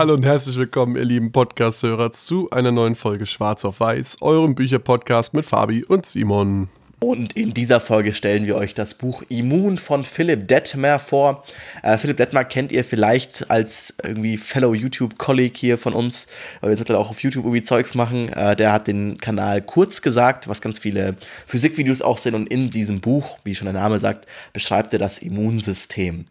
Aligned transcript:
Hallo 0.00 0.14
und 0.14 0.24
herzlich 0.24 0.56
willkommen, 0.56 0.96
ihr 0.96 1.04
lieben 1.04 1.30
Podcast-Hörer, 1.30 2.10
zu 2.12 2.48
einer 2.48 2.72
neuen 2.72 2.94
Folge 2.94 3.26
Schwarz 3.26 3.66
auf 3.66 3.80
Weiß, 3.80 4.16
eurem 4.22 4.54
Bücherpodcast 4.54 5.34
mit 5.34 5.44
Fabi 5.44 5.84
und 5.84 6.06
Simon. 6.06 6.70
Und 7.00 7.36
in 7.36 7.52
dieser 7.52 7.80
Folge 7.80 8.14
stellen 8.14 8.46
wir 8.46 8.56
euch 8.56 8.72
das 8.72 8.94
Buch 8.94 9.22
Immun 9.28 9.76
von 9.76 10.04
Philipp 10.04 10.48
Detmer 10.48 11.00
vor. 11.00 11.44
Äh, 11.82 11.98
Philipp 11.98 12.16
Detmer 12.16 12.46
kennt 12.46 12.72
ihr 12.72 12.82
vielleicht 12.82 13.50
als 13.50 13.94
irgendwie 14.02 14.38
Fellow 14.38 14.72
YouTube-Colleague 14.72 15.58
hier 15.58 15.76
von 15.76 15.92
uns, 15.92 16.28
weil 16.62 16.68
wir 16.68 16.72
jetzt 16.72 16.78
mittlerweile 16.78 17.04
auch 17.04 17.10
auf 17.10 17.22
YouTube 17.22 17.44
irgendwie 17.44 17.62
Zeugs 17.62 17.94
machen. 17.94 18.30
Äh, 18.30 18.56
der 18.56 18.72
hat 18.72 18.86
den 18.86 19.18
Kanal 19.18 19.60
kurz 19.60 20.00
gesagt, 20.00 20.48
was 20.48 20.62
ganz 20.62 20.78
viele 20.78 21.14
Physikvideos 21.44 22.00
auch 22.00 22.16
sind. 22.16 22.34
Und 22.34 22.46
in 22.46 22.70
diesem 22.70 23.02
Buch, 23.02 23.36
wie 23.44 23.54
schon 23.54 23.66
der 23.66 23.74
Name 23.74 23.98
sagt, 23.98 24.26
beschreibt 24.54 24.94
er 24.94 24.98
das 24.98 25.18
Immunsystem. 25.18 26.24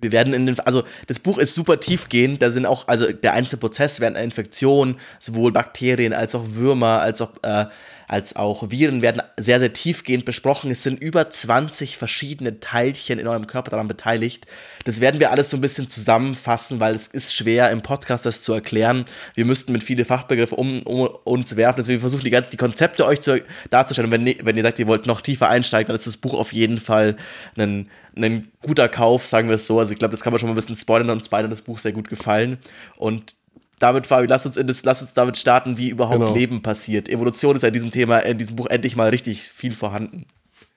Wir 0.00 0.12
werden 0.12 0.34
in 0.34 0.46
den, 0.46 0.60
also 0.60 0.82
das 1.06 1.18
Buch 1.18 1.38
ist 1.38 1.54
super 1.54 1.80
tiefgehend, 1.80 2.42
da 2.42 2.50
sind 2.50 2.66
auch, 2.66 2.88
also 2.88 3.10
der 3.12 3.32
einzelne 3.32 3.60
Prozess 3.60 4.00
während 4.00 4.16
einer 4.16 4.24
Infektion, 4.24 4.96
sowohl 5.18 5.52
Bakterien 5.52 6.12
als 6.12 6.34
auch 6.34 6.44
Würmer, 6.50 7.00
als 7.00 7.22
auch 7.22 7.32
äh, 7.42 7.66
als 8.08 8.36
auch 8.36 8.70
Viren 8.70 9.02
werden 9.02 9.22
sehr, 9.38 9.58
sehr 9.58 9.72
tiefgehend 9.72 10.24
besprochen. 10.24 10.70
Es 10.70 10.82
sind 10.82 11.00
über 11.00 11.28
20 11.28 11.96
verschiedene 11.96 12.60
Teilchen 12.60 13.18
in 13.18 13.26
eurem 13.26 13.46
Körper 13.46 13.70
daran 13.70 13.88
beteiligt. 13.88 14.46
Das 14.84 15.00
werden 15.00 15.20
wir 15.20 15.30
alles 15.30 15.50
so 15.50 15.56
ein 15.56 15.60
bisschen 15.60 15.88
zusammenfassen, 15.88 16.78
weil 16.78 16.94
es 16.94 17.08
ist 17.08 17.34
schwer 17.34 17.70
im 17.70 17.82
Podcast 17.82 18.26
das 18.26 18.42
zu 18.42 18.52
erklären. 18.52 19.04
Wir 19.34 19.44
müssten 19.44 19.72
mit 19.72 19.82
viele 19.82 20.04
Fachbegriffe 20.04 20.54
um, 20.54 20.82
um 20.82 21.08
uns 21.24 21.56
werfen. 21.56 21.78
Deswegen 21.78 22.00
versuchen 22.00 22.24
die, 22.24 22.30
die 22.30 22.56
Konzepte 22.56 23.04
euch 23.04 23.20
zu, 23.20 23.42
darzustellen. 23.70 24.10
Wenn, 24.10 24.24
wenn 24.24 24.56
ihr 24.56 24.62
sagt, 24.62 24.78
ihr 24.78 24.86
wollt 24.86 25.06
noch 25.06 25.20
tiefer 25.20 25.48
einsteigen, 25.48 25.88
dann 25.88 25.96
ist 25.96 26.06
das 26.06 26.16
Buch 26.16 26.34
auf 26.34 26.52
jeden 26.52 26.78
Fall 26.78 27.16
ein, 27.56 27.88
ein 28.16 28.48
guter 28.62 28.88
Kauf, 28.88 29.26
sagen 29.26 29.48
wir 29.48 29.56
es 29.56 29.66
so. 29.66 29.78
Also 29.78 29.92
ich 29.92 29.98
glaube, 29.98 30.12
das 30.12 30.22
kann 30.22 30.32
man 30.32 30.38
schon 30.38 30.48
mal 30.48 30.52
ein 30.52 30.56
bisschen 30.56 30.76
spoilern 30.76 31.10
und 31.10 31.18
uns 31.18 31.28
beide 31.28 31.48
das 31.48 31.62
Buch 31.62 31.78
sehr 31.78 31.92
gut 31.92 32.08
gefallen. 32.08 32.58
Und 32.96 33.34
damit, 33.78 34.06
Fabi, 34.06 34.26
lass 34.26 34.46
uns, 34.46 34.56
in 34.56 34.66
das, 34.66 34.84
lass 34.84 35.02
uns 35.02 35.14
damit 35.14 35.36
starten, 35.36 35.76
wie 35.78 35.90
überhaupt 35.90 36.20
genau. 36.20 36.34
Leben 36.34 36.62
passiert. 36.62 37.08
Evolution 37.08 37.56
ist 37.56 37.62
ja 37.62 37.68
in 37.68 37.74
diesem 37.74 37.90
Thema, 37.90 38.20
in 38.20 38.38
diesem 38.38 38.56
Buch 38.56 38.66
endlich 38.66 38.96
mal 38.96 39.08
richtig 39.10 39.42
viel 39.42 39.74
vorhanden. 39.74 40.26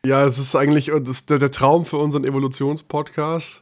Ja, 0.05 0.25
es 0.25 0.39
ist 0.39 0.55
eigentlich 0.55 0.91
das 1.03 1.25
der, 1.25 1.39
der 1.39 1.51
Traum 1.51 1.85
für 1.85 1.97
unseren 1.97 2.23
Evolutionspodcast. 2.23 3.61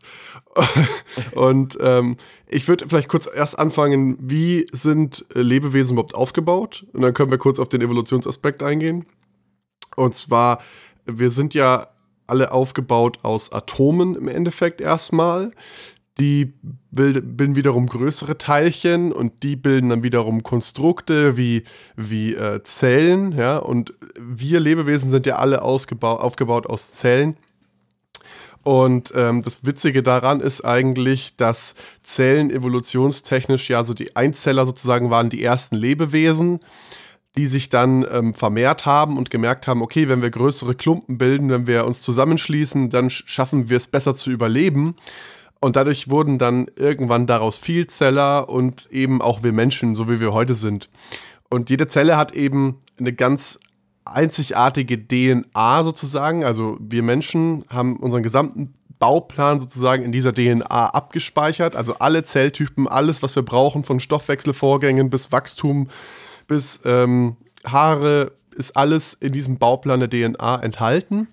Und 1.34 1.78
ähm, 1.82 2.18
ich 2.48 2.68
würde 2.68 2.88
vielleicht 2.88 3.10
kurz 3.10 3.28
erst 3.34 3.58
anfangen, 3.58 4.18
wie 4.22 4.68
sind 4.72 5.26
Lebewesen 5.34 5.94
überhaupt 5.94 6.14
aufgebaut? 6.14 6.86
Und 6.94 7.02
dann 7.02 7.14
können 7.14 7.32
wir 7.32 7.40
kurz 7.40 7.58
auf 7.58 7.70
den 7.70 7.82
Evolutionsaspekt 7.82 8.62
eingehen. 8.62 9.06
Und 9.96 10.16
zwar, 10.16 10.60
wir 11.06 11.32
sind 11.32 11.56
ja 11.56 11.88
alle 12.28 12.52
aufgebaut 12.52 13.20
aus 13.24 13.52
Atomen 13.52 14.16
im 14.16 14.28
Endeffekt 14.28 14.80
erstmal. 14.80 15.52
Die 16.20 16.54
bilden 16.92 17.56
wiederum 17.56 17.88
größere 17.88 18.38
Teilchen 18.38 19.12
und 19.12 19.44
die 19.44 19.56
bilden 19.56 19.90
dann 19.90 20.04
wiederum 20.04 20.42
Konstrukte 20.42 21.38
wie, 21.38 21.64
wie 21.96 22.34
äh, 22.34 22.64
Zellen. 22.64 23.34
Ja? 23.34 23.58
Und 23.58 23.94
wir 24.20 24.60
Lebewesen 24.60 25.12
sind 25.12 25.28
ja 25.28 25.36
alle 25.36 25.62
aufgebaut 25.62 26.66
aus 26.66 26.92
Zellen. 26.94 27.38
Und 28.64 29.14
ähm, 29.16 29.44
das 29.44 29.66
Witzige 29.66 30.04
daran 30.04 30.42
ist 30.42 30.66
eigentlich, 30.66 31.38
dass 31.38 31.76
Zellen 32.04 32.52
evolutionstechnisch 32.52 33.70
ja 33.70 33.86
so 33.86 33.94
die 33.94 34.18
Einzeller 34.18 34.66
sozusagen 34.66 35.10
waren 35.10 35.30
die 35.30 35.42
ersten 35.42 35.78
Lebewesen, 35.78 36.60
die 37.38 37.46
sich 37.46 37.70
dann 37.70 38.06
ähm, 38.12 38.34
vermehrt 38.34 38.86
haben 38.86 39.18
und 39.18 39.30
gemerkt 39.30 39.68
haben, 39.68 39.82
okay, 39.82 40.10
wenn 40.10 40.22
wir 40.22 40.32
größere 40.32 40.76
Klumpen 40.76 41.18
bilden, 41.18 41.50
wenn 41.50 41.66
wir 41.66 41.86
uns 41.86 42.02
zusammenschließen, 42.02 42.90
dann 42.90 43.10
schaffen 43.10 43.70
wir 43.70 43.78
es 43.78 43.88
besser 43.88 44.16
zu 44.16 44.32
überleben. 44.32 44.96
Und 45.60 45.76
dadurch 45.76 46.10
wurden 46.10 46.38
dann 46.38 46.68
irgendwann 46.76 47.26
daraus 47.26 47.58
Vielzeller 47.58 48.50
und 48.50 48.88
eben 48.92 49.22
auch 49.22 49.44
wir 49.44 49.54
Menschen, 49.54 49.96
so 49.96 50.10
wie 50.10 50.20
wir 50.20 50.34
heute 50.34 50.54
sind. 50.54 50.90
Und 51.50 51.70
jede 51.70 51.88
Zelle 51.88 52.18
hat 52.18 52.34
eben 52.34 52.80
eine 53.00 53.14
ganz 53.14 53.60
einzigartige 54.06 55.08
DNA 55.08 55.84
sozusagen. 55.84 56.44
Also 56.44 56.78
wir 56.80 57.04
Menschen 57.04 57.66
haben 57.70 57.98
unseren 57.98 58.24
gesamten 58.24 58.74
Bauplan 59.00 59.60
sozusagen 59.60 60.04
in 60.04 60.12
dieser 60.12 60.34
DNA 60.34 60.90
abgespeichert. 60.90 61.76
Also 61.76 61.96
alle 62.00 62.24
Zelltypen, 62.24 62.88
alles, 62.88 63.22
was 63.22 63.36
wir 63.36 63.44
brauchen, 63.44 63.84
von 63.84 64.00
Stoffwechselvorgängen 64.00 65.10
bis 65.10 65.32
Wachstum 65.32 65.90
bis 66.48 66.80
ähm, 66.86 67.36
Haare, 67.66 68.32
ist 68.56 68.76
alles 68.76 69.14
in 69.14 69.34
diesem 69.34 69.58
Bauplan 69.58 70.00
der 70.00 70.10
DNA 70.10 70.62
enthalten. 70.64 71.28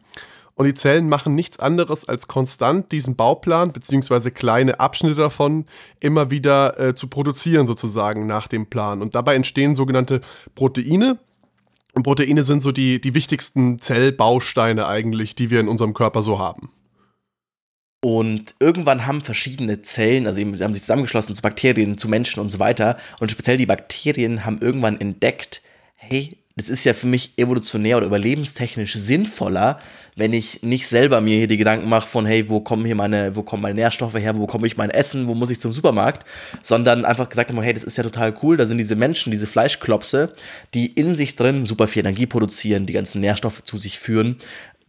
Und 0.56 0.66
die 0.66 0.74
Zellen 0.74 1.08
machen 1.08 1.34
nichts 1.34 1.58
anderes 1.58 2.08
als 2.08 2.28
konstant 2.28 2.92
diesen 2.92 3.16
Bauplan 3.16 3.72
beziehungsweise 3.72 4.30
kleine 4.30 4.78
Abschnitte 4.78 5.16
davon 5.16 5.66
immer 5.98 6.30
wieder 6.30 6.78
äh, 6.78 6.94
zu 6.94 7.08
produzieren 7.08 7.66
sozusagen 7.66 8.26
nach 8.26 8.46
dem 8.46 8.66
Plan. 8.66 9.02
Und 9.02 9.16
dabei 9.16 9.34
entstehen 9.34 9.74
sogenannte 9.74 10.20
Proteine. 10.54 11.18
Und 11.92 12.04
Proteine 12.04 12.44
sind 12.44 12.62
so 12.62 12.70
die, 12.72 13.00
die 13.00 13.14
wichtigsten 13.14 13.80
Zellbausteine 13.80 14.86
eigentlich, 14.86 15.34
die 15.34 15.50
wir 15.50 15.60
in 15.60 15.68
unserem 15.68 15.94
Körper 15.94 16.22
so 16.22 16.38
haben. 16.38 16.70
Und 18.04 18.54
irgendwann 18.60 19.06
haben 19.06 19.22
verschiedene 19.22 19.80
Zellen, 19.80 20.26
also 20.26 20.40
haben 20.40 20.74
sich 20.74 20.82
zusammengeschlossen 20.82 21.34
zu 21.34 21.40
Bakterien, 21.40 21.96
zu 21.96 22.08
Menschen 22.08 22.40
und 22.40 22.50
so 22.50 22.58
weiter. 22.58 22.98
Und 23.18 23.30
speziell 23.30 23.56
die 23.56 23.66
Bakterien 23.66 24.44
haben 24.44 24.58
irgendwann 24.60 25.00
entdeckt, 25.00 25.62
hey, 25.96 26.36
das 26.56 26.68
ist 26.68 26.84
ja 26.84 26.94
für 26.94 27.06
mich 27.06 27.32
evolutionär 27.38 27.96
oder 27.96 28.06
überlebenstechnisch 28.06 28.94
sinnvoller, 28.94 29.80
wenn 30.16 30.32
ich 30.32 30.62
nicht 30.62 30.86
selber 30.86 31.20
mir 31.20 31.36
hier 31.36 31.48
die 31.48 31.56
Gedanken 31.56 31.88
mache 31.88 32.08
von, 32.08 32.26
hey, 32.26 32.48
wo 32.48 32.60
kommen 32.60 32.84
hier 32.84 32.94
meine, 32.94 33.34
wo 33.34 33.42
kommen 33.42 33.62
meine 33.62 33.74
Nährstoffe 33.74 34.14
her, 34.14 34.36
wo 34.36 34.46
bekomme 34.46 34.66
ich 34.66 34.76
mein 34.76 34.90
Essen, 34.90 35.26
wo 35.26 35.34
muss 35.34 35.50
ich 35.50 35.60
zum 35.60 35.72
Supermarkt, 35.72 36.24
sondern 36.62 37.04
einfach 37.04 37.28
gesagt 37.28 37.50
haben, 37.50 37.60
hey, 37.60 37.74
das 37.74 37.84
ist 37.84 37.96
ja 37.96 38.04
total 38.04 38.34
cool, 38.42 38.56
da 38.56 38.66
sind 38.66 38.78
diese 38.78 38.96
Menschen, 38.96 39.30
diese 39.30 39.46
Fleischklopse, 39.46 40.32
die 40.72 40.86
in 40.86 41.16
sich 41.16 41.34
drin 41.36 41.64
super 41.64 41.88
viel 41.88 42.00
Energie 42.00 42.26
produzieren, 42.26 42.86
die 42.86 42.92
ganzen 42.92 43.20
Nährstoffe 43.20 43.62
zu 43.64 43.76
sich 43.76 43.98
führen. 43.98 44.36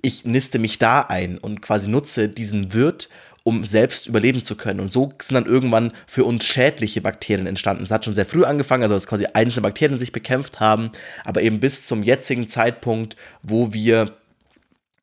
Ich 0.02 0.26
niste 0.26 0.60
mich 0.60 0.78
da 0.78 1.02
ein 1.02 1.40
und 1.40 1.62
quasi 1.62 1.90
nutze 1.90 2.30
diesen 2.30 2.74
Wirt, 2.74 3.10
um 3.44 3.64
selbst 3.66 4.08
überleben 4.08 4.44
zu 4.44 4.56
können. 4.56 4.80
Und 4.80 4.92
so 4.92 5.12
sind 5.22 5.36
dann 5.36 5.46
irgendwann 5.46 5.94
für 6.08 6.24
uns 6.24 6.46
schädliche 6.46 7.02
Bakterien 7.02 7.46
entstanden. 7.46 7.84
Es 7.84 7.92
hat 7.92 8.04
schon 8.04 8.16
sehr 8.16 8.26
früh 8.26 8.44
angefangen, 8.44 8.82
also 8.84 8.96
dass 8.96 9.06
quasi 9.06 9.28
einzelne 9.34 9.62
Bakterien 9.62 10.00
sich 10.00 10.12
bekämpft 10.12 10.60
haben, 10.60 10.92
aber 11.24 11.44
eben 11.44 11.60
bis 11.60 11.86
zum 11.86 12.02
jetzigen 12.02 12.48
Zeitpunkt, 12.48 13.16
wo 13.44 13.72
wir 13.72 14.12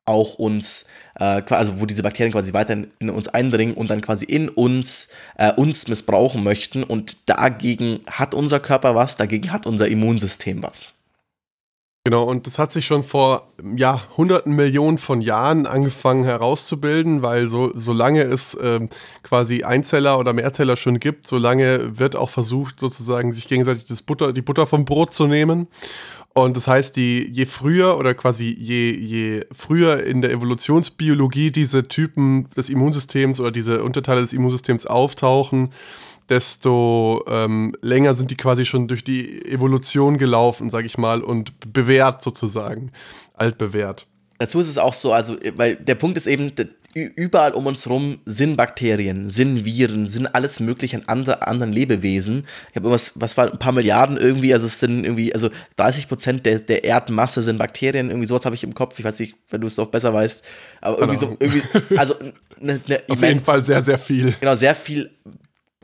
auch 0.05 0.35
uns, 0.35 0.87
äh, 1.19 1.43
also 1.49 1.81
wo 1.81 1.87
diese 1.87 2.03
Bakterien 2.03 2.33
quasi 2.33 2.53
weiter 2.53 2.77
in, 2.99 3.11
uns 3.11 3.29
eindringen 3.29 3.75
und 3.75 3.89
dann 3.89 4.01
quasi 4.01 4.25
in 4.25 4.49
uns, 4.49 5.09
äh, 5.37 5.53
uns 5.53 5.89
missbrauchen 5.89 6.43
möchten. 6.43 6.83
Und 6.83 7.29
dagegen 7.29 8.01
hat 8.11 8.35
unser 8.35 8.61
Körper 8.61 8.95
was, 8.95 9.17
dagegen 9.17 9.53
hat 9.53 9.67
unser 9.67 9.89
Immunsystem 9.89 10.63
was. 10.63 10.93
Genau, 12.05 12.25
und 12.25 12.49
das 12.49 12.59
hat 12.59 12.73
sich 12.73 12.85
schon 12.85 13.05
vor 13.05 13.53
ja, 13.77 14.03
hunderten 14.17 14.57
Millionen 14.57 14.99
von 14.99 15.21
Jahren 15.21 15.67
angefangen 15.67 16.25
herauszubilden, 16.25 17.23
weil 17.23 17.47
so, 17.47 17.71
solange 17.77 18.23
es 18.23 18.59
ähm, 18.61 18.89
quasi 19.23 19.63
Einzeller 19.63 20.19
oder 20.19 20.33
Mehrzeller 20.33 20.75
schon 20.75 20.99
gibt, 20.99 21.29
solange 21.29 22.01
wird 22.01 22.17
auch 22.17 22.29
versucht, 22.29 22.81
sozusagen 22.81 23.33
sich 23.33 23.47
gegenseitig 23.47 23.85
das 23.85 24.03
Butter, 24.03 24.33
die 24.33 24.43
Butter 24.43 24.67
vom 24.67 24.85
Brot 24.85 25.15
zu 25.15 25.29
nehmen. 25.29 25.69
Und 26.35 26.57
das 26.57 26.67
heißt, 26.67 26.97
die, 26.97 27.29
je 27.31 27.45
früher 27.45 27.99
oder 27.99 28.15
quasi 28.15 28.57
je, 28.59 28.91
je 28.93 29.45
früher 29.53 30.03
in 30.05 30.23
der 30.23 30.31
Evolutionsbiologie 30.31 31.51
diese 31.51 31.89
Typen 31.89 32.49
des 32.57 32.71
Immunsystems 32.71 33.39
oder 33.39 33.51
diese 33.51 33.85
Unterteile 33.85 34.23
des 34.23 34.33
Immunsystems 34.33 34.87
auftauchen, 34.87 35.73
desto 36.31 37.23
ähm, 37.29 37.75
länger 37.83 38.15
sind 38.15 38.31
die 38.31 38.37
quasi 38.37 38.65
schon 38.65 38.89
durch 38.89 39.05
die 39.05 39.45
Evolution 39.45 40.17
gelaufen, 40.17 40.71
sag 40.71 40.87
ich 40.87 40.97
mal, 40.97 41.21
und 41.21 41.53
bewährt 41.73 42.23
sozusagen, 42.23 42.93
altbewährt. 43.35 44.07
Dazu 44.43 44.59
ist 44.59 44.69
es 44.69 44.77
auch 44.77 44.93
so, 44.93 45.13
also, 45.13 45.37
weil 45.55 45.77
der 45.77 45.95
Punkt 45.95 46.17
ist 46.17 46.27
eben, 46.27 46.53
überall 46.95 47.53
um 47.53 47.67
uns 47.67 47.87
herum 47.87 48.19
sind 48.27 48.57
Bakterien, 48.57 49.31
sind 49.31 49.65
Viren, 49.65 50.09
sind 50.09 50.27
alles 50.35 50.59
mögliche 50.59 50.97
an 50.97 51.05
andre, 51.07 51.47
anderen 51.47 51.73
Lebewesen. 51.73 52.45
Ich 52.71 52.77
habe 52.77 52.87
irgendwas, 52.89 53.13
was 53.15 53.37
war 53.37 53.53
ein 53.53 53.59
paar 53.61 53.71
Milliarden 53.71 54.17
irgendwie, 54.17 54.53
also 54.53 54.67
es 54.67 54.81
sind 54.81 55.05
irgendwie, 55.05 55.33
also 55.33 55.49
30 55.77 56.09
Prozent 56.09 56.45
der, 56.45 56.59
der 56.59 56.83
Erdmasse 56.83 57.41
sind 57.41 57.57
Bakterien, 57.57 58.11
irgendwie 58.11 58.27
sowas 58.27 58.45
habe 58.45 58.57
ich 58.57 58.65
im 58.65 58.75
Kopf. 58.75 58.99
Ich 58.99 59.05
weiß 59.05 59.21
nicht, 59.21 59.37
wenn 59.51 59.61
du 59.61 59.69
es 59.69 59.77
doch 59.77 59.87
besser 59.87 60.13
weißt, 60.13 60.45
aber 60.81 60.99
irgendwie 60.99 61.21
genau. 61.21 61.33
so, 61.33 61.37
irgendwie, 61.39 61.97
also 61.97 62.15
ne, 62.59 62.81
ne, 62.89 63.01
auf 63.09 63.23
jeden 63.23 63.41
Fall 63.41 63.65
sehr, 63.65 63.81
sehr 63.83 63.99
viel. 63.99 64.35
Genau, 64.41 64.57
sehr 64.57 64.75
viel 64.75 65.09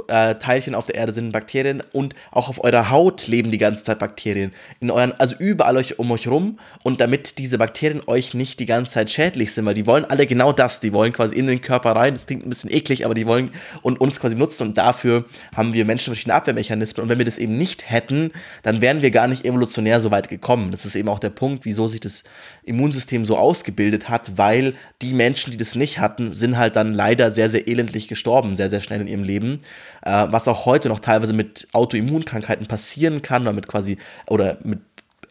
äh, 0.09 0.35
Teilchen 0.37 0.75
auf 0.75 0.87
der 0.87 0.97
Erde 0.97 1.13
sind 1.13 1.33
Bakterien 1.33 1.83
und 1.93 2.15
auch 2.31 2.49
auf 2.49 2.65
eurer 2.65 2.91
Haut 2.91 3.27
leben 3.27 3.51
die 3.51 3.59
ganze 3.59 3.85
Zeit 3.85 3.99
Bakterien. 3.99 4.53
In 4.81 4.91
euren, 4.91 5.13
also 5.13 5.37
überall 5.39 5.77
euch, 5.77 5.99
um 5.99 6.11
euch 6.11 6.27
rum. 6.27 6.59
Und 6.83 7.01
damit 7.01 7.39
diese 7.39 7.59
Bakterien 7.59 8.03
euch 8.07 8.35
nicht 8.35 8.59
die 8.61 8.67
ganze 8.67 8.95
Zeit 8.95 9.11
schädlich 9.11 9.53
sind, 9.53 9.67
weil 9.67 9.75
die 9.75 9.87
wollen 9.87 10.05
alle 10.05 10.27
genau 10.27 10.53
das. 10.53 10.81
Die 10.81 10.93
wollen 10.93 11.13
quasi 11.13 11.37
in 11.37 11.47
den 11.47 11.61
Körper 11.61 11.93
rein. 11.93 12.15
Das 12.15 12.27
klingt 12.27 12.47
ein 12.47 12.49
bisschen 12.51 12.73
eklig, 12.73 13.05
aber 13.05 13.15
die 13.15 13.27
wollen 13.27 13.51
und 13.83 14.01
uns 14.01 14.19
quasi 14.21 14.35
nutzen. 14.35 14.69
Und 14.69 14.79
dafür 14.79 15.27
haben 15.55 15.73
wir 15.75 15.85
Menschen 15.85 16.13
verschiedene 16.13 16.35
Abwehrmechanismen. 16.35 17.05
Und 17.05 17.09
wenn 17.09 17.19
wir 17.19 17.25
das 17.25 17.39
eben 17.39 17.57
nicht 17.59 17.91
hätten, 17.91 18.33
dann 18.63 18.81
wären 18.81 19.03
wir 19.03 19.11
gar 19.11 19.29
nicht 19.29 19.45
evolutionär 19.45 20.01
so 20.01 20.11
weit 20.11 20.29
gekommen. 20.29 20.71
Das 20.71 20.87
ist 20.87 20.95
eben 20.95 21.09
auch 21.09 21.19
der 21.19 21.31
Punkt, 21.31 21.65
wieso 21.65 21.87
sich 21.87 22.01
das 22.01 22.25
Immunsystem 22.65 23.25
so 23.25 23.37
ausgebildet 23.37 24.09
hat, 24.09 24.39
weil 24.39 24.75
die 25.03 25.13
Menschen, 25.13 25.51
die 25.51 25.57
das 25.57 25.75
nicht 25.75 25.99
hatten, 26.01 26.35
sind 26.35 26.57
halt 26.57 26.77
dann 26.77 26.95
leider 26.95 27.31
sehr, 27.31 27.49
sehr 27.49 27.69
elendlich 27.69 28.09
gestorben, 28.09 28.57
sehr, 28.57 28.69
sehr 28.69 28.81
schnell 28.81 29.01
in 29.01 29.09
ihrem 29.09 29.25
Leben. 29.25 29.61
Äh, 30.09 30.33
was 30.33 30.49
auch 30.49 30.67
heute 30.67 30.89
noch 30.89 31.01
teilweise 31.01 31.33
mit 31.33 31.69
Autoimmunkrankheiten 31.73 32.67
passieren 32.67 33.23
kann, 33.23 33.43
oder 33.43 33.53
mit 33.53 33.69
quasi, 33.69 33.99
oder 34.27 34.59
mit 34.65 34.81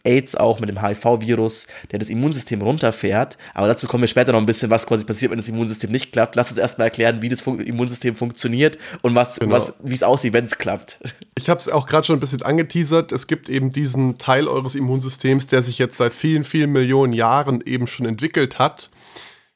AIDS 0.04 0.34
auch 0.36 0.60
mit 0.60 0.68
dem 0.68 0.80
HIV-Virus, 0.80 1.66
der 1.90 1.98
das 1.98 2.08
Immunsystem 2.08 2.62
runterfährt. 2.62 3.36
Aber 3.54 3.66
dazu 3.66 3.86
kommen 3.86 4.02
wir 4.02 4.08
später 4.08 4.32
noch 4.32 4.38
ein 4.38 4.46
bisschen, 4.46 4.70
was 4.70 4.86
quasi 4.86 5.04
passiert, 5.04 5.30
wenn 5.30 5.38
das 5.38 5.48
Immunsystem 5.48 5.90
nicht 5.90 6.12
klappt. 6.12 6.36
Lass 6.36 6.50
uns 6.50 6.58
erstmal 6.58 6.86
erklären, 6.86 7.20
wie 7.20 7.28
das 7.28 7.40
Fun 7.40 7.60
Immunsystem 7.60 8.16
funktioniert 8.16 8.78
und 9.02 9.14
was, 9.14 9.38
genau. 9.38 9.52
was, 9.52 9.80
wie 9.82 9.94
es 9.94 10.02
aussieht, 10.02 10.32
wenn 10.32 10.44
es 10.44 10.58
klappt. 10.58 10.98
Ich 11.38 11.48
habe 11.48 11.60
es 11.60 11.68
auch 11.68 11.86
gerade 11.86 12.04
schon 12.04 12.16
ein 12.16 12.20
bisschen 12.20 12.42
angeteasert. 12.42 13.12
Es 13.12 13.28
gibt 13.28 13.48
eben 13.48 13.70
diesen 13.70 14.18
Teil 14.18 14.48
eures 14.48 14.74
Immunsystems, 14.74 15.46
der 15.46 15.62
sich 15.62 15.78
jetzt 15.78 15.96
seit 15.96 16.12
vielen, 16.12 16.42
vielen 16.42 16.72
Millionen 16.72 17.12
Jahren 17.12 17.60
eben 17.64 17.86
schon 17.86 18.06
entwickelt 18.06 18.58
hat. 18.58 18.90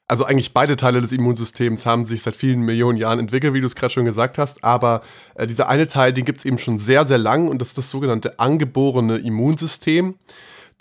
Also 0.09 0.25
eigentlich 0.25 0.53
beide 0.53 0.77
Teile 0.77 1.01
des 1.01 1.13
Immunsystems 1.13 1.87
haben 1.87 2.05
sich 2.05 2.23
seit 2.23 2.37
vielen 2.37 2.63
Millionen 2.63 2.99
Jahren 2.99 3.19
entwickelt, 3.19 3.55
wie 3.55 3.61
du 3.61 3.67
es 3.67 3.75
gerade 3.75 3.95
schon 3.95 4.05
gesagt 4.05 4.37
hast. 4.37 4.63
Aber 4.63 5.03
äh, 5.35 5.47
dieser 5.47 5.69
eine 5.69 5.89
Teil, 5.89 6.13
den 6.13 6.25
gibt 6.25 6.39
es 6.39 6.45
eben 6.45 6.59
schon 6.59 6.79
sehr, 6.79 7.05
sehr 7.05 7.19
lang 7.19 7.49
und 7.49 7.61
das 7.61 7.69
ist 7.69 7.79
das 7.79 7.91
sogenannte 7.91 8.39
angeborene 8.39 9.17
Immunsystem. 9.19 10.17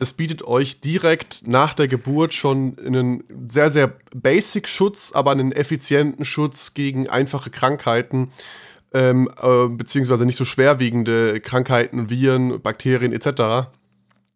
Das 0.01 0.13
bietet 0.13 0.43
euch 0.47 0.81
direkt 0.81 1.47
nach 1.47 1.75
der 1.75 1.87
Geburt 1.87 2.33
schon 2.33 2.75
einen 2.83 3.23
sehr, 3.47 3.69
sehr 3.69 3.93
basic 4.15 4.67
Schutz, 4.67 5.11
aber 5.13 5.29
einen 5.29 5.51
effizienten 5.51 6.25
Schutz 6.25 6.73
gegen 6.73 7.07
einfache 7.07 7.51
Krankheiten, 7.51 8.31
ähm, 8.93 9.29
äh, 9.41 9.67
beziehungsweise 9.67 10.25
nicht 10.25 10.37
so 10.37 10.45
schwerwiegende 10.45 11.39
Krankheiten, 11.39 12.09
Viren, 12.09 12.61
Bakterien 12.61 13.13
etc. 13.13 13.69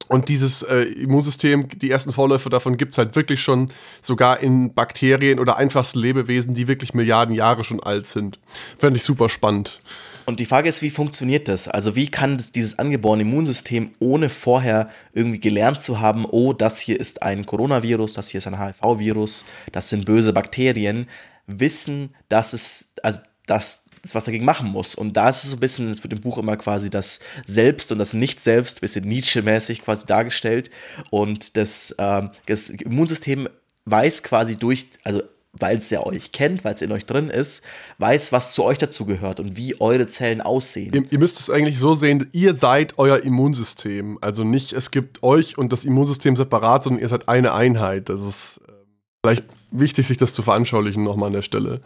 Und 0.07 0.29
dieses 0.29 0.61
äh, 0.61 0.81
Immunsystem, 0.81 1.67
die 1.69 1.89
ersten 1.89 2.11
Vorläufe 2.11 2.49
davon 2.49 2.77
gibt 2.77 2.91
es 2.91 2.97
halt 2.97 3.15
wirklich 3.15 3.41
schon 3.41 3.71
sogar 4.01 4.39
in 4.39 4.73
Bakterien 4.73 5.39
oder 5.39 5.57
einfachsten 5.57 5.99
Lebewesen, 5.99 6.53
die 6.53 6.67
wirklich 6.67 6.93
Milliarden 6.93 7.33
Jahre 7.33 7.63
schon 7.63 7.81
alt 7.81 8.05
sind. 8.05 8.39
Fände 8.77 8.97
ich 8.97 9.03
super 9.03 9.29
spannend. 9.29 9.81
Und 10.25 10.39
die 10.39 10.45
Frage 10.45 10.69
ist, 10.69 10.81
wie 10.81 10.89
funktioniert 10.89 11.47
das? 11.47 11.67
Also 11.67 11.95
wie 11.95 12.07
kann 12.07 12.37
das, 12.37 12.51
dieses 12.51 12.79
angeborene 12.79 13.21
Immunsystem, 13.21 13.91
ohne 13.99 14.29
vorher 14.29 14.89
irgendwie 15.13 15.39
gelernt 15.39 15.81
zu 15.81 15.99
haben, 15.99 16.25
oh, 16.25 16.53
das 16.53 16.79
hier 16.79 16.99
ist 16.99 17.21
ein 17.21 17.45
Coronavirus, 17.45 18.13
das 18.13 18.29
hier 18.29 18.39
ist 18.39 18.47
ein 18.47 18.59
HIV-Virus, 18.59 19.45
das 19.71 19.89
sind 19.89 20.05
böse 20.05 20.33
Bakterien, 20.33 21.07
wissen, 21.45 22.15
dass 22.27 22.53
es, 22.53 22.93
also 23.03 23.21
dass 23.45 23.84
was 24.13 24.25
dagegen 24.25 24.45
machen 24.45 24.69
muss. 24.69 24.93
Und 24.93 25.13
da 25.13 25.29
ist 25.29 25.43
es 25.43 25.49
so 25.51 25.55
ein 25.57 25.59
bisschen, 25.59 25.89
es 25.89 26.03
wird 26.03 26.13
im 26.13 26.21
Buch 26.21 26.37
immer 26.37 26.57
quasi 26.57 26.89
das 26.89 27.19
Selbst 27.47 27.91
und 27.91 27.97
das 27.97 28.13
Nicht-Selbst, 28.13 28.77
ein 28.77 28.81
bisschen 28.81 29.07
Nietzsche-mäßig 29.07 29.81
quasi 29.83 30.05
dargestellt. 30.05 30.69
Und 31.09 31.57
das, 31.57 31.91
äh, 31.97 32.23
das 32.45 32.69
Immunsystem 32.69 33.49
weiß 33.85 34.23
quasi 34.23 34.57
durch, 34.57 34.87
also 35.03 35.23
weil 35.59 35.77
es 35.77 35.89
ja 35.89 36.05
euch 36.05 36.31
kennt, 36.31 36.63
weil 36.63 36.73
es 36.73 36.81
in 36.81 36.91
euch 36.91 37.05
drin 37.05 37.29
ist, 37.29 37.63
weiß, 37.97 38.31
was 38.31 38.51
zu 38.51 38.63
euch 38.63 38.77
dazu 38.77 39.05
gehört 39.05 39.39
und 39.39 39.57
wie 39.57 39.79
eure 39.79 40.07
Zellen 40.07 40.41
aussehen. 40.41 40.93
Ihr, 40.93 41.03
ihr, 41.11 41.19
müsst 41.19 41.39
es 41.39 41.49
eigentlich 41.49 41.79
so 41.79 41.93
sehen, 41.93 42.27
ihr 42.33 42.55
seid 42.55 42.97
euer 42.97 43.23
Immunsystem. 43.23 44.17
Also 44.21 44.43
nicht, 44.43 44.73
es 44.73 44.91
gibt 44.91 45.23
euch 45.23 45.57
und 45.57 45.71
das 45.71 45.85
Immunsystem 45.85 46.35
separat, 46.35 46.83
sondern 46.83 47.01
ihr 47.01 47.09
seid 47.09 47.29
eine 47.29 47.53
Einheit. 47.53 48.09
Das 48.09 48.21
ist 48.21 48.61
äh, 48.67 48.71
vielleicht 49.23 49.45
wichtig, 49.71 50.07
sich 50.07 50.17
das 50.17 50.33
zu 50.33 50.41
veranschaulichen 50.41 51.03
nochmal 51.03 51.27
an 51.27 51.33
der 51.33 51.41
Stelle. 51.41 51.81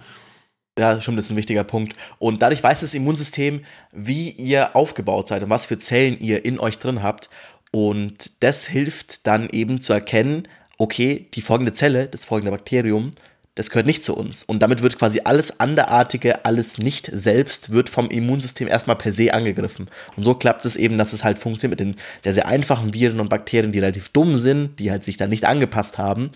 Ja, 0.79 1.01
schon, 1.01 1.17
das 1.17 1.25
ist 1.25 1.31
ein 1.31 1.37
wichtiger 1.37 1.65
Punkt. 1.65 1.93
Und 2.19 2.41
dadurch 2.41 2.63
weiß 2.63 2.79
das 2.79 2.93
Immunsystem, 2.93 3.65
wie 3.91 4.29
ihr 4.31 4.77
aufgebaut 4.77 5.27
seid 5.27 5.43
und 5.43 5.49
was 5.49 5.65
für 5.65 5.77
Zellen 5.77 6.17
ihr 6.21 6.45
in 6.45 6.57
euch 6.57 6.79
drin 6.79 7.03
habt. 7.03 7.29
Und 7.71 8.31
das 8.41 8.65
hilft 8.65 9.27
dann 9.27 9.49
eben 9.49 9.81
zu 9.81 9.91
erkennen, 9.91 10.47
okay, 10.77 11.27
die 11.33 11.41
folgende 11.41 11.73
Zelle, 11.73 12.07
das 12.07 12.23
folgende 12.23 12.51
Bakterium, 12.51 13.11
das 13.55 13.69
gehört 13.69 13.87
nicht 13.87 14.05
zu 14.05 14.15
uns. 14.15 14.43
Und 14.43 14.59
damit 14.59 14.81
wird 14.81 14.97
quasi 14.97 15.19
alles 15.25 15.59
anderartige, 15.59 16.45
alles 16.45 16.77
nicht 16.77 17.09
selbst, 17.11 17.73
wird 17.73 17.89
vom 17.89 18.09
Immunsystem 18.09 18.69
erstmal 18.69 18.95
per 18.95 19.11
se 19.11 19.33
angegriffen. 19.33 19.89
Und 20.15 20.23
so 20.23 20.33
klappt 20.33 20.63
es 20.63 20.77
eben, 20.77 20.97
dass 20.97 21.11
es 21.11 21.25
halt 21.25 21.39
funktioniert 21.39 21.77
mit 21.77 21.81
den 21.81 21.99
sehr, 22.21 22.33
sehr 22.33 22.47
einfachen 22.47 22.93
Viren 22.93 23.19
und 23.19 23.27
Bakterien, 23.27 23.73
die 23.73 23.79
relativ 23.79 24.07
dumm 24.07 24.37
sind, 24.37 24.79
die 24.79 24.91
halt 24.91 25.03
sich 25.03 25.17
dann 25.17 25.29
nicht 25.29 25.43
angepasst 25.43 25.97
haben, 25.97 26.31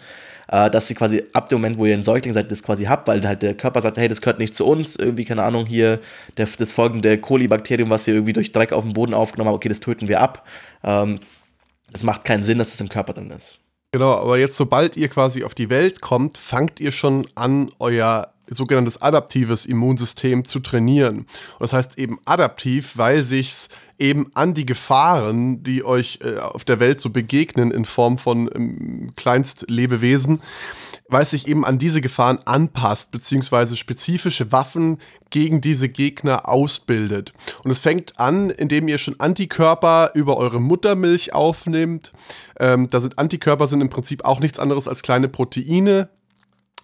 äh, 0.54 0.70
dass 0.70 0.88
sie 0.88 0.94
quasi 0.94 1.24
ab 1.34 1.50
dem 1.50 1.58
Moment, 1.58 1.80
wo 1.80 1.86
ihr 1.88 1.96
ein 1.96 2.04
Säugling 2.04 2.36
seid, 2.36 2.52
das 2.52 2.62
quasi 2.62 2.86
habt, 2.86 3.08
weil 3.08 3.28
halt 3.28 3.42
der 3.42 3.56
Körper 3.56 3.82
sagt, 3.82 3.98
hey, 3.98 4.08
das 4.08 4.22
gehört 4.22 4.38
nicht 4.38 4.54
zu 4.54 4.68
uns, 4.68 4.96
irgendwie, 4.96 5.26
keine 5.26 5.42
Ahnung, 5.42 5.66
hier 5.66 6.00
der, 6.38 6.48
das 6.60 6.72
folgende 6.72 7.18
Kolibakterium, 7.18 7.90
was 7.90 8.08
ihr 8.08 8.14
irgendwie 8.14 8.34
durch 8.34 8.52
Dreck 8.52 8.72
auf 8.72 8.84
dem 8.84 8.94
Boden 8.94 9.16
aufgenommen 9.16 9.48
habt, 9.48 9.56
okay, 9.56 9.70
das 9.70 9.80
töten 9.80 10.08
wir 10.08 10.22
ab. 10.22 10.46
Ähm, 10.84 11.20
es 11.92 12.04
macht 12.04 12.24
keinen 12.24 12.44
Sinn, 12.44 12.60
dass 12.60 12.72
es 12.72 12.80
im 12.82 12.90
Körper 12.90 13.14
drin 13.14 13.32
ist. 13.32 13.58
Genau, 13.92 14.12
aber 14.14 14.38
jetzt, 14.38 14.56
sobald 14.56 14.96
ihr 14.96 15.08
quasi 15.08 15.44
auf 15.44 15.56
die 15.56 15.72
Welt 15.72 16.02
kommt, 16.02 16.38
fangt 16.38 16.80
ihr 16.80 16.92
schon 16.92 17.28
an, 17.34 17.72
euer 17.80 18.33
sogenanntes 18.48 19.02
adaptives 19.02 19.66
Immunsystem 19.66 20.46
zu 20.46 20.60
trainieren. 20.60 21.26
Das 21.60 21.74
heißt 21.74 21.98
eben 21.98 22.20
adaptiv, 22.26 22.98
weil 22.98 23.24
sich's 23.24 23.70
eben 24.00 24.32
an 24.34 24.54
die 24.54 24.66
Gefahren, 24.66 25.64
die 25.64 25.84
euch 25.86 26.20
äh, 26.24 26.38
auf 26.38 26.66
der 26.66 26.80
Welt 26.80 27.00
so 27.00 27.10
begegnen 27.10 27.72
in 27.72 27.86
Form 27.86 28.18
von 28.18 28.50
ähm, 28.54 29.12
Kleinstlebewesen, 29.16 30.42
weil 31.08 31.24
es 31.24 31.32
sich 31.32 31.48
eben 31.48 31.64
an 31.64 31.80
diese 31.80 32.02
Gefahren 32.02 32.40
anpasst, 32.46 33.12
beziehungsweise 33.12 33.78
spezifische 33.78 34.52
Waffen 34.52 34.98
gegen 35.30 35.62
diese 35.62 35.90
Gegner 35.90 36.50
ausbildet. 36.50 37.34
Und 37.64 37.72
es 37.72 37.80
fängt 37.80 38.20
an, 38.20 38.50
indem 38.50 38.88
ihr 38.88 38.98
schon 38.98 39.20
Antikörper 39.20 40.12
über 40.16 40.38
eure 40.38 40.60
Muttermilch 40.60 41.34
aufnimmt. 41.34 42.12
Ähm, 42.60 42.90
da 42.90 43.00
sind 43.00 43.20
Antikörper 43.20 43.68
sind 43.68 43.82
im 43.82 43.90
Prinzip 43.90 44.26
auch 44.26 44.40
nichts 44.40 44.60
anderes 44.60 44.88
als 44.88 45.02
kleine 45.02 45.30
Proteine, 45.30 46.10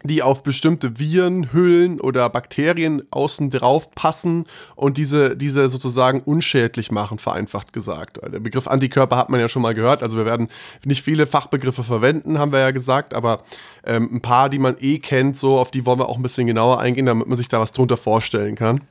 die 0.03 0.23
auf 0.23 0.43
bestimmte 0.43 0.97
Viren, 0.97 1.51
Hüllen 1.51 1.99
oder 1.99 2.29
Bakterien 2.29 3.03
außen 3.11 3.49
drauf 3.49 3.91
passen 3.91 4.45
und 4.75 4.97
diese, 4.97 5.35
diese 5.35 5.69
sozusagen 5.69 6.21
unschädlich 6.21 6.91
machen, 6.91 7.19
vereinfacht 7.19 7.73
gesagt. 7.73 8.19
Der 8.21 8.39
Begriff 8.39 8.67
Antikörper 8.67 9.17
hat 9.17 9.29
man 9.29 9.39
ja 9.39 9.49
schon 9.49 9.61
mal 9.61 9.73
gehört, 9.73 10.01
also 10.01 10.17
wir 10.17 10.25
werden 10.25 10.47
nicht 10.85 11.03
viele 11.03 11.27
Fachbegriffe 11.27 11.83
verwenden, 11.83 12.39
haben 12.39 12.53
wir 12.53 12.59
ja 12.59 12.71
gesagt, 12.71 13.13
aber 13.13 13.43
ähm, 13.85 14.09
ein 14.13 14.21
paar, 14.21 14.49
die 14.49 14.59
man 14.59 14.77
eh 14.79 14.99
kennt, 14.99 15.37
so 15.37 15.57
auf 15.57 15.71
die 15.71 15.85
wollen 15.85 15.99
wir 15.99 16.07
auch 16.07 16.17
ein 16.17 16.23
bisschen 16.23 16.47
genauer 16.47 16.79
eingehen, 16.79 17.05
damit 17.05 17.27
man 17.27 17.37
sich 17.37 17.49
da 17.49 17.59
was 17.59 17.73
drunter 17.73 17.97
vorstellen 17.97 18.55
kann. 18.55 18.81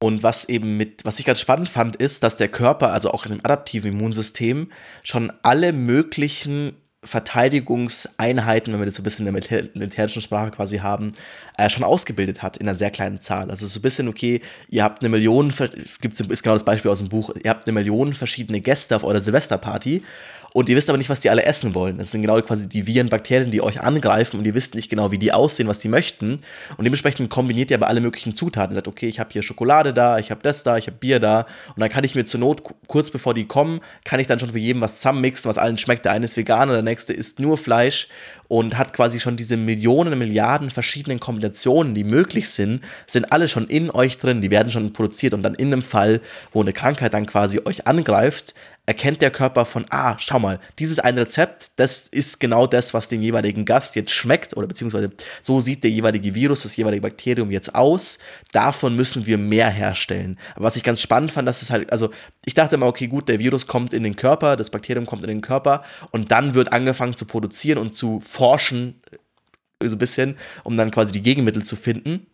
Und 0.00 0.22
was 0.22 0.48
eben 0.48 0.76
mit, 0.76 1.04
was 1.04 1.18
ich 1.18 1.26
ganz 1.26 1.40
spannend 1.40 1.68
fand, 1.68 1.96
ist, 1.96 2.22
dass 2.22 2.36
der 2.36 2.48
Körper, 2.48 2.92
also 2.92 3.10
auch 3.10 3.26
in 3.26 3.32
einem 3.32 3.40
adaptiven 3.42 3.92
Immunsystem, 3.92 4.70
schon 5.02 5.32
alle 5.42 5.72
möglichen 5.72 6.74
Verteidigungseinheiten, 7.04 8.72
wenn 8.72 8.80
wir 8.80 8.86
das 8.86 8.96
so 8.96 9.02
ein 9.02 9.04
bisschen 9.04 9.26
in 9.26 9.32
der 9.32 9.68
militärischen 9.74 10.20
Sprache 10.20 10.50
quasi 10.50 10.78
haben, 10.78 11.14
äh, 11.56 11.70
schon 11.70 11.84
ausgebildet 11.84 12.42
hat 12.42 12.56
in 12.56 12.66
einer 12.66 12.74
sehr 12.74 12.90
kleinen 12.90 13.20
Zahl. 13.20 13.50
Also 13.50 13.66
so 13.66 13.78
ein 13.78 13.82
bisschen, 13.82 14.08
okay, 14.08 14.40
ihr 14.68 14.82
habt 14.82 15.00
eine 15.00 15.08
Million, 15.08 15.52
gibt's, 16.00 16.20
ist 16.20 16.42
genau 16.42 16.54
das 16.56 16.64
Beispiel 16.64 16.90
aus 16.90 16.98
dem 16.98 17.08
Buch, 17.08 17.30
ihr 17.42 17.50
habt 17.50 17.66
eine 17.66 17.72
Million 17.72 18.14
verschiedene 18.14 18.60
Gäste 18.60 18.96
auf 18.96 19.04
eurer 19.04 19.20
Silvesterparty 19.20 20.02
und 20.54 20.68
ihr 20.68 20.76
wisst 20.76 20.88
aber 20.88 20.98
nicht, 20.98 21.10
was 21.10 21.20
die 21.20 21.30
alle 21.30 21.44
essen 21.44 21.74
wollen. 21.74 21.98
Das 21.98 22.10
sind 22.10 22.22
genau 22.22 22.40
quasi 22.40 22.68
die 22.68 22.86
Viren, 22.86 23.08
Bakterien, 23.08 23.50
die 23.50 23.62
euch 23.62 23.80
angreifen 23.80 24.38
und 24.38 24.46
ihr 24.46 24.54
wisst 24.54 24.74
nicht 24.74 24.88
genau, 24.88 25.10
wie 25.10 25.18
die 25.18 25.32
aussehen, 25.32 25.68
was 25.68 25.78
die 25.78 25.88
möchten. 25.88 26.38
Und 26.76 26.84
dementsprechend 26.84 27.28
kombiniert 27.28 27.70
ihr 27.70 27.76
aber 27.76 27.88
alle 27.88 28.00
möglichen 28.00 28.34
Zutaten. 28.34 28.72
Ihr 28.72 28.76
sagt, 28.76 28.88
okay, 28.88 29.08
ich 29.08 29.20
habe 29.20 29.30
hier 29.32 29.42
Schokolade 29.42 29.92
da, 29.92 30.18
ich 30.18 30.30
habe 30.30 30.40
das 30.42 30.62
da, 30.62 30.78
ich 30.78 30.86
habe 30.86 30.96
Bier 30.96 31.20
da. 31.20 31.46
Und 31.74 31.80
dann 31.80 31.90
kann 31.90 32.04
ich 32.04 32.14
mir 32.14 32.24
zur 32.24 32.40
Not, 32.40 32.62
kurz 32.86 33.10
bevor 33.10 33.34
die 33.34 33.46
kommen, 33.46 33.80
kann 34.04 34.20
ich 34.20 34.26
dann 34.26 34.38
schon 34.38 34.50
für 34.50 34.58
jeden 34.58 34.80
was 34.80 34.96
zusammenmixen, 34.96 35.48
was 35.48 35.58
allen 35.58 35.76
schmeckt. 35.76 36.04
Der 36.06 36.12
eine 36.12 36.24
ist 36.24 36.36
vegan, 36.36 36.68
der 36.70 36.82
nächste 36.82 37.12
isst 37.12 37.40
nur 37.40 37.58
Fleisch 37.58 38.08
und 38.48 38.78
hat 38.78 38.94
quasi 38.94 39.20
schon 39.20 39.36
diese 39.36 39.56
Millionen, 39.56 40.18
Milliarden 40.18 40.70
verschiedenen 40.70 41.20
Kombinationen, 41.20 41.94
die 41.94 42.04
möglich 42.04 42.48
sind, 42.48 42.82
sind 43.06 43.30
alle 43.30 43.46
schon 43.46 43.66
in 43.66 43.90
euch 43.90 44.18
drin, 44.18 44.40
die 44.40 44.50
werden 44.50 44.72
schon 44.72 44.92
produziert 44.94 45.34
und 45.34 45.42
dann 45.42 45.54
in 45.54 45.72
einem 45.72 45.82
Fall, 45.82 46.20
wo 46.52 46.62
eine 46.62 46.72
Krankheit 46.72 47.12
dann 47.12 47.26
quasi 47.26 47.60
euch 47.64 47.86
angreift, 47.86 48.54
erkennt 48.88 49.20
der 49.20 49.30
Körper 49.30 49.66
von, 49.66 49.84
ah, 49.90 50.16
schau 50.18 50.38
mal, 50.38 50.60
dieses 50.78 50.98
ein 50.98 51.18
Rezept, 51.18 51.72
das 51.76 52.08
ist 52.08 52.40
genau 52.40 52.66
das, 52.66 52.94
was 52.94 53.08
dem 53.08 53.20
jeweiligen 53.20 53.66
Gast 53.66 53.94
jetzt 53.96 54.12
schmeckt 54.12 54.56
oder 54.56 54.66
beziehungsweise 54.66 55.12
so 55.42 55.60
sieht 55.60 55.84
der 55.84 55.90
jeweilige 55.90 56.34
Virus, 56.34 56.62
das 56.62 56.74
jeweilige 56.74 57.02
Bakterium 57.02 57.50
jetzt 57.50 57.74
aus. 57.74 58.18
Davon 58.50 58.96
müssen 58.96 59.26
wir 59.26 59.36
mehr 59.36 59.68
herstellen. 59.68 60.38
Aber 60.54 60.64
was 60.64 60.76
ich 60.76 60.84
ganz 60.84 61.02
spannend 61.02 61.32
fand, 61.32 61.46
dass 61.46 61.60
es 61.60 61.70
halt, 61.70 61.92
also 61.92 62.08
ich 62.46 62.54
dachte 62.54 62.76
immer, 62.76 62.86
okay, 62.86 63.08
gut, 63.08 63.28
der 63.28 63.38
Virus 63.38 63.66
kommt 63.66 63.92
in 63.92 64.04
den 64.04 64.16
Körper, 64.16 64.56
das 64.56 64.70
Bakterium 64.70 65.04
kommt 65.04 65.20
in 65.20 65.28
den 65.28 65.42
Körper 65.42 65.84
und 66.10 66.30
dann 66.30 66.54
wird 66.54 66.72
angefangen 66.72 67.14
zu 67.14 67.26
produzieren 67.26 67.76
und 67.76 67.94
zu 67.94 68.20
forschen, 68.20 69.02
so 69.82 69.96
ein 69.96 69.98
bisschen, 69.98 70.38
um 70.64 70.78
dann 70.78 70.90
quasi 70.90 71.12
die 71.12 71.22
Gegenmittel 71.22 71.62
zu 71.62 71.76
finden 71.76 72.26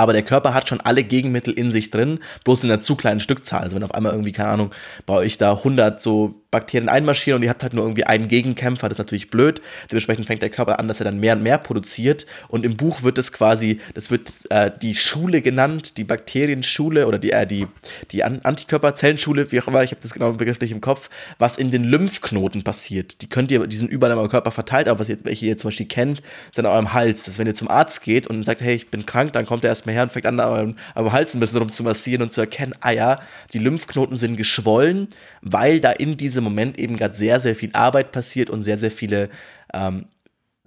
aber 0.00 0.14
der 0.14 0.22
Körper 0.22 0.54
hat 0.54 0.66
schon 0.66 0.80
alle 0.80 1.04
Gegenmittel 1.04 1.52
in 1.52 1.70
sich 1.70 1.90
drin, 1.90 2.20
bloß 2.44 2.64
in 2.64 2.70
einer 2.70 2.80
zu 2.80 2.96
kleinen 2.96 3.20
Stückzahl. 3.20 3.60
Also 3.60 3.76
wenn 3.76 3.82
auf 3.82 3.94
einmal 3.94 4.12
irgendwie, 4.12 4.32
keine 4.32 4.48
Ahnung, 4.48 4.70
bei 5.04 5.14
euch 5.14 5.36
da 5.36 5.52
100 5.52 6.02
so 6.02 6.40
Bakterien 6.50 6.88
einmarschieren 6.88 7.38
und 7.38 7.44
ihr 7.44 7.50
habt 7.50 7.62
halt 7.62 7.74
nur 7.74 7.84
irgendwie 7.84 8.04
einen 8.04 8.26
Gegenkämpfer, 8.26 8.88
das 8.88 8.96
ist 8.96 9.04
natürlich 9.04 9.30
blöd. 9.30 9.62
Dementsprechend 9.90 10.26
fängt 10.26 10.42
der 10.42 10.50
Körper 10.50 10.80
an, 10.80 10.88
dass 10.88 11.00
er 11.00 11.04
dann 11.04 11.20
mehr 11.20 11.36
und 11.36 11.42
mehr 11.42 11.58
produziert. 11.58 12.26
Und 12.48 12.64
im 12.64 12.76
Buch 12.76 13.04
wird 13.04 13.18
es 13.18 13.32
quasi, 13.32 13.80
das 13.94 14.10
wird 14.10 14.32
äh, 14.50 14.70
die 14.82 14.96
Schule 14.96 15.42
genannt, 15.42 15.96
die 15.96 16.04
Bakterienschule 16.04 17.06
oder 17.06 17.18
die, 17.18 17.30
äh, 17.30 17.46
die, 17.46 17.68
die 18.10 18.24
Antikörperzellenschule, 18.24 19.52
wie 19.52 19.60
auch 19.60 19.68
immer, 19.68 19.84
ich 19.84 19.92
habe 19.92 20.00
das 20.02 20.12
genau 20.12 20.32
begrifflich 20.32 20.72
im 20.72 20.80
Kopf, 20.80 21.08
was 21.38 21.56
in 21.56 21.70
den 21.70 21.84
Lymphknoten 21.84 22.64
passiert. 22.64 23.22
Die 23.22 23.28
könnt 23.28 23.52
ihr, 23.52 23.66
die 23.68 23.76
sind 23.76 23.90
überall 23.90 24.16
eurem 24.16 24.28
Körper 24.28 24.50
verteilt, 24.50 24.88
aber 24.88 24.98
was 24.98 25.08
ihr, 25.08 25.18
welche 25.22 25.46
ihr 25.46 25.56
zum 25.56 25.68
Beispiel 25.68 25.86
kennt, 25.86 26.20
sind 26.52 26.66
an 26.66 26.72
eurem 26.72 26.92
Hals. 26.92 27.20
Das 27.20 27.34
ist, 27.34 27.38
wenn 27.38 27.46
ihr 27.46 27.54
zum 27.54 27.70
Arzt 27.70 28.02
geht 28.02 28.26
und 28.26 28.42
sagt, 28.42 28.60
hey, 28.60 28.74
ich 28.74 28.90
bin 28.90 29.06
krank, 29.06 29.32
dann 29.34 29.46
kommt 29.46 29.62
er 29.62 29.70
erstmal 29.70 29.94
her 29.94 30.02
und 30.02 30.10
fängt 30.12 30.26
an, 30.26 30.40
an 30.40 30.48
eurem, 30.48 30.76
eurem 30.96 31.12
Hals 31.12 31.34
ein 31.34 31.40
bisschen 31.40 31.58
rum 31.58 31.72
zu 31.72 31.84
massieren 31.84 32.22
und 32.22 32.32
zu 32.32 32.40
erkennen, 32.40 32.74
ah 32.80 32.90
ja, 32.90 33.20
die 33.52 33.60
Lymphknoten 33.60 34.16
sind 34.16 34.36
geschwollen, 34.36 35.06
weil 35.42 35.80
da 35.80 35.92
in 35.92 36.16
diesem 36.16 36.39
diesem 36.40 36.44
Moment 36.44 36.78
eben 36.78 36.96
gerade 36.96 37.14
sehr, 37.14 37.40
sehr 37.40 37.54
viel 37.54 37.70
Arbeit 37.72 38.12
passiert 38.12 38.50
und 38.50 38.64
sehr, 38.64 38.78
sehr 38.78 38.90
viele 38.90 39.28
ähm, 39.72 40.06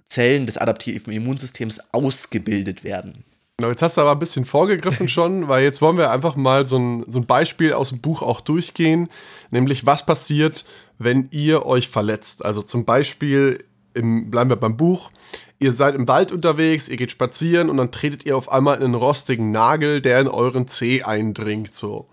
Zellen 0.06 0.46
des 0.46 0.58
adaptiven 0.58 1.12
Immunsystems 1.12 1.80
ausgebildet 1.92 2.84
werden. 2.84 3.24
Genau, 3.56 3.70
jetzt 3.70 3.82
hast 3.82 3.96
du 3.96 4.00
aber 4.00 4.12
ein 4.12 4.18
bisschen 4.18 4.44
vorgegriffen 4.44 5.08
schon, 5.16 5.48
weil 5.48 5.62
jetzt 5.62 5.82
wollen 5.82 5.96
wir 5.96 6.10
einfach 6.10 6.36
mal 6.36 6.66
so 6.66 6.78
ein, 6.78 7.04
so 7.08 7.20
ein 7.20 7.26
Beispiel 7.26 7.72
aus 7.72 7.90
dem 7.90 8.00
Buch 8.00 8.22
auch 8.22 8.40
durchgehen, 8.40 9.08
nämlich 9.50 9.86
was 9.86 10.06
passiert, 10.06 10.64
wenn 10.98 11.28
ihr 11.30 11.66
euch 11.66 11.88
verletzt. 11.88 12.44
Also 12.44 12.62
zum 12.62 12.84
Beispiel, 12.84 13.64
im, 13.94 14.30
bleiben 14.30 14.50
wir 14.50 14.56
beim 14.56 14.76
Buch, 14.76 15.10
ihr 15.58 15.72
seid 15.72 15.94
im 15.94 16.08
Wald 16.08 16.32
unterwegs, 16.32 16.88
ihr 16.88 16.96
geht 16.96 17.10
spazieren 17.10 17.70
und 17.70 17.76
dann 17.76 17.92
tretet 17.92 18.26
ihr 18.26 18.36
auf 18.36 18.50
einmal 18.50 18.76
in 18.76 18.84
einen 18.84 18.94
rostigen 18.94 19.52
Nagel, 19.52 20.00
der 20.00 20.20
in 20.20 20.28
euren 20.28 20.66
Zeh 20.66 21.02
eindringt. 21.02 21.74
So. 21.74 22.08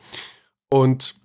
Und 0.70 1.21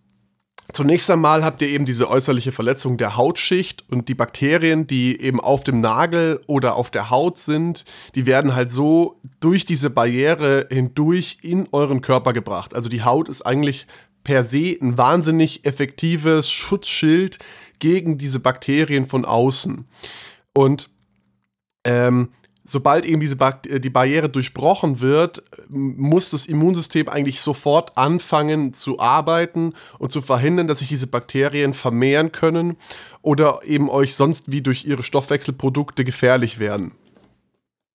Zunächst 0.76 1.10
einmal 1.10 1.42
habt 1.42 1.62
ihr 1.62 1.68
eben 1.68 1.86
diese 1.86 2.10
äußerliche 2.10 2.52
Verletzung 2.52 2.98
der 2.98 3.16
Hautschicht 3.16 3.82
und 3.88 4.10
die 4.10 4.14
Bakterien, 4.14 4.86
die 4.86 5.18
eben 5.18 5.40
auf 5.40 5.64
dem 5.64 5.80
Nagel 5.80 6.42
oder 6.48 6.76
auf 6.76 6.90
der 6.90 7.08
Haut 7.08 7.38
sind, 7.38 7.86
die 8.14 8.26
werden 8.26 8.54
halt 8.54 8.70
so 8.70 9.18
durch 9.40 9.64
diese 9.64 9.88
Barriere 9.88 10.68
hindurch 10.70 11.38
in 11.40 11.66
euren 11.72 12.02
Körper 12.02 12.34
gebracht. 12.34 12.74
Also 12.74 12.90
die 12.90 13.02
Haut 13.02 13.30
ist 13.30 13.40
eigentlich 13.40 13.86
per 14.22 14.44
se 14.44 14.76
ein 14.78 14.98
wahnsinnig 14.98 15.64
effektives 15.64 16.50
Schutzschild 16.50 17.38
gegen 17.78 18.18
diese 18.18 18.40
Bakterien 18.40 19.06
von 19.06 19.24
außen. 19.24 19.88
Und 20.52 20.90
ähm, 21.84 22.32
sobald 22.66 23.04
eben 23.06 23.20
diese 23.20 23.36
ba 23.36 23.58
äh, 23.68 23.80
die 23.80 23.90
Barriere 23.90 24.28
durchbrochen 24.28 25.00
wird, 25.00 25.42
muss 25.68 26.30
das 26.30 26.46
Immunsystem 26.46 27.08
eigentlich 27.08 27.40
sofort 27.40 27.96
anfangen 27.96 28.74
zu 28.74 28.98
arbeiten 28.98 29.74
und 29.98 30.12
zu 30.12 30.20
verhindern, 30.20 30.68
dass 30.68 30.80
sich 30.80 30.88
diese 30.88 31.06
Bakterien 31.06 31.72
vermehren 31.74 32.32
können 32.32 32.76
oder 33.22 33.60
eben 33.64 33.88
euch 33.88 34.14
sonst 34.14 34.50
wie 34.50 34.60
durch 34.60 34.84
ihre 34.84 35.02
Stoffwechselprodukte 35.02 36.04
gefährlich 36.04 36.58
werden. 36.58 36.92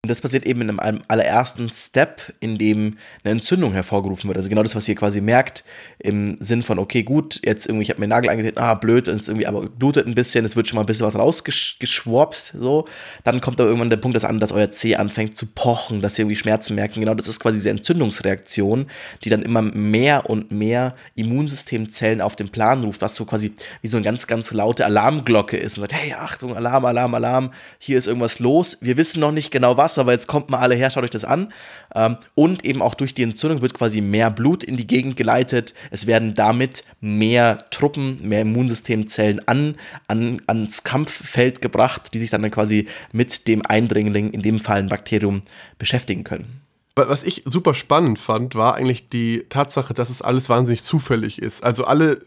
Und 0.03 0.09
das 0.09 0.21
passiert 0.21 0.47
eben 0.47 0.61
in 0.61 0.79
einem 0.79 1.03
allerersten 1.09 1.69
Step, 1.69 2.33
in 2.39 2.57
dem 2.57 2.97
eine 3.23 3.33
Entzündung 3.33 3.73
hervorgerufen 3.73 4.27
wird. 4.27 4.37
Also 4.37 4.49
genau 4.49 4.63
das, 4.63 4.75
was 4.75 4.89
ihr 4.89 4.95
quasi 4.95 5.21
merkt, 5.21 5.63
im 5.99 6.37
Sinn 6.39 6.63
von, 6.63 6.79
okay, 6.79 7.03
gut, 7.03 7.39
jetzt 7.45 7.67
irgendwie, 7.67 7.83
ich 7.83 7.91
habe 7.91 7.99
mir 7.99 8.07
den 8.07 8.09
Nagel 8.09 8.31
eingetreten, 8.31 8.57
ah, 8.57 8.73
blöd, 8.73 9.07
und 9.07 9.21
es 9.21 9.27
irgendwie, 9.27 9.45
aber 9.45 9.61
blutet 9.69 10.07
ein 10.07 10.15
bisschen, 10.15 10.43
es 10.43 10.55
wird 10.55 10.67
schon 10.67 10.77
mal 10.77 10.81
ein 10.81 10.87
bisschen 10.87 11.05
was 11.05 11.15
rausgeschwappt, 11.15 12.55
so. 12.57 12.85
Dann 13.23 13.41
kommt 13.41 13.59
aber 13.59 13.69
irgendwann 13.69 13.91
der 13.91 13.97
Punkt, 13.97 14.15
dass 14.15 14.25
an, 14.25 14.39
dass 14.39 14.51
euer 14.51 14.71
Zeh 14.71 14.95
anfängt 14.95 15.37
zu 15.37 15.45
pochen, 15.45 16.01
dass 16.01 16.17
ihr 16.17 16.23
irgendwie 16.23 16.35
Schmerzen 16.35 16.73
merken. 16.73 16.99
Genau 16.99 17.13
das 17.13 17.27
ist 17.27 17.39
quasi 17.39 17.57
diese 17.57 17.69
Entzündungsreaktion, 17.69 18.87
die 19.23 19.29
dann 19.29 19.43
immer 19.43 19.61
mehr 19.61 20.31
und 20.31 20.51
mehr 20.51 20.95
Immunsystemzellen 21.13 22.21
auf 22.21 22.35
den 22.35 22.49
Plan 22.49 22.83
ruft, 22.83 23.03
was 23.03 23.15
so 23.15 23.25
quasi 23.25 23.53
wie 23.83 23.87
so 23.87 23.97
eine 23.97 24.03
ganz, 24.03 24.25
ganz 24.25 24.51
laute 24.51 24.83
Alarmglocke 24.83 25.57
ist 25.57 25.77
und 25.77 25.81
sagt, 25.81 25.93
hey, 25.93 26.15
Achtung, 26.17 26.55
Alarm, 26.55 26.85
Alarm, 26.85 27.13
Alarm, 27.13 27.51
hier 27.77 27.99
ist 27.99 28.07
irgendwas 28.07 28.39
los. 28.39 28.79
Wir 28.81 28.97
wissen 28.97 29.19
noch 29.19 29.31
nicht 29.31 29.51
genau 29.51 29.77
was, 29.77 29.90
aber 29.97 30.11
jetzt 30.11 30.27
kommt 30.27 30.49
mal 30.49 30.59
alle 30.59 30.75
her, 30.75 30.89
schaut 30.89 31.03
euch 31.03 31.09
das 31.09 31.25
an. 31.25 31.53
Ähm, 31.95 32.17
und 32.35 32.65
eben 32.65 32.81
auch 32.81 32.93
durch 32.93 33.13
die 33.13 33.23
Entzündung 33.23 33.61
wird 33.61 33.73
quasi 33.73 34.01
mehr 34.01 34.29
Blut 34.29 34.63
in 34.63 34.77
die 34.77 34.87
Gegend 34.87 35.15
geleitet. 35.17 35.73
Es 35.89 36.07
werden 36.07 36.33
damit 36.33 36.83
mehr 36.99 37.57
Truppen, 37.71 38.27
mehr 38.27 38.41
Immunsystemzellen 38.41 39.47
an, 39.47 39.75
an, 40.07 40.41
ans 40.47 40.83
Kampffeld 40.83 41.61
gebracht, 41.61 42.13
die 42.13 42.19
sich 42.19 42.29
dann, 42.29 42.41
dann 42.41 42.51
quasi 42.51 42.87
mit 43.11 43.47
dem 43.47 43.65
Eindringling, 43.65 44.31
in 44.31 44.41
dem 44.41 44.59
Fall 44.59 44.79
ein 44.79 44.89
Bakterium, 44.89 45.41
beschäftigen 45.77 46.23
können. 46.23 46.61
Was 46.95 47.23
ich 47.23 47.43
super 47.45 47.73
spannend 47.73 48.19
fand, 48.19 48.53
war 48.55 48.75
eigentlich 48.75 49.09
die 49.09 49.45
Tatsache, 49.47 49.93
dass 49.93 50.09
es 50.09 50.21
alles 50.21 50.49
wahnsinnig 50.49 50.83
zufällig 50.83 51.41
ist. 51.41 51.63
Also 51.63 51.85
alle 51.85 52.19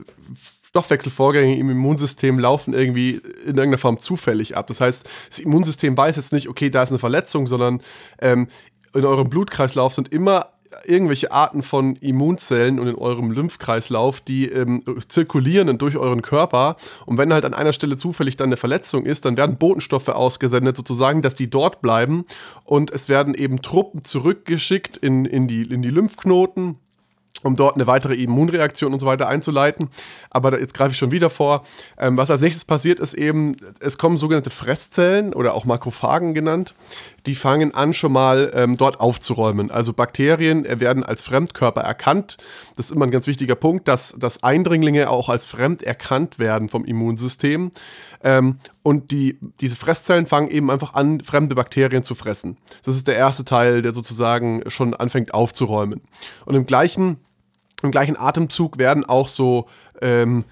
Stoffwechselvorgänge 0.74 1.56
im 1.56 1.70
Immunsystem 1.70 2.36
laufen 2.36 2.74
irgendwie 2.74 3.20
in 3.42 3.56
irgendeiner 3.56 3.78
Form 3.78 4.00
zufällig 4.00 4.56
ab. 4.56 4.66
Das 4.66 4.80
heißt, 4.80 5.08
das 5.30 5.38
Immunsystem 5.38 5.96
weiß 5.96 6.16
jetzt 6.16 6.32
nicht, 6.32 6.48
okay, 6.48 6.68
da 6.68 6.82
ist 6.82 6.90
eine 6.90 6.98
Verletzung, 6.98 7.46
sondern 7.46 7.80
ähm, 8.18 8.48
in 8.92 9.04
eurem 9.04 9.30
Blutkreislauf 9.30 9.94
sind 9.94 10.12
immer 10.12 10.50
irgendwelche 10.84 11.30
Arten 11.30 11.62
von 11.62 11.94
Immunzellen 11.94 12.80
und 12.80 12.88
in 12.88 12.96
eurem 12.96 13.30
Lymphkreislauf, 13.30 14.20
die 14.20 14.48
ähm, 14.48 14.82
zirkulieren 15.08 15.78
durch 15.78 15.96
euren 15.96 16.22
Körper. 16.22 16.74
Und 17.06 17.18
wenn 17.18 17.32
halt 17.32 17.44
an 17.44 17.54
einer 17.54 17.72
Stelle 17.72 17.96
zufällig 17.96 18.36
dann 18.36 18.48
eine 18.48 18.56
Verletzung 18.56 19.06
ist, 19.06 19.24
dann 19.26 19.36
werden 19.36 19.58
Botenstoffe 19.58 20.08
ausgesendet, 20.08 20.76
sozusagen, 20.76 21.22
dass 21.22 21.36
die 21.36 21.48
dort 21.48 21.82
bleiben. 21.82 22.24
Und 22.64 22.90
es 22.90 23.08
werden 23.08 23.34
eben 23.34 23.62
Truppen 23.62 24.02
zurückgeschickt 24.02 24.96
in, 24.96 25.24
in, 25.24 25.46
die, 25.46 25.62
in 25.62 25.82
die 25.82 25.90
Lymphknoten 25.90 26.80
um 27.42 27.56
dort 27.56 27.74
eine 27.74 27.86
weitere 27.86 28.14
Immunreaktion 28.14 28.92
und 28.92 29.00
so 29.00 29.06
weiter 29.06 29.28
einzuleiten. 29.28 29.88
Aber 30.30 30.58
jetzt 30.58 30.74
greife 30.74 30.92
ich 30.92 30.96
schon 30.96 31.10
wieder 31.10 31.30
vor. 31.30 31.64
Ähm, 31.98 32.16
was 32.16 32.30
als 32.30 32.40
nächstes 32.40 32.64
passiert, 32.64 33.00
ist 33.00 33.14
eben, 33.14 33.54
es 33.80 33.98
kommen 33.98 34.16
sogenannte 34.16 34.50
Fresszellen 34.50 35.34
oder 35.34 35.54
auch 35.54 35.64
Makrophagen 35.64 36.34
genannt. 36.34 36.74
Die 37.26 37.34
fangen 37.34 37.74
an, 37.74 37.94
schon 37.94 38.12
mal 38.12 38.50
ähm, 38.54 38.76
dort 38.76 39.00
aufzuräumen. 39.00 39.70
Also 39.70 39.92
Bakterien 39.92 40.64
werden 40.80 41.04
als 41.04 41.22
Fremdkörper 41.22 41.80
erkannt. 41.80 42.36
Das 42.76 42.86
ist 42.86 42.92
immer 42.92 43.06
ein 43.06 43.10
ganz 43.10 43.26
wichtiger 43.26 43.54
Punkt, 43.54 43.88
dass, 43.88 44.14
dass 44.18 44.42
Eindringlinge 44.42 45.10
auch 45.10 45.28
als 45.28 45.46
fremd 45.46 45.82
erkannt 45.82 46.38
werden 46.38 46.68
vom 46.68 46.84
Immunsystem. 46.84 47.70
Ähm, 48.22 48.58
und 48.82 49.10
die, 49.10 49.38
diese 49.60 49.76
Fresszellen 49.76 50.26
fangen 50.26 50.50
eben 50.50 50.70
einfach 50.70 50.94
an, 50.94 51.22
fremde 51.22 51.54
Bakterien 51.54 52.04
zu 52.04 52.14
fressen. 52.14 52.56
Das 52.84 52.96
ist 52.96 53.06
der 53.06 53.16
erste 53.16 53.44
Teil, 53.44 53.82
der 53.82 53.94
sozusagen 53.94 54.62
schon 54.68 54.94
anfängt 54.94 55.32
aufzuräumen. 55.32 56.02
Und 56.44 56.54
im 56.54 56.66
gleichen 56.66 57.18
im 57.84 57.90
gleichen 57.90 58.16
Atemzug 58.16 58.78
werden 58.78 59.04
auch 59.04 59.28
so 59.28 59.66
ähm, 60.02 60.44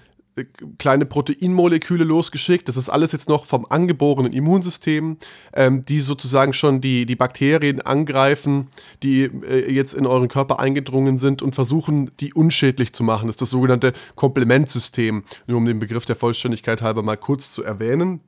kleine 0.77 1.05
Proteinmoleküle 1.05 2.03
losgeschickt. 2.03 2.67
Das 2.67 2.77
ist 2.77 2.89
alles 2.89 3.11
jetzt 3.11 3.29
noch 3.29 3.45
vom 3.45 3.65
angeborenen 3.69 4.33
Immunsystem, 4.33 5.17
ähm, 5.53 5.85
die 5.85 5.99
sozusagen 5.99 6.53
schon 6.53 6.81
die, 6.81 7.05
die 7.05 7.15
Bakterien 7.15 7.81
angreifen, 7.81 8.67
die 9.03 9.23
äh, 9.23 9.71
jetzt 9.71 9.93
in 9.93 10.07
euren 10.07 10.27
Körper 10.27 10.59
eingedrungen 10.59 11.17
sind 11.17 11.41
und 11.41 11.53
versuchen, 11.53 12.11
die 12.19 12.33
unschädlich 12.33 12.93
zu 12.93 13.03
machen. 13.03 13.27
Das 13.27 13.35
ist 13.35 13.41
das 13.41 13.51
sogenannte 13.51 13.93
Komplementsystem, 14.15 15.23
nur 15.47 15.57
um 15.57 15.65
den 15.65 15.79
Begriff 15.79 16.05
der 16.05 16.15
Vollständigkeit 16.15 16.81
halber 16.81 17.03
mal 17.03 17.17
kurz 17.17 17.53
zu 17.53 17.63
erwähnen. 17.63 18.21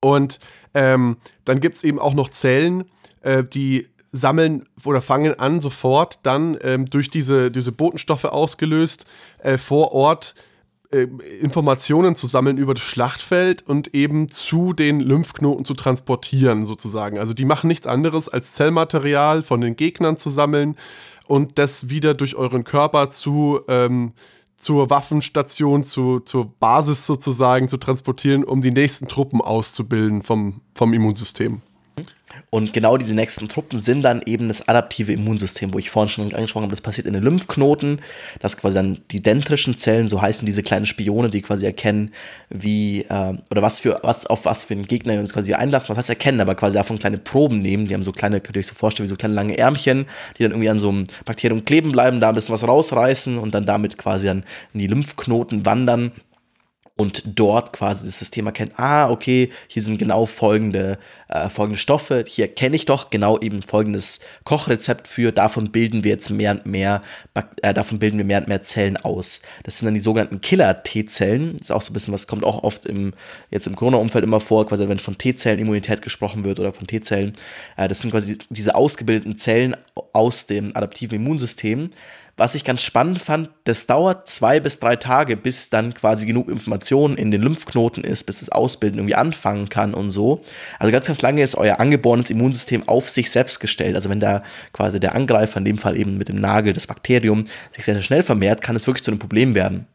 Und 0.00 0.38
ähm, 0.74 1.16
dann 1.44 1.60
gibt 1.60 1.76
es 1.76 1.84
eben 1.84 1.98
auch 1.98 2.14
noch 2.14 2.30
Zellen, 2.30 2.84
äh, 3.22 3.42
die 3.42 3.88
sammeln 4.12 4.68
oder 4.84 5.02
fangen 5.02 5.38
an, 5.38 5.60
sofort 5.60 6.20
dann 6.22 6.56
ähm, 6.62 6.86
durch 6.86 7.10
diese, 7.10 7.50
diese 7.50 7.72
Botenstoffe 7.72 8.24
ausgelöst 8.24 9.04
äh, 9.38 9.58
vor 9.58 9.92
Ort 9.92 10.34
äh, 10.90 11.06
Informationen 11.40 12.14
zu 12.14 12.26
sammeln 12.26 12.58
über 12.58 12.74
das 12.74 12.82
Schlachtfeld 12.82 13.62
und 13.66 13.94
eben 13.94 14.30
zu 14.30 14.72
den 14.72 15.00
Lymphknoten 15.00 15.64
zu 15.64 15.74
transportieren, 15.74 16.64
sozusagen. 16.64 17.18
Also 17.18 17.34
die 17.34 17.44
machen 17.44 17.68
nichts 17.68 17.86
anderes, 17.86 18.28
als 18.28 18.52
Zellmaterial 18.52 19.42
von 19.42 19.60
den 19.60 19.76
Gegnern 19.76 20.16
zu 20.16 20.30
sammeln 20.30 20.76
und 21.26 21.58
das 21.58 21.88
wieder 21.88 22.14
durch 22.14 22.36
euren 22.36 22.64
Körper 22.64 23.08
zu 23.08 23.60
ähm, 23.68 24.12
zur 24.58 24.88
Waffenstation, 24.90 25.84
zu, 25.84 26.20
zur 26.20 26.46
Basis 26.58 27.06
sozusagen 27.06 27.68
zu 27.68 27.76
transportieren, 27.76 28.42
um 28.42 28.62
die 28.62 28.70
nächsten 28.70 29.06
Truppen 29.06 29.40
auszubilden 29.40 30.22
vom, 30.22 30.60
vom 30.74 30.92
Immunsystem. 30.92 31.60
Und 32.50 32.72
genau 32.72 32.96
diese 32.96 33.14
nächsten 33.14 33.48
Truppen 33.48 33.80
sind 33.80 34.02
dann 34.02 34.22
eben 34.24 34.48
das 34.48 34.68
adaptive 34.68 35.12
Immunsystem, 35.12 35.72
wo 35.72 35.78
ich 35.78 35.90
vorhin 35.90 36.08
schon 36.08 36.34
angesprochen 36.34 36.64
habe, 36.64 36.72
das 36.72 36.80
passiert 36.80 37.06
in 37.06 37.14
den 37.14 37.22
Lymphknoten, 37.22 38.00
dass 38.40 38.56
quasi 38.56 38.76
dann 38.76 38.98
die 39.10 39.22
dentrischen 39.22 39.78
Zellen, 39.78 40.08
so 40.08 40.20
heißen 40.20 40.46
diese 40.46 40.62
kleinen 40.62 40.86
Spione, 40.86 41.30
die 41.30 41.42
quasi 41.42 41.66
erkennen, 41.66 42.12
wie, 42.50 43.02
äh, 43.02 43.34
oder 43.50 43.62
was 43.62 43.80
für, 43.80 44.00
was, 44.02 44.26
auf 44.26 44.44
was 44.44 44.64
für 44.64 44.74
einen 44.74 44.84
Gegner 44.84 45.14
wir 45.14 45.20
uns 45.20 45.32
quasi 45.32 45.54
einlassen, 45.54 45.90
was 45.90 45.98
heißt 45.98 46.10
erkennen, 46.10 46.40
aber 46.40 46.54
quasi 46.54 46.76
davon 46.76 46.98
kleine 46.98 47.18
Proben 47.18 47.60
nehmen, 47.60 47.88
die 47.88 47.94
haben 47.94 48.04
so 48.04 48.12
kleine, 48.12 48.40
könnt 48.40 48.56
ihr 48.56 48.60
euch 48.60 48.66
so 48.66 48.74
vorstellen, 48.74 49.06
wie 49.06 49.10
so 49.10 49.16
kleine 49.16 49.34
lange 49.34 49.56
Ärmchen, 49.56 50.06
die 50.38 50.42
dann 50.42 50.52
irgendwie 50.52 50.70
an 50.70 50.78
so 50.78 50.88
einem 50.88 51.04
Bakterium 51.24 51.64
kleben 51.64 51.92
bleiben, 51.92 52.20
da 52.20 52.28
ein 52.28 52.34
bisschen 52.34 52.52
was 52.52 52.66
rausreißen 52.66 53.38
und 53.38 53.54
dann 53.54 53.66
damit 53.66 53.98
quasi 53.98 54.26
dann 54.26 54.44
in 54.72 54.80
die 54.80 54.86
Lymphknoten 54.86 55.64
wandern 55.66 56.12
und 56.96 57.22
dort 57.26 57.74
quasi 57.74 58.06
das 58.06 58.18
System 58.18 58.46
erkennt, 58.46 58.72
ah, 58.78 59.10
okay, 59.10 59.50
hier 59.68 59.82
sind 59.82 59.98
genau 59.98 60.24
folgende, 60.24 60.98
äh, 61.28 61.50
folgende 61.50 61.78
Stoffe, 61.78 62.24
hier 62.26 62.48
kenne 62.48 62.74
ich 62.74 62.86
doch 62.86 63.10
genau 63.10 63.38
eben 63.38 63.62
folgendes 63.62 64.20
Kochrezept 64.44 65.06
für, 65.06 65.30
davon 65.30 65.70
bilden 65.72 66.04
wir 66.04 66.12
jetzt 66.12 66.30
mehr 66.30 66.52
und 66.52 66.64
mehr, 66.64 67.02
äh, 67.60 67.74
davon 67.74 67.98
bilden 67.98 68.16
wir 68.16 68.24
mehr 68.24 68.38
und 68.38 68.48
mehr 68.48 68.62
Zellen 68.62 68.96
aus. 68.96 69.42
Das 69.62 69.78
sind 69.78 69.86
dann 69.86 69.94
die 69.94 70.00
sogenannten 70.00 70.40
Killer-T-Zellen, 70.40 71.56
ist 71.56 71.70
auch 71.70 71.82
so 71.82 71.90
ein 71.90 71.94
bisschen, 71.94 72.14
was 72.14 72.26
kommt 72.26 72.44
auch 72.44 72.62
oft 72.62 72.86
im, 72.86 73.12
jetzt 73.50 73.66
im 73.66 73.76
Corona-Umfeld 73.76 74.24
immer 74.24 74.40
vor, 74.40 74.66
quasi 74.66 74.88
wenn 74.88 74.98
von 74.98 75.18
T-Zellen-Immunität 75.18 76.00
gesprochen 76.00 76.44
wird 76.44 76.58
oder 76.60 76.72
von 76.72 76.86
T-Zellen, 76.86 77.34
äh, 77.76 77.88
das 77.88 78.00
sind 78.00 78.10
quasi 78.10 78.38
diese 78.48 78.74
ausgebildeten 78.74 79.36
Zellen 79.36 79.76
aus 80.14 80.46
dem 80.46 80.74
adaptiven 80.74 81.16
Immunsystem, 81.16 81.90
was 82.36 82.54
ich 82.54 82.64
ganz 82.64 82.82
spannend 82.82 83.20
fand, 83.20 83.48
das 83.64 83.86
dauert 83.86 84.28
zwei 84.28 84.60
bis 84.60 84.78
drei 84.78 84.96
Tage, 84.96 85.36
bis 85.36 85.70
dann 85.70 85.94
quasi 85.94 86.26
genug 86.26 86.50
Information 86.50 87.16
in 87.16 87.30
den 87.30 87.40
Lymphknoten 87.40 88.04
ist, 88.04 88.24
bis 88.24 88.40
das 88.40 88.50
Ausbilden 88.50 88.98
irgendwie 88.98 89.14
anfangen 89.14 89.70
kann 89.70 89.94
und 89.94 90.10
so. 90.10 90.42
Also 90.78 90.92
ganz, 90.92 91.06
ganz 91.06 91.22
lange 91.22 91.42
ist 91.42 91.56
euer 91.56 91.80
angeborenes 91.80 92.28
Immunsystem 92.28 92.86
auf 92.88 93.08
sich 93.08 93.30
selbst 93.30 93.58
gestellt. 93.58 93.94
Also 93.94 94.10
wenn 94.10 94.20
da 94.20 94.42
quasi 94.72 95.00
der 95.00 95.14
Angreifer, 95.14 95.58
in 95.58 95.64
dem 95.64 95.78
Fall 95.78 95.96
eben 95.96 96.18
mit 96.18 96.28
dem 96.28 96.36
Nagel, 96.36 96.74
das 96.74 96.86
Bakterium, 96.86 97.44
sich 97.72 97.84
sehr, 97.84 97.94
sehr 97.94 98.02
schnell 98.02 98.22
vermehrt, 98.22 98.60
kann 98.60 98.76
es 98.76 98.86
wirklich 98.86 99.04
zu 99.04 99.10
einem 99.10 99.18
Problem 99.18 99.54
werden. 99.54 99.86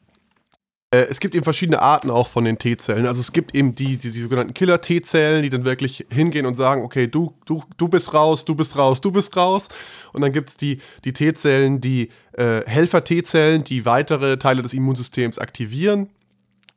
Äh, 0.91 1.07
es 1.09 1.19
gibt 1.19 1.33
eben 1.35 1.43
verschiedene 1.43 1.81
Arten 1.81 2.11
auch 2.11 2.27
von 2.27 2.43
den 2.43 2.59
T-Zellen. 2.59 3.05
Also 3.05 3.21
es 3.21 3.31
gibt 3.31 3.55
eben 3.55 3.73
die, 3.73 3.97
die, 3.97 4.11
die 4.11 4.19
sogenannten 4.19 4.53
Killer-T-Zellen, 4.53 5.41
die 5.41 5.49
dann 5.49 5.63
wirklich 5.65 6.05
hingehen 6.11 6.45
und 6.45 6.55
sagen, 6.55 6.83
okay, 6.83 7.07
du, 7.07 7.33
du, 7.45 7.63
du 7.77 7.87
bist 7.87 8.13
raus, 8.13 8.43
du 8.45 8.55
bist 8.55 8.77
raus, 8.77 8.99
du 8.99 9.11
bist 9.11 9.35
raus. 9.37 9.69
Und 10.11 10.21
dann 10.21 10.33
gibt 10.33 10.49
es 10.49 10.57
die, 10.57 10.79
die 11.05 11.13
T-Zellen, 11.13 11.79
die 11.79 12.09
äh, 12.33 12.61
Helfer-T-Zellen, 12.65 13.63
die 13.63 13.85
weitere 13.85 14.37
Teile 14.37 14.61
des 14.61 14.73
Immunsystems 14.73 15.39
aktivieren. 15.39 16.09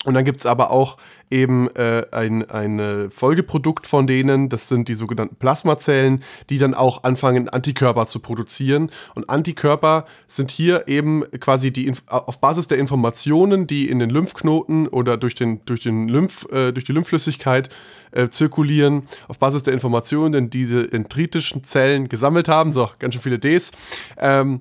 Und 0.04 0.14
dann 0.14 0.24
gibt 0.24 0.40
es 0.40 0.46
aber 0.46 0.70
auch 0.70 0.96
eben 1.30 1.68
äh, 1.74 2.04
ein, 2.12 2.48
ein 2.50 3.10
Folgeprodukt 3.10 3.86
von 3.86 4.06
denen, 4.06 4.48
das 4.48 4.68
sind 4.68 4.88
die 4.88 4.94
sogenannten 4.94 5.36
Plasmazellen, 5.36 6.22
die 6.50 6.58
dann 6.58 6.74
auch 6.74 7.04
anfangen, 7.04 7.48
Antikörper 7.48 8.06
zu 8.06 8.20
produzieren. 8.20 8.90
Und 9.14 9.30
Antikörper 9.30 10.06
sind 10.28 10.50
hier 10.50 10.86
eben 10.88 11.24
quasi 11.40 11.72
die 11.72 11.92
auf 12.06 12.40
Basis 12.40 12.68
der 12.68 12.78
Informationen, 12.78 13.66
die 13.66 13.88
in 13.88 13.98
den 13.98 14.10
Lymphknoten 14.10 14.86
oder 14.88 15.16
durch, 15.16 15.34
den, 15.34 15.64
durch, 15.64 15.82
den 15.82 16.08
Lymph, 16.08 16.46
äh, 16.52 16.72
durch 16.72 16.84
die 16.84 16.92
Lymphflüssigkeit 16.92 17.68
äh, 18.12 18.28
zirkulieren, 18.28 19.08
auf 19.28 19.38
Basis 19.38 19.62
der 19.62 19.72
Informationen, 19.72 20.50
die 20.50 20.64
diese 20.64 20.92
entritischen 20.92 21.64
Zellen 21.64 22.08
gesammelt 22.08 22.48
haben, 22.48 22.72
so 22.72 22.88
ganz 22.98 23.14
schön 23.14 23.22
viele 23.22 23.38
Ds, 23.38 23.72
ähm, 24.18 24.60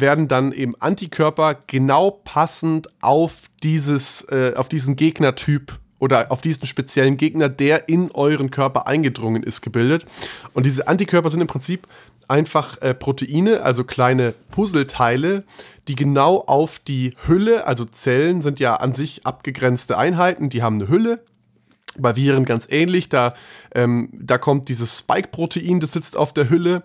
werden 0.00 0.28
dann 0.28 0.52
eben 0.52 0.74
Antikörper 0.76 1.56
genau 1.66 2.10
passend 2.10 2.88
auf 3.00 3.44
dieses, 3.62 4.22
äh, 4.24 4.52
auf 4.56 4.68
diesen 4.68 4.96
Gegnertyp 4.96 5.78
oder 5.98 6.30
auf 6.30 6.40
diesen 6.40 6.66
speziellen 6.66 7.16
Gegner, 7.16 7.48
der 7.48 7.88
in 7.88 8.10
euren 8.12 8.50
Körper 8.50 8.86
eingedrungen 8.86 9.42
ist, 9.42 9.62
gebildet. 9.62 10.04
Und 10.52 10.66
diese 10.66 10.88
Antikörper 10.88 11.30
sind 11.30 11.40
im 11.40 11.46
Prinzip 11.46 11.86
einfach 12.28 12.80
äh, 12.82 12.94
Proteine, 12.94 13.62
also 13.62 13.84
kleine 13.84 14.34
Puzzleteile, 14.50 15.44
die 15.88 15.94
genau 15.94 16.44
auf 16.46 16.78
die 16.78 17.14
Hülle, 17.26 17.66
also 17.66 17.84
Zellen 17.84 18.40
sind 18.40 18.60
ja 18.60 18.74
an 18.74 18.92
sich 18.92 19.24
abgegrenzte 19.24 19.96
Einheiten, 19.96 20.50
die 20.50 20.62
haben 20.62 20.76
eine 20.76 20.88
Hülle. 20.88 21.24
Bei 21.98 22.14
Viren 22.14 22.44
ganz 22.44 22.66
ähnlich, 22.68 23.08
da, 23.08 23.32
ähm, 23.74 24.10
da 24.12 24.36
kommt 24.36 24.68
dieses 24.68 24.98
Spike-Protein, 24.98 25.80
das 25.80 25.92
sitzt 25.92 26.18
auf 26.18 26.34
der 26.34 26.50
Hülle 26.50 26.82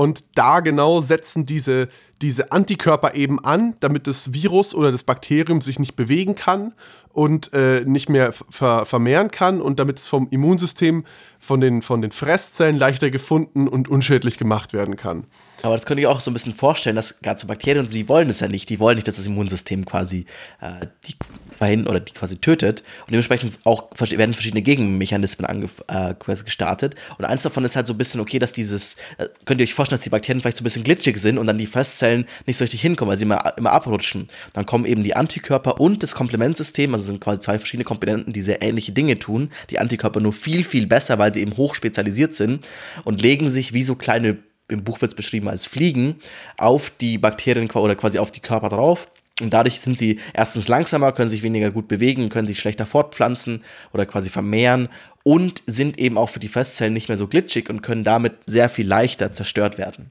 und 0.00 0.24
da 0.34 0.60
genau 0.60 1.02
setzen 1.02 1.44
diese, 1.44 1.88
diese 2.22 2.52
Antikörper 2.52 3.14
eben 3.16 3.38
an, 3.44 3.76
damit 3.80 4.06
das 4.06 4.32
Virus 4.32 4.74
oder 4.74 4.90
das 4.90 5.04
Bakterium 5.04 5.60
sich 5.60 5.78
nicht 5.78 5.94
bewegen 5.94 6.34
kann 6.34 6.72
und 7.12 7.52
äh, 7.52 7.84
nicht 7.84 8.08
mehr 8.08 8.32
ver 8.32 8.86
vermehren 8.86 9.30
kann 9.30 9.60
und 9.60 9.78
damit 9.78 9.98
es 9.98 10.06
vom 10.06 10.28
Immunsystem, 10.30 11.04
von 11.38 11.60
den, 11.60 11.82
von 11.82 12.00
den 12.00 12.12
Fresszellen 12.12 12.78
leichter 12.78 13.10
gefunden 13.10 13.68
und 13.68 13.88
unschädlich 13.88 14.38
gemacht 14.38 14.72
werden 14.72 14.96
kann. 14.96 15.26
Aber 15.62 15.74
das 15.74 15.84
könnte 15.84 16.00
ich 16.00 16.06
auch 16.06 16.20
so 16.20 16.30
ein 16.30 16.34
bisschen 16.34 16.54
vorstellen, 16.54 16.96
dass 16.96 17.20
gerade 17.20 17.38
so 17.38 17.46
Bakterien, 17.46 17.86
die 17.86 18.08
wollen 18.08 18.30
es 18.30 18.40
ja 18.40 18.48
nicht, 18.48 18.70
die 18.70 18.80
wollen 18.80 18.96
nicht, 18.96 19.06
dass 19.06 19.16
das 19.16 19.26
Immunsystem 19.26 19.84
quasi 19.84 20.24
äh, 20.60 20.86
die 21.06 21.14
verhindert 21.56 21.90
oder 21.90 22.00
die 22.00 22.12
quasi 22.14 22.36
tötet. 22.36 22.80
Und 23.00 23.10
dementsprechend 23.10 23.58
auch 23.64 23.90
werden 23.98 24.32
verschiedene 24.32 24.62
Gegenmechanismen 24.62 25.68
äh, 25.88 26.14
gestartet. 26.44 26.94
Und 27.18 27.26
eins 27.26 27.42
davon 27.42 27.64
ist 27.64 27.76
halt 27.76 27.86
so 27.86 27.92
ein 27.92 27.98
bisschen, 27.98 28.20
okay, 28.20 28.38
dass 28.38 28.54
dieses, 28.54 28.94
äh, 29.18 29.28
könnt 29.44 29.60
ihr 29.60 29.64
euch 29.64 29.74
vorstellen, 29.74 29.89
dass 29.92 30.02
die 30.02 30.10
Bakterien 30.10 30.40
vielleicht 30.40 30.56
so 30.56 30.62
ein 30.62 30.64
bisschen 30.64 30.84
glitschig 30.84 31.18
sind 31.18 31.38
und 31.38 31.46
dann 31.46 31.58
die 31.58 31.66
Fresszellen 31.66 32.26
nicht 32.46 32.56
so 32.56 32.64
richtig 32.64 32.80
hinkommen, 32.80 33.10
weil 33.10 33.18
sie 33.18 33.24
immer, 33.24 33.54
immer 33.56 33.72
abrutschen. 33.72 34.28
Dann 34.52 34.66
kommen 34.66 34.84
eben 34.84 35.04
die 35.04 35.16
Antikörper 35.16 35.80
und 35.80 36.02
das 36.02 36.14
Komplementsystem, 36.14 36.92
also 36.94 37.04
sind 37.04 37.20
quasi 37.20 37.40
zwei 37.40 37.58
verschiedene 37.58 37.84
Komponenten, 37.84 38.32
die 38.32 38.42
sehr 38.42 38.62
ähnliche 38.62 38.92
Dinge 38.92 39.18
tun. 39.18 39.50
Die 39.70 39.78
Antikörper 39.78 40.20
nur 40.20 40.32
viel, 40.32 40.64
viel 40.64 40.86
besser, 40.86 41.18
weil 41.18 41.32
sie 41.32 41.40
eben 41.40 41.56
hoch 41.56 41.74
spezialisiert 41.74 42.34
sind 42.34 42.66
und 43.04 43.22
legen 43.22 43.48
sich 43.48 43.72
wie 43.72 43.82
so 43.82 43.94
kleine 43.94 44.38
im 44.68 44.84
Buch 44.84 45.00
wird 45.00 45.10
es 45.10 45.16
beschrieben 45.16 45.48
als 45.48 45.66
Fliegen, 45.66 46.16
auf 46.56 46.92
die 47.00 47.18
Bakterien 47.18 47.68
oder 47.70 47.96
quasi 47.96 48.20
auf 48.20 48.30
die 48.30 48.38
Körper 48.38 48.68
drauf 48.68 49.08
und 49.40 49.50
dadurch 49.50 49.80
sind 49.80 49.98
sie 49.98 50.20
erstens 50.32 50.68
langsamer, 50.68 51.12
können 51.12 51.30
sich 51.30 51.42
weniger 51.42 51.70
gut 51.70 51.88
bewegen, 51.88 52.28
können 52.28 52.48
sich 52.48 52.58
schlechter 52.58 52.86
fortpflanzen 52.86 53.62
oder 53.92 54.06
quasi 54.06 54.30
vermehren 54.30 54.88
und 55.22 55.62
sind 55.66 55.98
eben 55.98 56.18
auch 56.18 56.28
für 56.28 56.40
die 56.40 56.48
Festzellen 56.48 56.92
nicht 56.92 57.08
mehr 57.08 57.16
so 57.16 57.26
glitschig 57.26 57.68
und 57.68 57.82
können 57.82 58.04
damit 58.04 58.34
sehr 58.46 58.68
viel 58.68 58.86
leichter 58.86 59.32
zerstört 59.32 59.78
werden. 59.78 60.10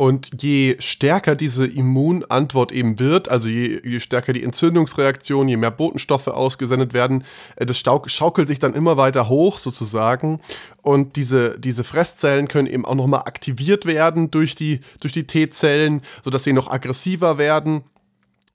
Und 0.00 0.42
je 0.42 0.76
stärker 0.78 1.36
diese 1.36 1.66
Immunantwort 1.66 2.72
eben 2.72 2.98
wird, 2.98 3.28
also 3.28 3.50
je, 3.50 3.82
je, 3.84 4.00
stärker 4.00 4.32
die 4.32 4.42
Entzündungsreaktion, 4.42 5.46
je 5.46 5.58
mehr 5.58 5.70
Botenstoffe 5.70 6.28
ausgesendet 6.28 6.94
werden, 6.94 7.22
äh, 7.56 7.66
das 7.66 7.78
schaukelt 7.78 8.48
sich 8.48 8.58
dann 8.58 8.72
immer 8.72 8.96
weiter 8.96 9.28
hoch 9.28 9.58
sozusagen. 9.58 10.40
Und 10.80 11.16
diese, 11.16 11.60
diese 11.60 11.84
Fresszellen 11.84 12.48
können 12.48 12.66
eben 12.66 12.86
auch 12.86 12.94
nochmal 12.94 13.24
aktiviert 13.26 13.84
werden 13.84 14.30
durch 14.30 14.54
die, 14.54 14.80
durch 15.00 15.12
die 15.12 15.26
T-Zellen, 15.26 16.00
sodass 16.24 16.44
sie 16.44 16.54
noch 16.54 16.70
aggressiver 16.70 17.36
werden. 17.36 17.82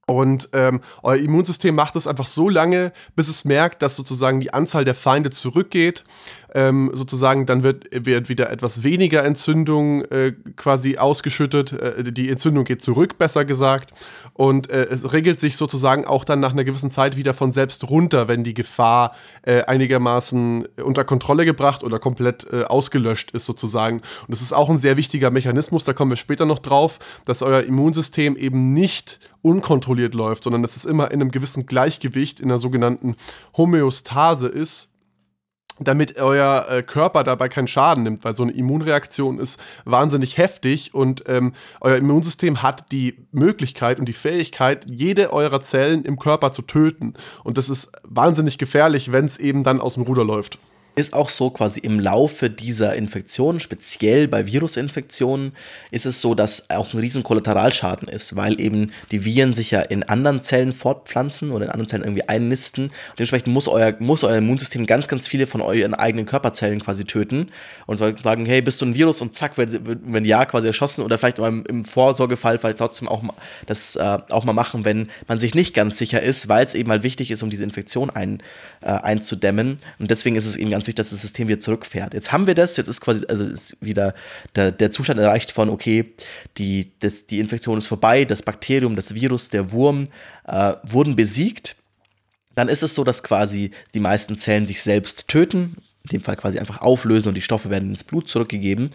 Und 0.08 0.50
ähm, 0.54 0.82
euer 1.02 1.18
Immunsystem 1.18 1.74
macht 1.74 1.96
es 1.96 2.06
einfach 2.06 2.28
so 2.28 2.48
lange, 2.48 2.94
bis 3.16 3.28
es 3.28 3.44
merkt, 3.44 3.82
dass 3.82 3.96
sozusagen 3.96 4.40
die 4.40 4.54
Anzahl 4.54 4.86
der 4.86 4.94
Feinde 4.94 5.32
zurückgeht 5.32 6.04
ähm, 6.56 6.90
sozusagen, 6.94 7.46
dann 7.46 7.64
wird, 7.64 7.88
wird 7.92 8.30
wieder 8.30 8.50
etwas 8.50 8.84
weniger 8.84 9.26
Entzündung 9.26 10.04
äh, 10.06 10.32
quasi 10.56 10.98
ausgeschüttet. 10.98 11.74
Äh, 11.74 12.12
die 12.14 12.30
Entzündung 12.30 12.64
geht 12.64 12.82
zurück, 12.82 13.18
besser 13.18 13.44
gesagt. 13.44 13.92
Und 14.34 14.70
äh, 14.70 14.86
es 14.86 15.12
regelt 15.12 15.42
sich 15.42 15.58
sozusagen 15.58 16.06
auch 16.06 16.24
dann 16.24 16.40
nach 16.40 16.54
einer 16.54 16.64
gewissen 16.64 16.90
Zeit 16.90 17.18
wieder 17.18 17.34
von 17.34 17.52
selbst 17.52 17.90
runter, 17.90 18.30
wenn 18.30 18.46
die 18.46 18.54
Gefahr 18.54 19.12
äh, 19.42 19.64
einigermaßen 19.64 20.66
unter 20.82 21.04
Kontrolle 21.04 21.44
gebracht 21.44 21.84
oder 21.84 22.00
komplett 22.00 22.48
äh, 22.52 22.64
ausgelöscht 22.64 23.32
ist, 23.32 23.46
sozusagen. 23.46 23.98
Und 23.98 24.30
das 24.30 24.42
ist 24.42 24.54
auch 24.54 24.70
ein 24.70 24.78
sehr 24.78 24.96
wichtiger 24.96 25.32
Mechanismus, 25.32 25.84
da 25.84 25.92
kommen 25.92 26.12
wir 26.12 26.18
später 26.18 26.46
noch 26.46 26.60
drauf, 26.60 27.00
dass 27.26 27.42
euer 27.42 27.62
Immunsystem 27.64 28.38
eben 28.38 28.74
nicht 28.74 29.20
unkontrolliert 29.42 30.16
läuft, 30.16 30.46
sondern 30.46 30.62
dass 30.62 30.78
es 30.78 30.86
immer 30.86 31.12
in 31.12 31.22
einem 31.22 31.32
gewissen 31.32 31.66
Gleichgewicht, 31.66 32.40
in 32.40 32.50
einer 32.50 32.60
sogenannten 32.60 33.16
Homöostase 33.58 34.48
ist 34.48 34.90
damit 35.80 36.20
euer 36.20 36.66
äh, 36.70 36.84
Körper 36.84 37.24
dabei 37.24 37.50
keinen 37.50 37.68
Schaden 37.68 38.04
nimmt, 38.04 38.24
weil 38.24 38.36
so 38.36 38.44
eine 38.44 38.54
Immunreaktion 38.54 39.40
ist 39.40 39.60
wahnsinnig 39.84 40.38
heftig 40.38 40.94
und 40.94 41.24
ähm, 41.28 41.54
euer 41.82 41.98
Immunsystem 41.98 42.62
hat 42.62 42.92
die 42.92 43.28
Möglichkeit 43.32 44.00
und 44.00 44.08
die 44.08 44.14
Fähigkeit, 44.14 44.86
jede 44.90 45.34
eurer 45.34 45.62
Zellen 45.62 46.06
im 46.06 46.18
Körper 46.18 46.52
zu 46.52 46.62
töten. 46.62 47.14
Und 47.44 47.58
das 47.58 47.70
ist 47.70 47.92
wahnsinnig 48.04 48.58
gefährlich, 48.58 49.12
wenn 49.12 49.26
es 49.26 49.38
eben 49.38 49.64
dann 49.64 49.82
aus 49.82 49.96
dem 49.96 50.04
Ruder 50.04 50.24
läuft 50.24 50.60
ist 50.96 51.14
auch 51.14 51.30
so 51.30 51.50
quasi 51.50 51.80
im 51.82 52.00
Laufe 52.00 52.50
dieser 52.50 52.96
Infektion, 52.96 53.60
speziell 53.60 54.28
bei 54.28 54.48
Virusinfektionen, 54.48 55.52
ist 55.92 56.06
es 56.06 56.22
so, 56.22 56.36
dass 56.36 56.70
auch 56.70 56.94
ein 56.94 57.00
riesen 57.00 57.24
Kollateralschaden 57.24 58.08
ist, 58.08 58.36
weil 58.36 58.60
eben 58.62 58.92
die 59.12 59.26
Viren 59.26 59.54
sich 59.54 59.72
ja 59.72 59.82
in 59.82 60.04
anderen 60.04 60.42
Zellen 60.42 60.74
fortpflanzen 60.74 61.52
oder 61.52 61.66
in 61.66 61.72
anderen 61.72 61.88
Zellen 61.90 62.04
irgendwie 62.04 62.28
einnisten. 62.30 62.86
Und 62.86 63.20
dementsprechend 63.20 63.54
muss 63.54 63.68
euer, 63.68 63.94
muss 64.00 64.24
euer 64.24 64.38
Immunsystem 64.38 64.86
ganz, 64.86 65.10
ganz 65.10 65.28
viele 65.28 65.48
von 65.48 65.62
euren 65.62 65.94
eigenen 65.94 66.26
Körperzellen 66.26 66.82
quasi 66.82 67.04
töten 67.04 67.50
und 67.88 67.98
sagen, 67.98 68.46
hey, 68.46 68.62
bist 68.62 68.82
du 68.82 68.86
ein 68.86 68.96
Virus? 68.96 69.22
Und 69.22 69.36
zack, 69.36 69.58
wenn, 69.58 70.00
wenn 70.06 70.24
ja, 70.24 70.46
quasi 70.46 70.68
erschossen 70.68 71.04
oder 71.04 71.18
vielleicht 71.18 71.40
im, 71.40 71.66
im 71.68 71.84
Vorsorgefall 71.84 72.58
vielleicht 72.58 72.78
trotzdem 72.78 73.10
auch 73.10 73.22
das 73.66 73.98
äh, 73.98 74.18
auch 74.30 74.46
mal 74.46 74.54
machen, 74.54 74.86
wenn 74.86 75.10
man 75.28 75.40
sich 75.40 75.56
nicht 75.56 75.74
ganz 75.74 75.98
sicher 75.98 76.22
ist, 76.22 76.48
weil 76.48 76.66
es 76.66 76.74
eben 76.74 76.90
halt 76.90 77.04
wichtig 77.04 77.32
ist, 77.32 77.44
um 77.44 77.50
diese 77.50 77.64
Infektion 77.64 78.10
ein, 78.10 78.42
äh, 78.82 78.92
einzudämmen. 78.92 79.78
Und 80.00 80.12
deswegen 80.12 80.36
ist 80.36 80.46
es 80.46 80.56
eben 80.56 80.72
ganz 80.72 80.85
wichtig, 80.88 80.96
dass 80.96 81.12
das 81.12 81.22
System 81.22 81.48
wieder 81.48 81.60
zurückfährt. 81.60 82.14
Jetzt 82.14 82.32
haben 82.32 82.48
wir 82.48 82.56
das, 82.56 82.78
jetzt 82.78 82.88
ist 82.88 83.02
quasi, 83.02 83.26
also 83.28 83.46
ist 83.46 83.78
wieder 83.84 84.16
der, 84.56 84.72
der 84.72 84.92
Zustand 84.92 85.20
erreicht 85.20 85.52
von, 85.52 85.70
okay, 85.70 86.14
die, 86.58 86.92
das, 87.00 87.28
die 87.28 87.40
Infektion 87.40 87.78
ist 87.78 87.88
vorbei, 87.88 88.26
das 88.26 88.44
Bakterium, 88.44 88.96
das 88.96 89.14
Virus, 89.14 89.50
der 89.50 89.72
Wurm 89.72 90.08
äh, 90.48 90.74
wurden 90.84 91.16
besiegt. 91.16 91.76
Dann 92.56 92.70
ist 92.70 92.84
es 92.84 92.96
so, 92.96 93.04
dass 93.04 93.22
quasi 93.22 93.72
die 93.94 94.00
meisten 94.00 94.40
Zellen 94.40 94.66
sich 94.66 94.82
selbst 94.82 95.28
töten, 95.28 95.78
in 96.04 96.10
dem 96.10 96.22
Fall 96.22 96.38
quasi 96.38 96.60
einfach 96.60 96.82
auflösen 96.82 97.30
und 97.30 97.36
die 97.36 97.42
Stoffe 97.42 97.70
werden 97.70 97.90
ins 97.90 98.04
Blut 98.04 98.30
zurückgegeben. 98.30 98.90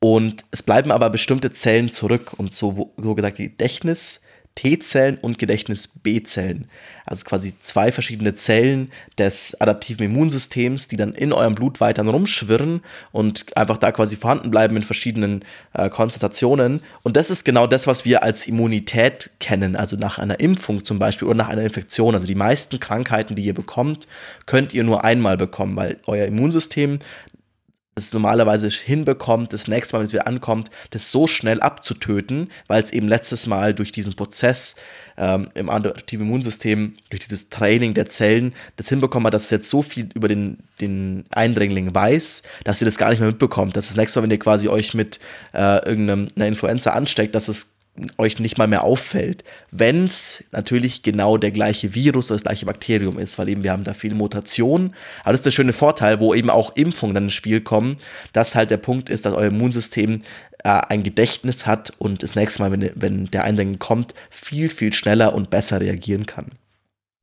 Und 0.00 0.44
es 0.50 0.62
bleiben 0.62 0.90
aber 0.90 1.10
bestimmte 1.10 1.52
Zellen 1.52 1.90
zurück 1.90 2.32
und 2.36 2.54
so, 2.54 2.92
so 2.96 3.14
gesagt, 3.14 3.36
Gedächtnis 3.36 4.21
T-Zellen 4.54 5.18
und 5.20 5.38
Gedächtnis 5.38 5.88
B-Zellen. 5.88 6.68
Also 7.04 7.24
quasi 7.24 7.54
zwei 7.60 7.90
verschiedene 7.90 8.34
Zellen 8.34 8.92
des 9.18 9.60
adaptiven 9.60 10.06
Immunsystems, 10.06 10.88
die 10.88 10.96
dann 10.96 11.12
in 11.12 11.32
eurem 11.32 11.54
Blut 11.54 11.80
weiter 11.80 12.04
rumschwirren 12.04 12.82
und 13.10 13.56
einfach 13.56 13.76
da 13.76 13.92
quasi 13.92 14.16
vorhanden 14.16 14.50
bleiben 14.50 14.76
in 14.76 14.82
verschiedenen 14.82 15.44
äh, 15.72 15.88
Konzentrationen. 15.88 16.80
Und 17.02 17.16
das 17.16 17.30
ist 17.30 17.44
genau 17.44 17.66
das, 17.66 17.86
was 17.86 18.04
wir 18.04 18.22
als 18.22 18.46
Immunität 18.46 19.30
kennen. 19.40 19.74
Also 19.74 19.96
nach 19.96 20.18
einer 20.18 20.38
Impfung 20.38 20.84
zum 20.84 20.98
Beispiel 20.98 21.26
oder 21.28 21.38
nach 21.38 21.48
einer 21.48 21.62
Infektion. 21.62 22.14
Also 22.14 22.26
die 22.26 22.34
meisten 22.34 22.78
Krankheiten, 22.78 23.34
die 23.34 23.44
ihr 23.44 23.54
bekommt, 23.54 24.06
könnt 24.46 24.72
ihr 24.74 24.84
nur 24.84 25.04
einmal 25.04 25.36
bekommen, 25.36 25.76
weil 25.76 25.98
euer 26.06 26.26
Immunsystem 26.26 26.98
es 27.94 28.12
normalerweise 28.12 28.68
hinbekommt, 28.68 29.52
das 29.52 29.68
nächste 29.68 29.94
Mal, 29.94 30.00
wenn 30.00 30.06
es 30.06 30.12
wieder 30.12 30.26
ankommt, 30.26 30.70
das 30.90 31.12
so 31.12 31.26
schnell 31.26 31.60
abzutöten, 31.60 32.50
weil 32.66 32.82
es 32.82 32.90
eben 32.90 33.06
letztes 33.06 33.46
Mal 33.46 33.74
durch 33.74 33.92
diesen 33.92 34.14
Prozess 34.14 34.76
ähm, 35.18 35.50
im 35.54 35.68
adaptiven 35.68 36.26
Immunsystem, 36.26 36.94
durch 37.10 37.20
dieses 37.20 37.50
Training 37.50 37.92
der 37.92 38.08
Zellen, 38.08 38.54
das 38.76 38.88
hinbekommen 38.88 39.26
hat, 39.26 39.34
dass 39.34 39.44
es 39.44 39.50
jetzt 39.50 39.68
so 39.68 39.82
viel 39.82 40.08
über 40.14 40.28
den, 40.28 40.58
den 40.80 41.26
Eindringling 41.30 41.94
weiß, 41.94 42.42
dass 42.64 42.80
ihr 42.80 42.86
das 42.86 42.96
gar 42.96 43.10
nicht 43.10 43.18
mehr 43.18 43.28
mitbekommt. 43.28 43.76
Dass 43.76 43.88
das 43.88 43.96
nächste 43.96 44.18
Mal, 44.18 44.24
wenn 44.24 44.30
ihr 44.30 44.38
quasi 44.38 44.68
euch 44.68 44.94
mit 44.94 45.20
äh, 45.52 45.86
irgendeiner 45.86 46.46
Influenza 46.46 46.92
ansteckt, 46.92 47.34
dass 47.34 47.48
es 47.48 47.74
euch 48.16 48.38
nicht 48.38 48.56
mal 48.56 48.66
mehr 48.66 48.84
auffällt, 48.84 49.44
wenn 49.70 50.04
es 50.04 50.44
natürlich 50.50 51.02
genau 51.02 51.36
der 51.36 51.50
gleiche 51.50 51.94
Virus 51.94 52.30
oder 52.30 52.36
das 52.36 52.44
gleiche 52.44 52.64
Bakterium 52.64 53.18
ist, 53.18 53.38
weil 53.38 53.50
eben 53.50 53.62
wir 53.62 53.72
haben 53.72 53.84
da 53.84 53.92
viele 53.92 54.14
Mutationen. 54.14 54.94
Aber 55.22 55.32
das 55.32 55.40
ist 55.40 55.46
der 55.46 55.50
schöne 55.50 55.74
Vorteil, 55.74 56.18
wo 56.18 56.34
eben 56.34 56.48
auch 56.48 56.74
Impfungen 56.74 57.14
dann 57.14 57.24
ins 57.24 57.34
Spiel 57.34 57.60
kommen, 57.60 57.98
dass 58.32 58.54
halt 58.54 58.70
der 58.70 58.78
Punkt 58.78 59.10
ist, 59.10 59.26
dass 59.26 59.34
euer 59.34 59.48
Immunsystem 59.48 60.20
äh, 60.64 60.68
ein 60.68 61.02
Gedächtnis 61.02 61.66
hat 61.66 61.92
und 61.98 62.22
das 62.22 62.34
nächste 62.34 62.62
Mal, 62.62 62.72
wenn, 62.72 62.90
wenn 62.94 63.26
der 63.26 63.44
Eindringen 63.44 63.78
kommt, 63.78 64.14
viel, 64.30 64.70
viel 64.70 64.92
schneller 64.92 65.34
und 65.34 65.50
besser 65.50 65.80
reagieren 65.80 66.24
kann. 66.24 66.46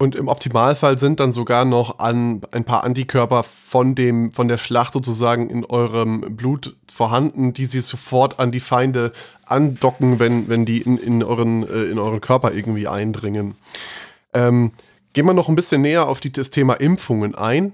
Und 0.02 0.16
im 0.16 0.30
Optimalfall 0.30 0.98
sind 0.98 1.20
dann 1.20 1.34
sogar 1.34 1.66
noch 1.66 2.00
an 2.00 2.42
ein 2.52 2.64
paar 2.64 2.86
Antikörper 2.86 3.44
von 3.44 3.96
dem, 3.96 4.32
von 4.32 4.48
der 4.48 4.58
Schlacht 4.58 4.94
sozusagen 4.94 5.50
in 5.50 5.66
eurem 5.66 6.38
Blut 6.38 6.78
vorhanden, 6.90 7.54
die 7.54 7.66
sie 7.66 7.82
sofort 7.82 8.40
an 8.40 8.52
die 8.52 8.62
Feinde 8.62 9.12
andocken, 9.46 10.20
wenn, 10.20 10.48
wenn 10.48 10.64
die 10.64 10.82
in, 10.82 10.98
in, 10.98 11.22
euren, 11.22 11.68
äh, 11.68 11.84
in 11.92 12.00
euren 12.00 12.22
Körper 12.22 12.54
irgendwie 12.54 12.88
eindringen. 12.88 13.56
Ähm, 14.34 14.72
gehen 15.12 15.26
wir 15.26 15.34
noch 15.34 15.50
ein 15.50 15.56
bisschen 15.56 15.82
näher 15.82 16.08
auf 16.08 16.22
die, 16.22 16.32
das 16.32 16.50
Thema 16.50 16.76
Impfungen 16.76 17.36
ein. 17.36 17.74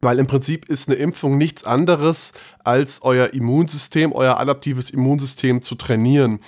Weil 0.00 0.20
im 0.20 0.28
Prinzip 0.28 0.68
ist 0.68 0.88
eine 0.88 0.96
Impfung 0.96 1.38
nichts 1.38 1.64
anderes, 1.64 2.32
als 2.64 3.02
euer 3.02 3.34
Immunsystem, 3.34 4.12
euer 4.12 4.38
adaptives 4.38 4.90
Immunsystem 4.90 5.60
zu 5.60 5.74
trainieren. 5.74 6.40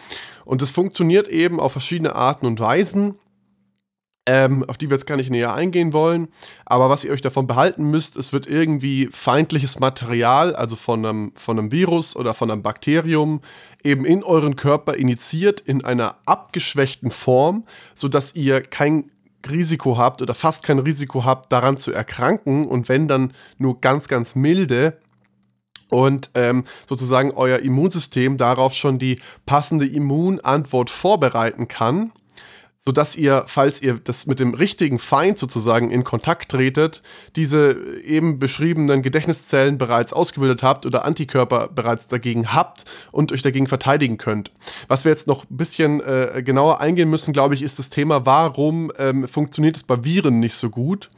Und 0.45 0.63
das 0.63 0.71
funktioniert 0.71 1.27
eben 1.29 1.59
auf 1.59 1.73
verschiedene 1.73 2.15
Arten 2.15 2.47
und 2.47 2.61
Weisen 2.61 3.17
ähm, 4.27 4.65
auf 4.69 4.79
die 4.79 4.89
wir 4.89 4.97
jetzt 4.97 5.07
gar 5.07 5.17
nicht 5.17 5.31
näher 5.31 5.55
eingehen 5.55 5.93
wollen. 5.93 6.29
Aber 6.65 6.89
was 6.89 7.05
ihr 7.05 7.13
euch 7.13 7.21
davon 7.21 7.47
behalten 7.47 7.91
müsst, 7.91 8.17
es 8.17 8.33
wird 8.33 8.47
irgendwie 8.47 9.09
feindliches 9.13 9.81
Material, 9.81 10.57
also 10.57 10.77
von 10.77 11.05
einem, 11.05 11.33
von 11.35 11.59
einem 11.59 11.73
Virus 11.73 12.17
oder 12.17 12.33
von 12.33 12.51
einem 12.51 12.63
Bakterium, 12.63 13.41
eben 13.83 14.05
in 14.05 14.23
euren 14.23 14.57
Körper 14.57 14.95
initiiert 14.95 15.61
in 15.61 15.85
einer 15.85 16.17
abgeschwächten 16.25 17.11
Form, 17.11 17.65
sodass 17.95 18.35
ihr 18.35 18.63
kein 18.63 19.11
Risiko 19.51 19.99
habt 19.99 20.23
oder 20.23 20.35
fast 20.35 20.63
kein 20.63 20.79
Risiko 20.79 21.27
habt, 21.27 21.53
daran 21.53 21.77
zu 21.77 21.93
erkranken 21.93 22.67
und 22.67 22.89
wenn 22.89 23.09
dann 23.09 23.35
nur 23.59 23.81
ganz, 23.83 24.09
ganz 24.09 24.35
milde 24.35 24.97
und 25.91 26.31
ähm, 26.35 26.65
sozusagen 26.89 27.31
euer 27.33 27.59
Immunsystem 27.59 28.39
darauf 28.39 28.73
schon 28.73 28.99
die 28.99 29.21
passende 29.45 29.87
Immunantwort 29.87 30.89
vorbereiten 30.89 31.69
kann 31.69 32.11
sodass 32.85 33.17
ihr, 33.17 33.45
falls 33.47 33.81
ihr 33.81 33.95
das 33.95 34.27
mit 34.27 34.39
dem 34.39 34.53
richtigen 34.53 34.99
Feind 34.99 35.39
sozusagen 35.39 35.91
in 35.91 36.05
Kontakt 36.05 36.51
tretet, 36.51 37.01
diese 37.35 37.77
eben 38.05 38.39
beschriebenen 38.39 39.03
Gedächtniszellen 39.03 39.79
bereits 39.79 40.13
ausgebildet 40.13 40.63
habt 40.63 40.85
oder 40.85 41.05
Antikörper 41.05 41.69
bereits 41.69 42.09
dagegen 42.09 42.53
habt 42.53 42.85
und 43.11 43.33
euch 43.33 43.43
dagegen 43.43 43.67
verteidigen 43.67 44.19
könnt. 44.19 44.53
Was 44.89 45.05
wir 45.05 45.11
jetzt 45.11 45.27
noch 45.27 45.45
ein 45.51 45.57
bisschen 45.57 46.03
äh, 46.03 46.43
genauer 46.45 46.81
eingehen 46.81 47.09
müssen, 47.09 47.33
glaube 47.33 47.55
ich, 47.55 47.63
ist 47.63 47.79
das 47.79 47.89
Thema, 47.89 48.27
warum 48.27 48.93
ähm, 48.99 49.27
funktioniert 49.29 49.77
es 49.77 49.83
bei 49.83 50.05
Viren 50.05 50.41
nicht 50.41 50.55
so 50.55 50.69
gut. 50.69 51.09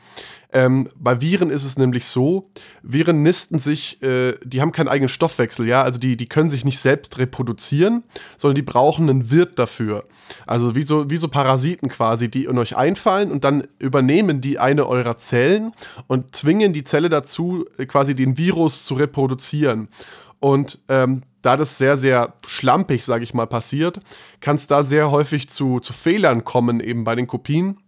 Ähm, 0.52 0.88
bei 0.98 1.20
Viren 1.20 1.50
ist 1.50 1.64
es 1.64 1.76
nämlich 1.76 2.06
so, 2.06 2.50
Viren 2.82 3.22
nisten 3.22 3.58
sich, 3.58 4.02
äh, 4.02 4.34
die 4.42 4.60
haben 4.60 4.72
keinen 4.72 4.88
eigenen 4.88 5.08
Stoffwechsel, 5.08 5.66
ja, 5.66 5.82
also 5.82 5.98
die, 5.98 6.16
die 6.16 6.28
können 6.28 6.50
sich 6.50 6.64
nicht 6.64 6.78
selbst 6.78 7.18
reproduzieren, 7.18 8.04
sondern 8.36 8.54
die 8.54 8.62
brauchen 8.62 9.10
einen 9.10 9.30
Wirt 9.30 9.58
dafür. 9.58 10.04
Also 10.46 10.74
wie 10.74 10.82
so, 10.82 11.10
wie 11.10 11.16
so 11.16 11.28
Parasiten 11.28 11.88
quasi, 11.88 12.30
die 12.30 12.44
in 12.44 12.58
euch 12.58 12.76
einfallen 12.76 13.30
und 13.30 13.44
dann 13.44 13.66
übernehmen 13.78 14.40
die 14.40 14.58
eine 14.58 14.86
eurer 14.86 15.18
Zellen 15.18 15.72
und 16.06 16.34
zwingen 16.34 16.72
die 16.72 16.84
Zelle 16.84 17.08
dazu, 17.08 17.64
quasi 17.88 18.14
den 18.14 18.38
Virus 18.38 18.84
zu 18.84 18.94
reproduzieren. 18.94 19.88
Und 20.40 20.78
ähm, 20.88 21.22
da 21.42 21.56
das 21.56 21.78
sehr, 21.78 21.96
sehr 21.96 22.34
schlampig, 22.46 23.04
sage 23.04 23.24
ich 23.24 23.34
mal, 23.34 23.46
passiert, 23.46 24.00
kann 24.40 24.56
es 24.56 24.66
da 24.66 24.82
sehr 24.82 25.10
häufig 25.10 25.48
zu, 25.48 25.80
zu 25.80 25.92
Fehlern 25.92 26.44
kommen, 26.44 26.80
eben 26.80 27.04
bei 27.04 27.14
den 27.14 27.26
Kopien. 27.26 27.78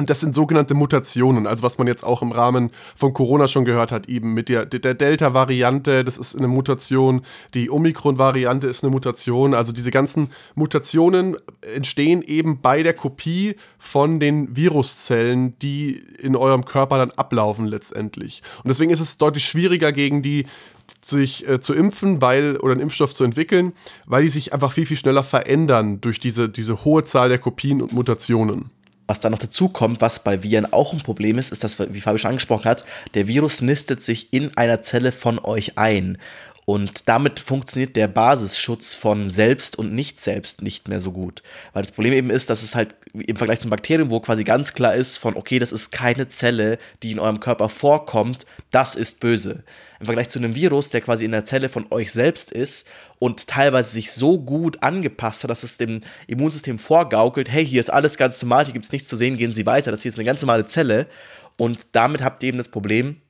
Und 0.00 0.08
das 0.08 0.20
sind 0.20 0.34
sogenannte 0.34 0.72
Mutationen, 0.72 1.46
also 1.46 1.62
was 1.62 1.76
man 1.76 1.86
jetzt 1.86 2.04
auch 2.04 2.22
im 2.22 2.32
Rahmen 2.32 2.70
von 2.96 3.12
Corona 3.12 3.48
schon 3.48 3.66
gehört 3.66 3.92
hat, 3.92 4.08
eben 4.08 4.32
mit 4.32 4.48
der, 4.48 4.64
der 4.64 4.94
Delta-Variante, 4.94 6.04
das 6.04 6.16
ist 6.16 6.34
eine 6.38 6.48
Mutation, 6.48 7.20
die 7.52 7.68
Omikron-Variante 7.68 8.66
ist 8.66 8.82
eine 8.82 8.90
Mutation, 8.90 9.52
also 9.52 9.72
diese 9.72 9.90
ganzen 9.90 10.30
Mutationen 10.54 11.36
entstehen 11.76 12.22
eben 12.22 12.62
bei 12.62 12.82
der 12.82 12.94
Kopie 12.94 13.56
von 13.78 14.20
den 14.20 14.56
Viruszellen, 14.56 15.58
die 15.58 16.02
in 16.18 16.34
eurem 16.34 16.64
Körper 16.64 16.96
dann 16.96 17.10
ablaufen 17.10 17.66
letztendlich. 17.66 18.40
Und 18.64 18.68
deswegen 18.68 18.90
ist 18.90 19.00
es 19.00 19.18
deutlich 19.18 19.44
schwieriger 19.44 19.92
gegen 19.92 20.22
die 20.22 20.46
sich 21.02 21.46
äh, 21.46 21.60
zu 21.60 21.74
impfen, 21.74 22.22
weil 22.22 22.56
oder 22.56 22.72
einen 22.72 22.80
Impfstoff 22.80 23.14
zu 23.14 23.22
entwickeln, 23.22 23.74
weil 24.06 24.22
die 24.22 24.30
sich 24.30 24.54
einfach 24.54 24.72
viel 24.72 24.86
viel 24.86 24.96
schneller 24.96 25.24
verändern 25.24 26.00
durch 26.00 26.20
diese 26.20 26.48
diese 26.48 26.86
hohe 26.86 27.04
Zahl 27.04 27.28
der 27.28 27.38
Kopien 27.38 27.82
und 27.82 27.92
Mutationen. 27.92 28.70
Was 29.10 29.18
dann 29.18 29.32
noch 29.32 29.40
dazu 29.40 29.68
kommt, 29.68 30.00
was 30.00 30.22
bei 30.22 30.44
Viren 30.44 30.72
auch 30.72 30.92
ein 30.92 31.00
Problem 31.00 31.40
ist, 31.40 31.50
ist, 31.50 31.64
dass, 31.64 31.80
wie 31.80 32.00
Fabi 32.00 32.20
schon 32.20 32.28
angesprochen 32.28 32.66
hat, 32.66 32.84
der 33.14 33.26
Virus 33.26 33.60
nistet 33.60 34.04
sich 34.04 34.32
in 34.32 34.56
einer 34.56 34.82
Zelle 34.82 35.10
von 35.10 35.40
euch 35.40 35.76
ein. 35.76 36.16
Und 36.64 37.08
damit 37.08 37.40
funktioniert 37.40 37.96
der 37.96 38.06
Basisschutz 38.06 38.94
von 38.94 39.28
selbst 39.28 39.76
und 39.76 39.92
nicht 39.92 40.20
selbst 40.20 40.62
nicht 40.62 40.86
mehr 40.86 41.00
so 41.00 41.10
gut. 41.10 41.42
Weil 41.72 41.82
das 41.82 41.90
Problem 41.90 42.12
eben 42.12 42.30
ist, 42.30 42.50
dass 42.50 42.62
es 42.62 42.76
halt 42.76 42.94
im 43.12 43.36
Vergleich 43.36 43.60
zum 43.60 43.70
Bakterium, 43.70 44.10
wo 44.10 44.20
quasi 44.20 44.44
ganz 44.44 44.72
klar 44.72 44.94
ist 44.94 45.18
von, 45.18 45.36
okay, 45.36 45.58
das 45.58 45.72
ist 45.72 45.90
keine 45.90 46.28
Zelle, 46.28 46.78
die 47.02 47.12
in 47.12 47.18
eurem 47.18 47.40
Körper 47.40 47.68
vorkommt, 47.68 48.46
das 48.70 48.94
ist 48.94 49.20
böse 49.20 49.64
im 50.00 50.06
Vergleich 50.06 50.30
zu 50.30 50.38
einem 50.38 50.54
Virus, 50.54 50.88
der 50.88 51.02
quasi 51.02 51.26
in 51.26 51.30
der 51.30 51.44
Zelle 51.44 51.68
von 51.68 51.86
euch 51.90 52.10
selbst 52.10 52.50
ist 52.50 52.88
und 53.18 53.46
teilweise 53.46 53.90
sich 53.90 54.10
so 54.12 54.38
gut 54.38 54.82
angepasst 54.82 55.44
hat, 55.44 55.50
dass 55.50 55.62
es 55.62 55.76
dem 55.76 56.00
Immunsystem 56.26 56.78
vorgaukelt, 56.78 57.50
hey, 57.50 57.66
hier 57.66 57.80
ist 57.80 57.92
alles 57.92 58.16
ganz 58.16 58.40
normal, 58.42 58.64
hier 58.64 58.72
gibt 58.72 58.86
es 58.86 58.92
nichts 58.92 59.08
zu 59.08 59.16
sehen, 59.16 59.36
gehen 59.36 59.52
Sie 59.52 59.66
weiter, 59.66 59.90
das 59.90 60.02
hier 60.02 60.08
ist 60.08 60.16
eine 60.16 60.24
ganz 60.24 60.40
normale 60.40 60.64
Zelle. 60.64 61.06
Und 61.58 61.88
damit 61.92 62.24
habt 62.24 62.42
ihr 62.42 62.48
eben 62.48 62.58
das 62.58 62.68
Problem, 62.68 63.20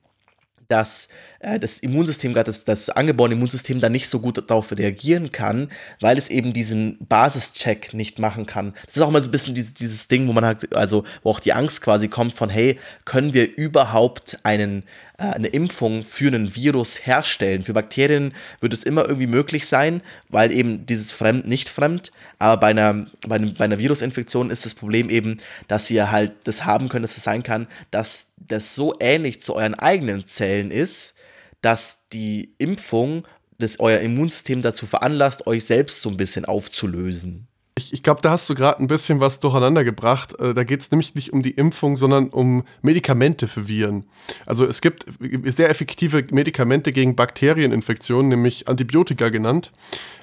dass 0.68 1.08
das 1.40 1.78
Immunsystem, 1.78 2.34
gerade 2.34 2.46
das, 2.46 2.64
das 2.64 2.90
angeborene 2.90 3.34
Immunsystem, 3.34 3.80
da 3.80 3.88
nicht 3.88 4.08
so 4.08 4.20
gut 4.20 4.50
darauf 4.50 4.70
reagieren 4.72 5.32
kann, 5.32 5.70
weil 6.00 6.18
es 6.18 6.28
eben 6.28 6.52
diesen 6.52 6.98
Basischeck 7.06 7.94
nicht 7.94 8.18
machen 8.18 8.44
kann. 8.44 8.74
Das 8.84 8.96
ist 8.96 9.02
auch 9.02 9.08
immer 9.08 9.22
so 9.22 9.28
ein 9.28 9.32
bisschen 9.32 9.54
dieses, 9.54 9.72
dieses 9.72 10.06
Ding, 10.06 10.28
wo 10.28 10.34
man 10.34 10.44
halt, 10.44 10.74
also 10.76 11.04
wo 11.22 11.30
auch 11.30 11.40
die 11.40 11.54
Angst 11.54 11.80
quasi 11.80 12.08
kommt 12.08 12.34
von, 12.34 12.50
hey, 12.50 12.78
können 13.06 13.32
wir 13.32 13.56
überhaupt 13.56 14.38
einen, 14.42 14.82
äh, 15.16 15.22
eine 15.22 15.48
Impfung 15.48 16.04
für 16.04 16.26
einen 16.26 16.54
Virus 16.54 17.06
herstellen? 17.06 17.64
Für 17.64 17.72
Bakterien 17.72 18.34
wird 18.60 18.74
es 18.74 18.82
immer 18.82 19.06
irgendwie 19.06 19.26
möglich 19.26 19.66
sein, 19.66 20.02
weil 20.28 20.52
eben 20.52 20.84
dieses 20.84 21.10
Fremd 21.10 21.48
nicht 21.48 21.70
fremd, 21.70 22.12
aber 22.38 22.60
bei 22.60 22.68
einer, 22.68 23.06
bei, 23.26 23.36
einem, 23.36 23.54
bei 23.54 23.64
einer 23.64 23.78
Virusinfektion 23.78 24.50
ist 24.50 24.66
das 24.66 24.74
Problem 24.74 25.08
eben, 25.08 25.38
dass 25.68 25.90
ihr 25.90 26.10
halt 26.10 26.32
das 26.44 26.66
haben 26.66 26.90
könnt, 26.90 27.04
dass 27.04 27.16
es 27.16 27.24
sein 27.24 27.42
kann, 27.42 27.66
dass 27.90 28.32
das 28.36 28.74
so 28.74 28.94
ähnlich 29.00 29.40
zu 29.40 29.54
euren 29.54 29.74
eigenen 29.74 30.26
Zellen 30.26 30.70
ist, 30.70 31.14
dass 31.62 32.08
die 32.08 32.54
Impfung 32.58 33.24
das 33.58 33.78
euer 33.78 34.00
Immunsystem 34.00 34.62
dazu 34.62 34.86
veranlasst, 34.86 35.46
euch 35.46 35.64
selbst 35.64 36.02
so 36.02 36.08
ein 36.10 36.16
bisschen 36.16 36.44
aufzulösen. 36.44 37.46
Ich, 37.76 37.94
ich 37.94 38.02
glaube, 38.02 38.20
da 38.20 38.32
hast 38.32 38.50
du 38.50 38.54
gerade 38.54 38.80
ein 38.80 38.88
bisschen 38.88 39.20
was 39.20 39.38
durcheinander 39.38 39.84
gebracht. 39.84 40.38
Äh, 40.38 40.54
da 40.54 40.64
geht 40.64 40.80
es 40.80 40.90
nämlich 40.90 41.14
nicht 41.14 41.32
um 41.32 41.42
die 41.42 41.52
Impfung, 41.52 41.96
sondern 41.96 42.28
um 42.28 42.64
Medikamente 42.82 43.48
für 43.48 43.68
Viren. 43.68 44.04
Also 44.44 44.66
es 44.66 44.80
gibt 44.80 45.06
sehr 45.44 45.70
effektive 45.70 46.24
Medikamente 46.30 46.92
gegen 46.92 47.16
Bakterieninfektionen, 47.16 48.28
nämlich 48.28 48.68
Antibiotika 48.68 49.28
genannt, 49.28 49.72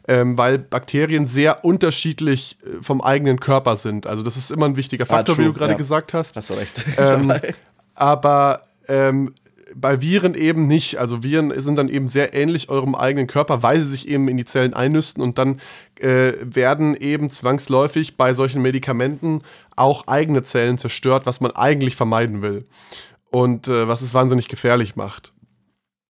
ähm, 0.07 0.37
weil 0.37 0.59
Bakterien 0.59 1.25
sehr 1.25 1.63
unterschiedlich 1.63 2.57
äh, 2.63 2.83
vom 2.83 3.01
eigenen 3.01 3.39
Körper 3.39 3.75
sind. 3.75 4.05
Also 4.05 4.23
das 4.23 4.37
ist 4.37 4.51
immer 4.51 4.65
ein 4.65 4.77
wichtiger 4.77 5.05
Faktor, 5.05 5.35
ja, 5.35 5.41
wie 5.41 5.45
du 5.45 5.53
gerade 5.53 5.71
ja. 5.71 5.77
gesagt 5.77 6.13
hast. 6.13 6.35
Hast 6.35 6.49
du 6.49 6.53
recht. 6.55 6.85
Ähm, 6.97 7.33
aber 7.95 8.63
ähm, 8.87 9.33
bei 9.75 10.01
Viren 10.01 10.33
eben 10.33 10.67
nicht. 10.67 10.97
Also 10.97 11.23
Viren 11.23 11.53
sind 11.61 11.77
dann 11.77 11.89
eben 11.89 12.09
sehr 12.09 12.33
ähnlich 12.33 12.69
eurem 12.69 12.95
eigenen 12.95 13.27
Körper, 13.27 13.63
weil 13.63 13.79
sie 13.79 13.89
sich 13.89 14.07
eben 14.07 14.27
in 14.27 14.37
die 14.37 14.45
Zellen 14.45 14.73
einnüsten 14.73 15.21
und 15.23 15.37
dann 15.37 15.59
äh, 15.99 16.33
werden 16.41 16.95
eben 16.95 17.29
zwangsläufig 17.29 18.17
bei 18.17 18.33
solchen 18.33 18.61
Medikamenten 18.61 19.41
auch 19.75 20.07
eigene 20.07 20.43
Zellen 20.43 20.77
zerstört, 20.77 21.25
was 21.25 21.41
man 21.41 21.51
eigentlich 21.51 21.95
vermeiden 21.95 22.41
will. 22.41 22.65
Und 23.29 23.67
äh, 23.67 23.87
was 23.87 24.01
es 24.01 24.13
wahnsinnig 24.13 24.47
gefährlich 24.47 24.95
macht 24.95 25.33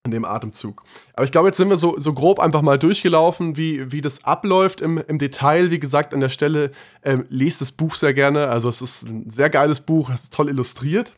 in 0.07 0.11
dem 0.11 0.25
Atemzug. 0.25 0.83
Aber 1.13 1.25
ich 1.25 1.31
glaube, 1.31 1.49
jetzt 1.49 1.57
sind 1.57 1.69
wir 1.69 1.77
so, 1.77 1.95
so 1.97 2.13
grob 2.13 2.39
einfach 2.39 2.61
mal 2.61 2.79
durchgelaufen, 2.79 3.57
wie, 3.57 3.91
wie 3.91 4.01
das 4.01 4.23
abläuft 4.23 4.81
im, 4.81 4.97
im 5.07 5.19
Detail. 5.19 5.69
Wie 5.69 5.79
gesagt, 5.79 6.13
an 6.13 6.21
der 6.21 6.29
Stelle 6.29 6.71
ähm, 7.03 7.25
lest 7.29 7.61
das 7.61 7.71
Buch 7.71 7.93
sehr 7.95 8.13
gerne. 8.13 8.47
Also 8.47 8.69
es 8.69 8.81
ist 8.81 9.03
ein 9.03 9.29
sehr 9.29 9.49
geiles 9.49 9.81
Buch, 9.81 10.09
es 10.09 10.23
ist 10.23 10.33
toll 10.33 10.49
illustriert. 10.49 11.13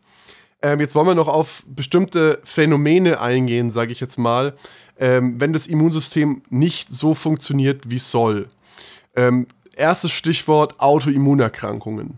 Ähm, 0.62 0.80
jetzt 0.80 0.96
wollen 0.96 1.08
wir 1.08 1.16
noch 1.16 1.28
auf 1.28 1.64
bestimmte 1.68 2.40
Phänomene 2.44 3.22
eingehen, 3.22 3.72
sage 3.72 3.92
ich 3.92 4.00
jetzt 4.00 4.18
mal, 4.18 4.56
ähm, 4.98 5.40
wenn 5.40 5.54
das 5.54 5.68
Immunsystem 5.68 6.42
nicht 6.50 6.90
so 6.92 7.14
funktioniert, 7.14 7.90
wie 7.90 7.96
es 7.96 8.12
soll. 8.12 8.48
Ähm, 9.16 9.48
erstes 9.76 10.12
Stichwort 10.12 10.80
Autoimmunerkrankungen. 10.80 12.18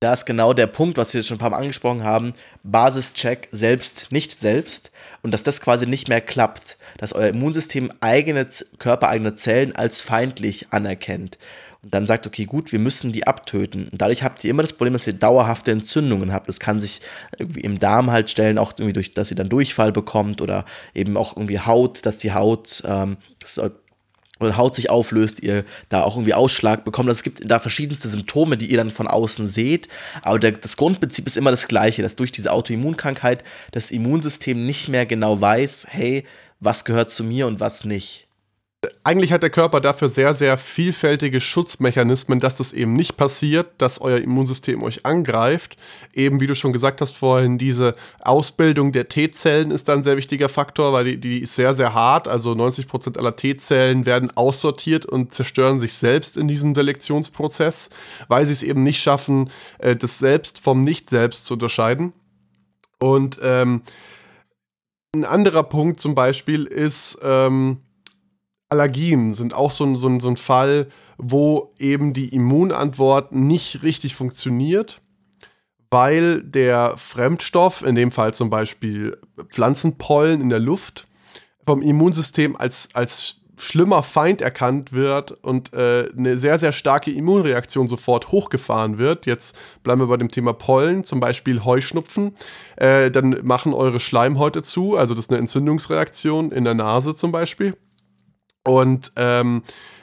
Da 0.00 0.12
ist 0.12 0.26
genau 0.26 0.52
der 0.52 0.68
Punkt, 0.68 0.96
was 0.96 1.12
wir 1.12 1.22
schon 1.22 1.36
ein 1.36 1.40
paar 1.40 1.50
Mal 1.50 1.58
angesprochen 1.58 2.04
haben. 2.04 2.32
Basischeck 2.62 3.48
selbst, 3.50 4.06
nicht 4.10 4.38
selbst. 4.38 4.92
Und 5.22 5.34
dass 5.34 5.42
das 5.42 5.60
quasi 5.60 5.86
nicht 5.86 6.08
mehr 6.08 6.20
klappt. 6.20 6.78
Dass 6.98 7.12
euer 7.12 7.28
Immunsystem 7.28 7.92
eigene, 8.00 8.48
körpereigene 8.78 9.34
Zellen 9.34 9.74
als 9.74 10.00
feindlich 10.00 10.68
anerkennt. 10.70 11.38
Und 11.82 11.94
dann 11.94 12.06
sagt, 12.06 12.26
okay, 12.26 12.44
gut, 12.44 12.72
wir 12.72 12.80
müssen 12.80 13.12
die 13.12 13.26
abtöten. 13.26 13.88
Und 13.88 14.00
dadurch 14.00 14.24
habt 14.24 14.42
ihr 14.42 14.50
immer 14.50 14.62
das 14.62 14.72
Problem, 14.72 14.94
dass 14.94 15.06
ihr 15.06 15.12
dauerhafte 15.12 15.70
Entzündungen 15.70 16.32
habt. 16.32 16.48
Das 16.48 16.58
kann 16.58 16.80
sich 16.80 17.00
irgendwie 17.38 17.60
im 17.60 17.78
Darm 17.78 18.10
halt 18.10 18.30
stellen, 18.30 18.58
auch 18.58 18.72
irgendwie 18.72 18.94
durch, 18.94 19.12
dass 19.12 19.30
ihr 19.30 19.36
dann 19.36 19.48
Durchfall 19.48 19.92
bekommt 19.92 20.40
oder 20.40 20.64
eben 20.92 21.16
auch 21.16 21.36
irgendwie 21.36 21.60
Haut, 21.60 22.04
dass 22.04 22.18
die 22.18 22.32
Haut, 22.32 22.82
ähm, 22.84 23.16
das 23.40 23.60
oder 24.40 24.56
Haut 24.56 24.74
sich 24.76 24.90
auflöst, 24.90 25.42
ihr 25.42 25.64
da 25.88 26.02
auch 26.02 26.16
irgendwie 26.16 26.34
Ausschlag 26.34 26.84
bekommt. 26.84 27.08
Also 27.08 27.18
es 27.18 27.22
gibt 27.22 27.50
da 27.50 27.58
verschiedenste 27.58 28.08
Symptome, 28.08 28.56
die 28.56 28.70
ihr 28.70 28.76
dann 28.76 28.90
von 28.90 29.08
außen 29.08 29.48
seht. 29.48 29.88
Aber 30.22 30.38
der, 30.38 30.52
das 30.52 30.76
Grundprinzip 30.76 31.26
ist 31.26 31.36
immer 31.36 31.50
das 31.50 31.68
gleiche, 31.68 32.02
dass 32.02 32.16
durch 32.16 32.32
diese 32.32 32.52
Autoimmunkrankheit 32.52 33.42
das 33.72 33.90
Immunsystem 33.90 34.64
nicht 34.64 34.88
mehr 34.88 35.06
genau 35.06 35.40
weiß, 35.40 35.86
hey, 35.90 36.24
was 36.60 36.84
gehört 36.84 37.10
zu 37.10 37.24
mir 37.24 37.46
und 37.46 37.60
was 37.60 37.84
nicht 37.84 38.27
eigentlich 39.02 39.32
hat 39.32 39.42
der 39.42 39.50
Körper 39.50 39.80
dafür 39.80 40.08
sehr, 40.08 40.34
sehr 40.34 40.56
vielfältige 40.56 41.40
Schutzmechanismen, 41.40 42.38
dass 42.38 42.58
das 42.58 42.72
eben 42.72 42.92
nicht 42.92 43.16
passiert, 43.16 43.72
dass 43.78 44.00
euer 44.00 44.18
Immunsystem 44.18 44.84
euch 44.84 45.04
angreift. 45.04 45.76
Eben, 46.14 46.40
wie 46.40 46.46
du 46.46 46.54
schon 46.54 46.72
gesagt 46.72 47.00
hast 47.00 47.16
vorhin, 47.16 47.58
diese 47.58 47.96
Ausbildung 48.20 48.92
der 48.92 49.08
T-Zellen 49.08 49.72
ist 49.72 49.88
da 49.88 49.94
ein 49.94 50.04
sehr 50.04 50.16
wichtiger 50.16 50.48
Faktor, 50.48 50.92
weil 50.92 51.06
die, 51.06 51.16
die 51.18 51.42
ist 51.42 51.56
sehr, 51.56 51.74
sehr 51.74 51.92
hart. 51.92 52.28
Also 52.28 52.52
90% 52.52 53.18
aller 53.18 53.34
T-Zellen 53.34 54.06
werden 54.06 54.30
aussortiert 54.36 55.06
und 55.06 55.34
zerstören 55.34 55.80
sich 55.80 55.94
selbst 55.94 56.36
in 56.36 56.46
diesem 56.46 56.76
Selektionsprozess, 56.76 57.90
weil 58.28 58.46
sie 58.46 58.52
es 58.52 58.62
eben 58.62 58.84
nicht 58.84 59.02
schaffen, 59.02 59.50
äh, 59.78 59.96
das 59.96 60.20
Selbst 60.20 60.60
vom 60.60 60.84
Nicht-Selbst 60.84 61.46
zu 61.46 61.54
unterscheiden. 61.54 62.12
Und 63.00 63.40
ähm, 63.42 63.82
ein 65.12 65.24
anderer 65.24 65.64
Punkt 65.64 65.98
zum 65.98 66.14
Beispiel 66.14 66.64
ist, 66.64 67.18
ähm, 67.22 67.78
Allergien 68.68 69.32
sind 69.32 69.54
auch 69.54 69.70
so 69.70 69.84
ein, 69.84 69.96
so, 69.96 70.08
ein, 70.08 70.20
so 70.20 70.28
ein 70.28 70.36
Fall, 70.36 70.88
wo 71.16 71.72
eben 71.78 72.12
die 72.12 72.28
Immunantwort 72.28 73.32
nicht 73.32 73.82
richtig 73.82 74.14
funktioniert, 74.14 75.00
weil 75.90 76.42
der 76.42 76.94
Fremdstoff, 76.96 77.82
in 77.82 77.94
dem 77.94 78.12
Fall 78.12 78.34
zum 78.34 78.50
Beispiel 78.50 79.16
Pflanzenpollen 79.50 80.40
in 80.40 80.50
der 80.50 80.58
Luft, 80.58 81.06
vom 81.66 81.82
Immunsystem 81.82 82.56
als, 82.56 82.90
als 82.94 83.40
schlimmer 83.60 84.02
Feind 84.02 84.40
erkannt 84.40 84.92
wird 84.92 85.32
und 85.32 85.72
äh, 85.72 86.08
eine 86.16 86.38
sehr, 86.38 86.58
sehr 86.58 86.72
starke 86.72 87.10
Immunreaktion 87.10 87.88
sofort 87.88 88.30
hochgefahren 88.30 88.98
wird. 88.98 89.26
Jetzt 89.26 89.56
bleiben 89.82 90.00
wir 90.00 90.06
bei 90.06 90.16
dem 90.16 90.30
Thema 90.30 90.52
Pollen, 90.52 91.04
zum 91.04 91.20
Beispiel 91.20 91.64
Heuschnupfen. 91.64 92.34
Äh, 92.76 93.10
dann 93.10 93.40
machen 93.42 93.74
eure 93.74 94.00
Schleimhäute 94.00 94.62
zu, 94.62 94.96
also 94.96 95.14
das 95.14 95.26
ist 95.26 95.30
eine 95.30 95.40
Entzündungsreaktion 95.40 96.52
in 96.52 96.64
der 96.64 96.74
Nase 96.74 97.16
zum 97.16 97.32
Beispiel. 97.32 97.74
Und 98.68 99.12
ähm, 99.16 99.62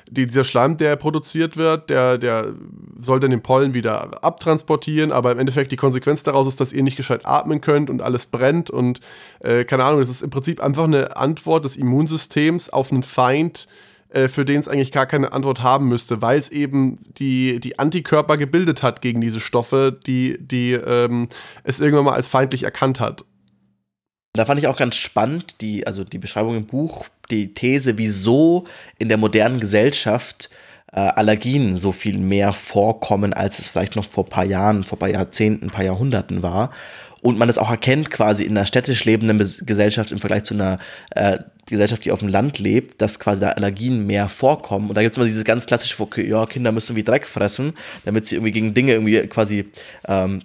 die, 0.09 0.27
dieser 0.27 0.43
Schleim, 0.43 0.77
der 0.77 0.95
produziert 0.95 1.57
wird, 1.57 1.89
der, 1.89 2.17
der 2.17 2.53
soll 2.99 3.19
dann 3.19 3.31
den 3.31 3.41
Pollen 3.41 3.73
wieder 3.73 4.23
abtransportieren, 4.23 5.11
aber 5.11 5.31
im 5.31 5.39
Endeffekt 5.39 5.71
die 5.71 5.77
Konsequenz 5.77 6.23
daraus 6.23 6.47
ist, 6.47 6.59
dass 6.59 6.73
ihr 6.73 6.83
nicht 6.83 6.97
gescheit 6.97 7.25
atmen 7.25 7.61
könnt 7.61 7.89
und 7.89 8.01
alles 8.01 8.25
brennt 8.25 8.69
und 8.69 8.99
äh, 9.39 9.65
keine 9.65 9.83
Ahnung, 9.83 9.99
das 9.99 10.09
ist 10.09 10.21
im 10.21 10.29
Prinzip 10.29 10.61
einfach 10.61 10.85
eine 10.85 11.17
Antwort 11.17 11.65
des 11.65 11.75
Immunsystems 11.75 12.69
auf 12.69 12.91
einen 12.91 13.03
Feind, 13.03 13.67
äh, 14.09 14.27
für 14.27 14.45
den 14.45 14.59
es 14.59 14.67
eigentlich 14.67 14.91
gar 14.91 15.05
keine 15.05 15.33
Antwort 15.33 15.61
haben 15.63 15.87
müsste, 15.87 16.21
weil 16.21 16.39
es 16.39 16.49
eben 16.49 16.97
die, 17.17 17.59
die 17.59 17.79
Antikörper 17.79 18.37
gebildet 18.37 18.83
hat 18.83 19.01
gegen 19.01 19.21
diese 19.21 19.39
Stoffe, 19.39 19.97
die, 20.05 20.37
die 20.39 20.73
ähm, 20.73 21.29
es 21.63 21.79
irgendwann 21.79 22.05
mal 22.05 22.13
als 22.13 22.27
feindlich 22.27 22.63
erkannt 22.63 22.99
hat. 22.99 23.25
Da 24.33 24.43
fand 24.43 24.59
ich 24.59 24.67
auch 24.67 24.77
ganz 24.77 24.95
spannend, 24.97 25.61
die, 25.61 25.87
also 25.87 26.03
die 26.03 26.17
Beschreibung 26.17 26.57
im 26.57 26.65
Buch, 26.65 27.05
die 27.31 27.53
These, 27.53 27.97
wieso 27.97 28.65
in 28.97 29.09
der 29.09 29.17
modernen 29.17 29.59
Gesellschaft 29.59 30.49
äh, 30.91 30.99
Allergien 30.99 31.77
so 31.77 31.91
viel 31.91 32.17
mehr 32.17 32.53
vorkommen, 32.53 33.33
als 33.33 33.59
es 33.59 33.67
vielleicht 33.67 33.95
noch 33.95 34.05
vor 34.05 34.25
ein 34.25 34.29
paar 34.29 34.45
Jahren, 34.45 34.83
vor 34.83 34.97
ein 34.97 34.99
paar 34.99 35.09
Jahrzehnten, 35.09 35.65
ein 35.67 35.71
paar 35.71 35.83
Jahrhunderten 35.83 36.41
war. 36.43 36.71
Und 37.21 37.39
man 37.39 37.49
es 37.49 37.57
auch 37.57 37.71
erkennt 37.71 38.11
quasi 38.11 38.43
in 38.43 38.55
einer 38.55 38.67
städtisch 38.67 39.03
lebenden 39.03 39.39
Gesellschaft 39.65 40.11
im 40.11 40.19
Vergleich 40.19 40.43
zu 40.43 40.53
einer 40.53 40.77
äh, 41.11 41.39
Gesellschaft, 41.65 42.05
die 42.05 42.11
auf 42.11 42.19
dem 42.19 42.27
Land 42.27 42.59
lebt, 42.59 43.01
dass 43.01 43.19
quasi 43.19 43.41
da 43.41 43.49
Allergien 43.49 44.05
mehr 44.05 44.29
vorkommen. 44.29 44.89
Und 44.89 44.95
da 44.95 45.01
gibt 45.01 45.13
es 45.13 45.17
immer 45.17 45.25
dieses 45.25 45.43
ganz 45.43 45.65
klassische, 45.65 46.07
ja, 46.21 46.45
Kinder 46.45 46.71
müssen 46.71 46.95
wie 46.95 47.03
Dreck 47.03 47.27
fressen, 47.27 47.73
damit 48.05 48.27
sie 48.27 48.35
irgendwie 48.35 48.51
gegen 48.51 48.73
Dinge 48.75 48.93
irgendwie 48.93 49.27
quasi 49.27 49.65
ähm, 50.07 50.41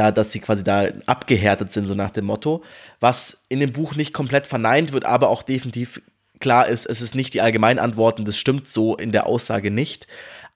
da, 0.00 0.10
dass 0.10 0.32
sie 0.32 0.40
quasi 0.40 0.64
da 0.64 0.88
abgehärtet 1.06 1.72
sind, 1.72 1.86
so 1.86 1.94
nach 1.94 2.10
dem 2.10 2.24
Motto. 2.24 2.62
Was 3.00 3.44
in 3.48 3.60
dem 3.60 3.72
Buch 3.72 3.94
nicht 3.94 4.12
komplett 4.12 4.46
verneint 4.46 4.92
wird, 4.92 5.04
aber 5.04 5.28
auch 5.28 5.42
definitiv 5.42 6.00
klar 6.40 6.66
ist, 6.66 6.86
es 6.86 7.02
ist 7.02 7.14
nicht 7.14 7.34
die 7.34 7.42
Allgemeinantwort 7.42 8.18
und 8.18 8.26
das 8.26 8.38
stimmt 8.38 8.66
so 8.66 8.96
in 8.96 9.12
der 9.12 9.26
Aussage 9.26 9.70
nicht. 9.70 10.06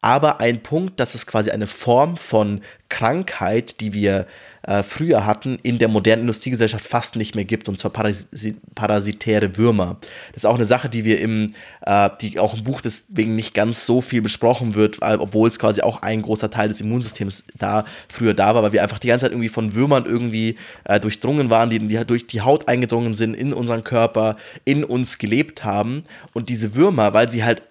Aber 0.05 0.39
ein 0.39 0.63
Punkt, 0.63 1.01
dass 1.01 1.15
es 1.15 1.27
quasi 1.27 1.51
eine 1.51 1.67
Form 1.67 2.19
von 2.19 2.61
Krankheit, 2.91 3.81
die 3.81 3.95
wir 3.95 4.27
äh, 4.61 4.83
früher 4.83 5.25
hatten, 5.25 5.59
in 5.63 5.79
der 5.79 5.89
modernen 5.89 6.21
Industriegesellschaft 6.25 6.87
fast 6.87 7.17
nicht 7.17 7.35
mehr 7.35 7.47
gibt, 7.47 7.71
und 7.71 7.81
zwar 7.81 7.91
Parasit 7.91 8.57
parasitäre 8.75 9.57
Würmer. 9.57 9.97
Das 10.35 10.43
ist 10.43 10.47
auch 10.47 10.57
eine 10.57 10.67
Sache, 10.67 10.91
die 10.91 11.07
wir 11.07 11.23
im, 11.23 11.55
äh, 11.87 12.11
die 12.21 12.39
auch 12.39 12.53
im 12.53 12.65
Buch 12.65 12.83
deswegen 12.83 13.35
nicht 13.35 13.55
ganz 13.55 13.87
so 13.87 14.03
viel 14.03 14.21
besprochen 14.21 14.75
wird, 14.75 14.99
obwohl 15.01 15.49
es 15.49 15.59
quasi 15.59 15.81
auch 15.81 16.03
ein 16.03 16.21
großer 16.21 16.51
Teil 16.51 16.69
des 16.69 16.83
Immunsystems 16.83 17.47
da 17.57 17.87
früher 18.07 18.35
da 18.35 18.55
war, 18.55 18.63
weil 18.63 18.75
wir 18.75 18.83
einfach 18.83 18.99
die 18.99 19.09
ganze 19.09 19.25
Zeit 19.25 19.33
irgendwie 19.33 19.49
von 19.49 19.75
Würmern 19.75 20.05
irgendwie 20.05 20.57
äh, 20.85 21.01
durchdrungen 21.01 21.49
waren, 21.49 21.71
die, 21.71 21.79
die 21.79 22.05
durch 22.05 22.27
die 22.27 22.43
Haut 22.43 22.69
eingedrungen 22.69 23.15
sind, 23.15 23.33
in 23.33 23.55
unseren 23.55 23.85
Körper, 23.85 24.37
in 24.67 24.85
uns 24.85 25.17
gelebt 25.17 25.65
haben. 25.65 26.03
Und 26.35 26.51
diese 26.51 26.77
Würmer, 26.77 27.15
weil 27.15 27.31
sie 27.31 27.43
halt 27.43 27.63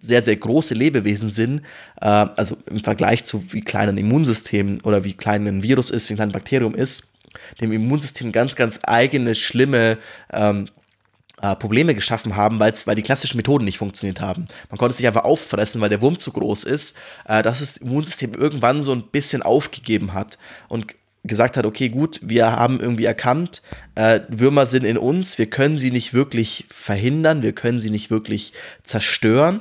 sehr, 0.00 0.22
sehr 0.22 0.36
große 0.36 0.74
Lebewesen 0.74 1.28
sind, 1.28 1.62
äh, 2.00 2.06
also 2.06 2.56
im 2.66 2.80
Vergleich 2.80 3.24
zu 3.24 3.44
wie 3.52 3.60
klein 3.60 3.88
ein 3.88 3.98
Immunsystem 3.98 4.78
oder 4.84 5.04
wie 5.04 5.14
klein 5.14 5.46
ein 5.46 5.62
Virus 5.62 5.90
ist, 5.90 6.08
wie 6.10 6.14
klein 6.14 6.28
ein 6.28 6.32
Bakterium 6.32 6.74
ist, 6.74 7.12
dem 7.60 7.72
Immunsystem 7.72 8.32
ganz, 8.32 8.54
ganz 8.54 8.80
eigene, 8.84 9.34
schlimme 9.34 9.98
ähm, 10.32 10.68
äh, 11.40 11.56
Probleme 11.56 11.94
geschaffen 11.94 12.36
haben, 12.36 12.60
weil 12.60 12.94
die 12.94 13.02
klassischen 13.02 13.36
Methoden 13.36 13.64
nicht 13.64 13.78
funktioniert 13.78 14.20
haben. 14.20 14.46
Man 14.70 14.78
konnte 14.78 14.94
es 14.94 14.98
nicht 15.00 15.08
einfach 15.08 15.24
auffressen, 15.24 15.80
weil 15.80 15.88
der 15.88 16.00
Wurm 16.00 16.18
zu 16.18 16.32
groß 16.32 16.64
ist, 16.64 16.96
äh, 17.26 17.42
dass 17.42 17.58
das 17.58 17.78
Immunsystem 17.78 18.34
irgendwann 18.34 18.82
so 18.82 18.92
ein 18.92 19.02
bisschen 19.10 19.42
aufgegeben 19.42 20.12
hat. 20.12 20.38
Und 20.68 20.94
gesagt 21.24 21.56
hat, 21.56 21.66
okay, 21.66 21.88
gut, 21.88 22.20
wir 22.22 22.50
haben 22.50 22.80
irgendwie 22.80 23.04
erkannt, 23.04 23.62
äh, 23.94 24.20
Würmer 24.28 24.66
sind 24.66 24.84
in 24.84 24.98
uns, 24.98 25.38
wir 25.38 25.46
können 25.46 25.78
sie 25.78 25.90
nicht 25.90 26.14
wirklich 26.14 26.64
verhindern, 26.68 27.42
wir 27.42 27.52
können 27.52 27.78
sie 27.78 27.90
nicht 27.90 28.10
wirklich 28.10 28.52
zerstören. 28.82 29.60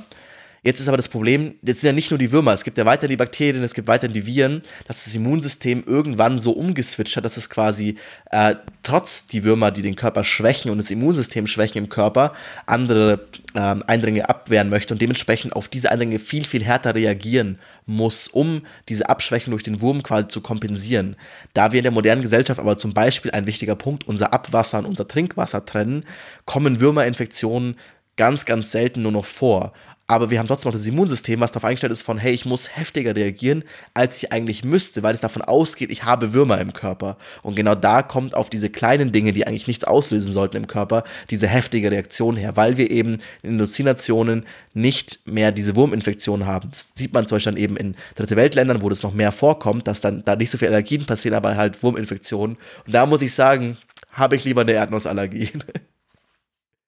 Jetzt 0.64 0.80
ist 0.80 0.88
aber 0.88 0.98
das 0.98 1.10
Problem, 1.10 1.56
jetzt 1.64 1.82
sind 1.82 1.88
ja 1.88 1.94
nicht 1.94 2.12
nur 2.12 2.20
die 2.20 2.32
Würmer, 2.32 2.54
es 2.54 2.64
gibt 2.64 2.78
ja 2.78 2.86
weiter 2.86 3.08
die 3.08 3.18
Bakterien, 3.18 3.64
es 3.64 3.74
gibt 3.74 3.88
weiter 3.88 4.08
die 4.08 4.28
Viren, 4.28 4.62
dass 4.88 5.06
das 5.06 5.16
Immunsystem 5.16 5.84
irgendwann 5.88 6.40
so 6.40 6.52
umgeswitcht 6.52 7.18
hat, 7.18 7.26
dass 7.26 7.36
es 7.36 7.50
quasi 7.50 7.98
äh, 8.30 8.54
trotz 8.84 9.26
die 9.26 9.44
Würmer, 9.44 9.72
die 9.72 9.82
den 9.82 9.96
Körper 9.96 10.24
schwächen 10.24 10.70
und 10.70 10.78
das 10.78 10.92
Immunsystem 10.92 11.48
schwächen 11.48 11.80
im 11.80 11.90
Körper, 11.90 12.34
andere 12.68 13.28
äh, 13.56 13.60
Eindringe 13.60 14.30
abwehren 14.30 14.70
möchte 14.70 14.94
und 14.94 15.02
dementsprechend 15.02 15.56
auf 15.56 15.68
diese 15.68 15.90
Eindringe 15.90 16.20
viel, 16.20 16.44
viel 16.44 16.64
härter 16.64 16.94
reagieren 16.94 17.58
muss, 17.88 18.28
um 18.28 18.62
diese 18.88 19.10
Abschwächung 19.10 19.50
durch 19.50 19.64
den 19.64 19.82
Wurm 19.82 20.04
quasi 20.04 20.28
zu 20.28 20.42
kompensieren. 20.42 21.16
Da 21.56 21.72
wir 21.72 21.80
in 21.80 21.86
der 21.86 21.92
modernen 21.92 22.22
Gesellschaft 22.22 22.60
aber 22.60 22.78
zum 22.78 22.94
Beispiel 22.94 23.32
ein 23.32 23.48
wichtiger 23.48 23.76
Punkt 23.76 24.08
unser 24.08 24.32
Abwasser 24.32 24.78
und 24.78 24.86
unser 24.86 25.08
Trinkwasser 25.08 25.66
trennen, 25.66 26.06
kommen 26.46 26.80
Würmerinfektionen 26.80 27.78
ganz, 28.16 28.46
ganz 28.46 28.72
selten 28.72 29.02
nur 29.02 29.12
noch 29.12 29.26
vor. 29.26 29.74
Aber 30.12 30.30
wir 30.30 30.40
haben 30.40 30.48
trotzdem 30.48 30.68
noch 30.68 30.78
das 30.78 30.86
Immunsystem, 30.86 31.40
was 31.40 31.54
darauf 31.54 31.64
eingestellt 31.64 31.94
ist 31.94 32.02
von, 32.02 32.18
hey, 32.18 32.34
ich 32.34 32.46
muss 32.46 32.76
heftiger 32.76 33.16
reagieren, 33.16 33.64
als 33.94 34.18
ich 34.18 34.34
eigentlich 34.34 34.66
müsste, 34.66 35.04
weil 35.04 35.16
es 35.16 35.22
davon 35.22 35.42
ausgeht, 35.42 35.90
ich 35.90 36.04
habe 36.04 36.34
Würmer 36.34 36.60
im 36.60 36.74
Körper. 36.74 37.16
Und 37.44 37.56
genau 37.56 37.76
da 37.76 38.04
kommt 38.04 38.36
auf 38.36 38.50
diese 38.50 38.70
kleinen 38.70 39.14
Dinge, 39.14 39.32
die 39.32 39.48
eigentlich 39.48 39.68
nichts 39.68 39.86
auslösen 39.86 40.34
sollten 40.34 40.58
im 40.58 40.68
Körper, 40.68 41.06
diese 41.30 41.48
heftige 41.48 41.92
Reaktion 41.92 42.36
her, 42.36 42.58
weil 42.58 42.76
wir 42.76 42.92
eben 42.92 43.20
in 43.42 43.52
Industrienationen 43.52 44.46
nicht 44.74 45.22
mehr 45.26 45.54
diese 45.54 45.78
Wurminfektionen 45.78 46.46
haben. 46.46 46.72
Das 46.72 46.90
sieht 46.94 47.14
man 47.14 47.26
zum 47.26 47.38
Beispiel 47.38 47.54
dann 47.54 47.64
eben 47.64 47.78
in 47.78 47.96
Dritte 48.16 48.36
Weltländern, 48.36 48.82
wo 48.82 48.90
das 48.90 49.04
noch 49.04 49.14
mehr 49.14 49.32
vorkommt, 49.32 49.88
dass 49.88 50.02
dann 50.02 50.26
da 50.26 50.36
nicht 50.36 50.50
so 50.50 50.58
viele 50.58 50.72
Allergien 50.72 51.06
passieren, 51.06 51.38
aber 51.38 51.56
halt 51.56 51.82
Wurminfektionen. 51.84 52.58
Und 52.86 52.94
da 52.94 53.06
muss 53.06 53.22
ich 53.22 53.34
sagen, 53.34 53.78
habe 54.12 54.36
ich 54.36 54.44
lieber 54.44 54.62
eine 54.62 54.74
Erdnussallergie. 54.74 55.52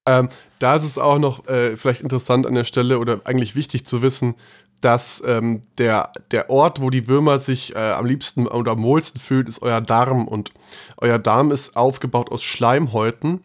Ähm, 0.06 0.30
da 0.60 0.76
ist 0.76 0.84
es 0.84 0.98
auch 0.98 1.18
noch 1.18 1.48
äh, 1.48 1.78
vielleicht 1.78 2.02
interessant 2.02 2.46
an 2.46 2.56
der 2.56 2.66
Stelle 2.66 3.00
oder 3.00 3.22
eigentlich 3.26 3.56
wichtig 3.56 3.86
zu 3.86 4.02
wissen, 4.02 4.36
dass 4.82 5.24
ähm, 5.26 5.62
der, 5.78 6.12
der 6.32 6.50
Ort, 6.50 6.82
wo 6.82 6.89
die 6.89 7.08
Würmer 7.08 7.39
sich 7.39 7.74
äh, 7.76 7.80
am 7.80 8.06
liebsten 8.06 8.48
oder 8.48 8.74
am 8.74 8.84
wohlsten 8.84 9.20
fühlen, 9.20 9.48
ist 9.48 9.62
euer 9.62 9.80
Darm. 9.80 10.28
Und 10.28 10.52
euer 10.98 11.20
Darm 11.20 11.52
ist 11.52 11.78
aufgebaut 11.78 12.32
aus 12.32 12.44
Schleimhäuten. 12.44 13.42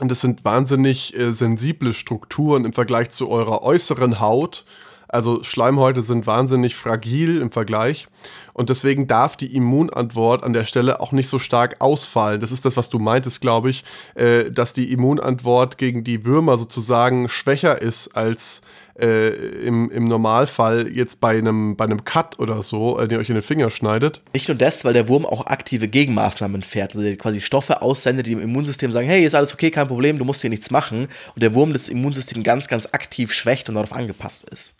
Und 0.00 0.10
das 0.10 0.22
sind 0.22 0.44
wahnsinnig 0.44 1.16
äh, 1.16 1.32
sensible 1.32 1.92
Strukturen 1.92 2.64
im 2.64 2.72
Vergleich 2.72 3.10
zu 3.10 3.28
eurer 3.28 3.62
äußeren 3.62 4.20
Haut. 4.20 4.64
Also 5.08 5.42
Schleimhäute 5.42 6.02
sind 6.02 6.26
wahnsinnig 6.26 6.74
fragil 6.74 7.40
im 7.40 7.52
Vergleich 7.52 8.08
und 8.52 8.70
deswegen 8.70 9.06
darf 9.06 9.36
die 9.36 9.54
Immunantwort 9.54 10.42
an 10.42 10.52
der 10.52 10.64
Stelle 10.64 11.00
auch 11.00 11.12
nicht 11.12 11.28
so 11.28 11.38
stark 11.38 11.76
ausfallen. 11.80 12.40
Das 12.40 12.52
ist 12.52 12.64
das, 12.64 12.76
was 12.76 12.90
du 12.90 12.98
meintest, 12.98 13.40
glaube 13.40 13.70
ich, 13.70 13.84
äh, 14.14 14.50
dass 14.50 14.72
die 14.72 14.92
Immunantwort 14.92 15.78
gegen 15.78 16.04
die 16.04 16.24
Würmer 16.24 16.58
sozusagen 16.58 17.28
schwächer 17.28 17.80
ist 17.80 18.16
als 18.16 18.62
äh, 18.98 19.28
im, 19.66 19.90
im 19.90 20.04
Normalfall 20.04 20.88
jetzt 20.92 21.20
bei 21.20 21.36
einem, 21.36 21.76
bei 21.76 21.84
einem 21.84 22.04
Cut 22.04 22.38
oder 22.38 22.62
so, 22.62 22.98
äh, 22.98 23.08
den 23.08 23.18
ihr 23.18 23.20
euch 23.20 23.28
in 23.28 23.34
den 23.34 23.42
Finger 23.42 23.70
schneidet. 23.70 24.22
Nicht 24.32 24.48
nur 24.48 24.56
das, 24.56 24.84
weil 24.84 24.92
der 24.92 25.08
Wurm 25.08 25.26
auch 25.26 25.46
aktive 25.46 25.88
Gegenmaßnahmen 25.88 26.62
fährt, 26.62 26.94
also 26.94 27.16
quasi 27.16 27.40
Stoffe 27.40 27.82
aussendet, 27.82 28.26
die 28.26 28.32
im 28.32 28.40
Immunsystem 28.40 28.92
sagen, 28.92 29.08
hey, 29.08 29.24
ist 29.24 29.34
alles 29.34 29.52
okay, 29.52 29.70
kein 29.70 29.88
Problem, 29.88 30.18
du 30.18 30.24
musst 30.24 30.40
hier 30.40 30.50
nichts 30.50 30.70
machen 30.70 31.08
und 31.34 31.42
der 31.42 31.54
Wurm 31.54 31.72
das 31.72 31.88
Immunsystem 31.88 32.42
ganz, 32.42 32.68
ganz 32.68 32.88
aktiv 32.92 33.32
schwächt 33.32 33.68
und 33.68 33.74
darauf 33.74 33.92
angepasst 33.92 34.44
ist. 34.44 34.74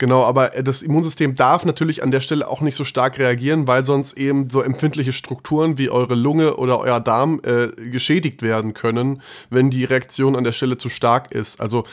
Genau, 0.00 0.22
aber 0.22 0.56
äh, 0.56 0.64
das 0.64 0.80
Immunsystem 0.80 1.36
darf 1.36 1.66
natürlich 1.66 2.02
an 2.02 2.10
der 2.10 2.20
Stelle 2.20 2.48
auch 2.48 2.62
nicht 2.62 2.74
so 2.74 2.84
stark 2.84 3.18
reagieren, 3.18 3.66
weil 3.66 3.84
sonst 3.84 4.14
eben 4.14 4.48
so 4.48 4.62
empfindliche 4.62 5.12
Strukturen 5.12 5.76
wie 5.76 5.90
eure 5.90 6.14
Lunge 6.14 6.56
oder 6.56 6.80
euer 6.80 7.00
Darm 7.00 7.42
äh, 7.44 7.66
geschädigt 7.90 8.40
werden 8.40 8.72
können, 8.72 9.20
wenn 9.50 9.68
die 9.68 9.84
Reaktion 9.84 10.36
an 10.36 10.44
der 10.44 10.52
Stelle 10.52 10.78
zu 10.78 10.88
stark 10.88 11.32
ist. 11.32 11.60
Also 11.60 11.84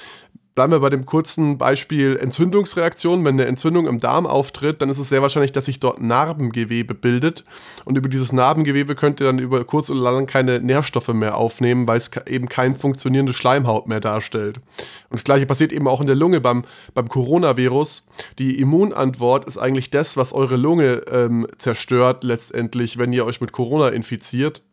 Bleiben 0.58 0.72
wir 0.72 0.80
bei 0.80 0.90
dem 0.90 1.06
kurzen 1.06 1.60
Beispiel 1.60 2.18
Entzündungsreaktion. 2.18 3.24
Wenn 3.24 3.36
eine 3.36 3.46
Entzündung 3.46 3.86
im 3.86 4.00
Darm 4.00 4.26
auftritt, 4.26 4.82
dann 4.82 4.90
ist 4.90 4.98
es 4.98 5.08
sehr 5.08 5.22
wahrscheinlich, 5.22 5.52
dass 5.52 5.66
sich 5.66 5.80
dort 5.80 6.02
Narbengewebe 6.02 6.96
bildet. 6.96 7.46
Und 7.86 7.96
über 7.96 8.10
dieses 8.10 8.34
Narbengewebe 8.34 8.96
könnt 8.96 9.20
ihr 9.20 9.28
dann 9.28 9.38
über 9.38 9.64
kurz 9.66 9.92
oder 9.92 10.00
lang 10.00 10.26
keine 10.26 10.60
Nährstoffe 10.60 11.10
mehr 11.10 11.38
aufnehmen, 11.38 11.88
weil 11.88 11.98
es 11.98 12.10
eben 12.26 12.50
kein 12.50 12.76
funktionierende 12.76 13.34
Schleimhaut 13.34 13.88
mehr 13.88 14.00
darstellt. 14.00 14.58
Und 14.58 15.20
das 15.20 15.26
gleiche 15.26 15.46
passiert 15.46 15.72
eben 15.72 15.88
auch 15.88 16.02
in 16.02 16.08
der 16.08 16.16
Lunge 16.16 16.42
beim, 16.42 16.66
beim 16.96 17.08
Coronavirus. 17.08 18.08
Die 18.40 18.60
Immunantwort 18.60 19.46
ist 19.46 19.60
eigentlich 19.60 19.92
das, 19.92 20.18
was 20.18 20.34
eure 20.34 20.56
Lunge 20.56 21.04
ähm, 21.12 21.46
zerstört 21.60 22.24
letztendlich, 22.24 22.98
wenn 22.98 23.14
ihr 23.14 23.28
euch 23.28 23.42
mit 23.42 23.52
Corona 23.52 23.90
infiziert. 23.90 24.64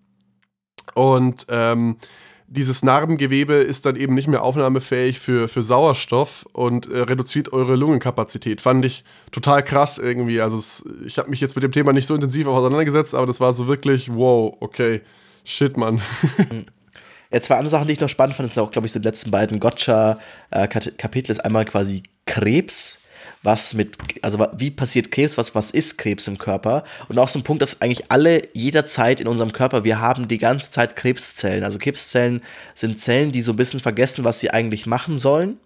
Und 0.95 1.45
ähm, 1.51 1.97
dieses 2.55 2.83
Narbengewebe 2.83 3.55
ist 3.55 3.85
dann 3.85 3.97
eben 3.97 4.15
nicht 4.15 4.29
mehr 4.29 4.43
aufnahmefähig 4.43 5.19
für, 5.19 5.49
für 5.49 5.63
Sauerstoff 5.63 6.47
und 6.53 6.91
äh, 6.91 7.01
reduziert 7.01 7.53
eure 7.53 7.75
Lungenkapazität. 7.77 8.61
Fand 8.61 8.85
ich 8.85 9.05
total 9.33 9.63
krass 9.63 9.99
irgendwie. 9.99 10.41
Also 10.41 10.57
es, 10.57 10.85
ich 11.05 11.19
habe 11.19 11.31
mich 11.31 11.41
jetzt 11.41 11.57
mit 11.57 11.65
dem 11.65 11.73
Thema 11.73 11.93
nicht 11.93 12.07
so 12.07 12.15
intensiv 12.15 12.47
auseinandergesetzt, 12.47 13.15
aber 13.15 13.27
das 13.27 13.41
war 13.41 13.53
so 13.53 13.67
wirklich, 13.67 14.15
wow, 14.15 14.57
okay, 14.61 15.03
shit, 15.45 15.77
Mann. 15.77 16.01
Ja, 17.33 17.41
zwei 17.41 17.57
andere 17.57 17.71
Sachen, 17.71 17.89
die 17.89 17.95
ich 17.95 18.01
noch 18.01 18.09
spannend 18.09 18.37
fand, 18.37 18.49
sind 18.49 18.63
auch, 18.63 18.71
glaube 18.71 18.87
ich, 18.87 18.93
so 18.93 19.01
die 19.01 19.09
letzten 19.09 19.33
beiden 19.33 19.59
Gotcha-Kapitel, 19.59 21.33
ist 21.33 21.45
einmal 21.45 21.65
quasi 21.65 22.05
Krebs 22.27 22.99
was 23.43 23.75
mit, 23.75 23.97
also 24.23 24.47
wie 24.57 24.71
passiert 24.71 25.11
Krebs, 25.11 25.37
was, 25.37 25.55
was 25.55 25.71
ist 25.71 25.99
Krebs 25.99 26.27
im 26.29 26.39
Körper? 26.39 26.85
Und 27.09 27.19
auch 27.19 27.29
so 27.29 27.39
ein 27.39 27.43
Punkt, 27.43 27.63
dass 27.63 27.83
eigentlich 27.83 28.11
alle 28.11 28.43
jederzeit 28.55 29.21
in 29.21 29.29
unserem 29.29 29.53
Körper, 29.53 29.85
wir 29.85 30.01
haben 30.01 30.29
die 30.29 30.39
ganze 30.39 30.71
Zeit 30.71 30.97
Krebszellen. 30.97 31.65
Also 31.65 31.79
Krebszellen 31.79 32.43
sind 32.75 33.01
Zellen, 33.01 33.33
die 33.33 33.43
so 33.43 33.53
ein 33.53 33.57
bisschen 33.57 33.81
vergessen, 33.81 34.25
was 34.25 34.41
sie 34.41 34.51
eigentlich 34.51 34.87
machen 34.87 35.19
sollen. 35.19 35.59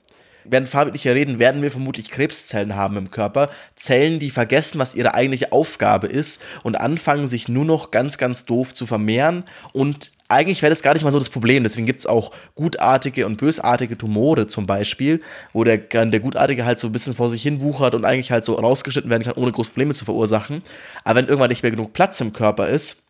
Während 0.51 0.69
Fabian 0.69 0.95
und 0.95 1.05
reden, 1.05 1.39
werden 1.39 1.63
wir 1.63 1.71
vermutlich 1.71 2.11
Krebszellen 2.11 2.75
haben 2.75 2.97
im 2.97 3.11
Körper. 3.11 3.51
Zellen, 3.77 4.19
die 4.19 4.31
vergessen, 4.31 4.79
was 4.79 4.95
ihre 4.95 5.15
eigentliche 5.15 5.53
Aufgabe 5.53 6.07
ist 6.07 6.43
und 6.63 6.81
anfangen, 6.81 7.29
sich 7.29 7.49
nur 7.49 7.65
noch 7.65 7.91
ganz, 7.91 8.19
ganz 8.19 8.45
doof 8.47 8.73
zu 8.73 8.87
vermehren 8.87 9.45
und 9.73 10.11
eigentlich 10.29 10.61
wäre 10.61 10.71
das 10.71 10.83
gar 10.83 10.93
nicht 10.93 11.05
mal 11.05 11.11
so 11.11 11.19
das 11.19 11.31
Problem. 11.31 11.63
Deswegen 11.63 11.87
gibt 11.87 12.01
es 12.01 12.07
auch 12.07 12.33
gutartige 12.55 13.27
und 13.27 13.39
bösartige 13.39 13.97
Tumore 13.97 14.47
zum 14.47 14.67
Beispiel, 14.67 15.23
wo 15.53 15.65
der, 15.65 15.79
der 15.79 16.21
Gutartige 16.21 16.67
halt 16.67 16.79
so 16.79 16.89
ein 16.89 16.93
bisschen 16.93 17.15
vor 17.15 17.31
sich 17.31 17.43
hin 17.43 17.61
wuchert 17.61 17.95
und 17.95 18.05
eigentlich 18.05 18.31
halt 18.31 18.45
so 18.45 18.55
rausgeschnitten 18.55 19.11
werden 19.11 19.25
kann, 19.25 19.35
ohne 19.35 19.53
große 19.53 19.71
Probleme 19.71 19.95
zu 19.95 20.05
verursachen. 20.05 20.63
Aber 21.05 21.19
wenn 21.19 21.27
irgendwann 21.27 21.49
nicht 21.49 21.63
mehr 21.63 21.71
genug 21.71 21.95
Platz 21.95 22.21
im 22.21 22.35
Körper 22.35 22.69
ist, 22.69 23.05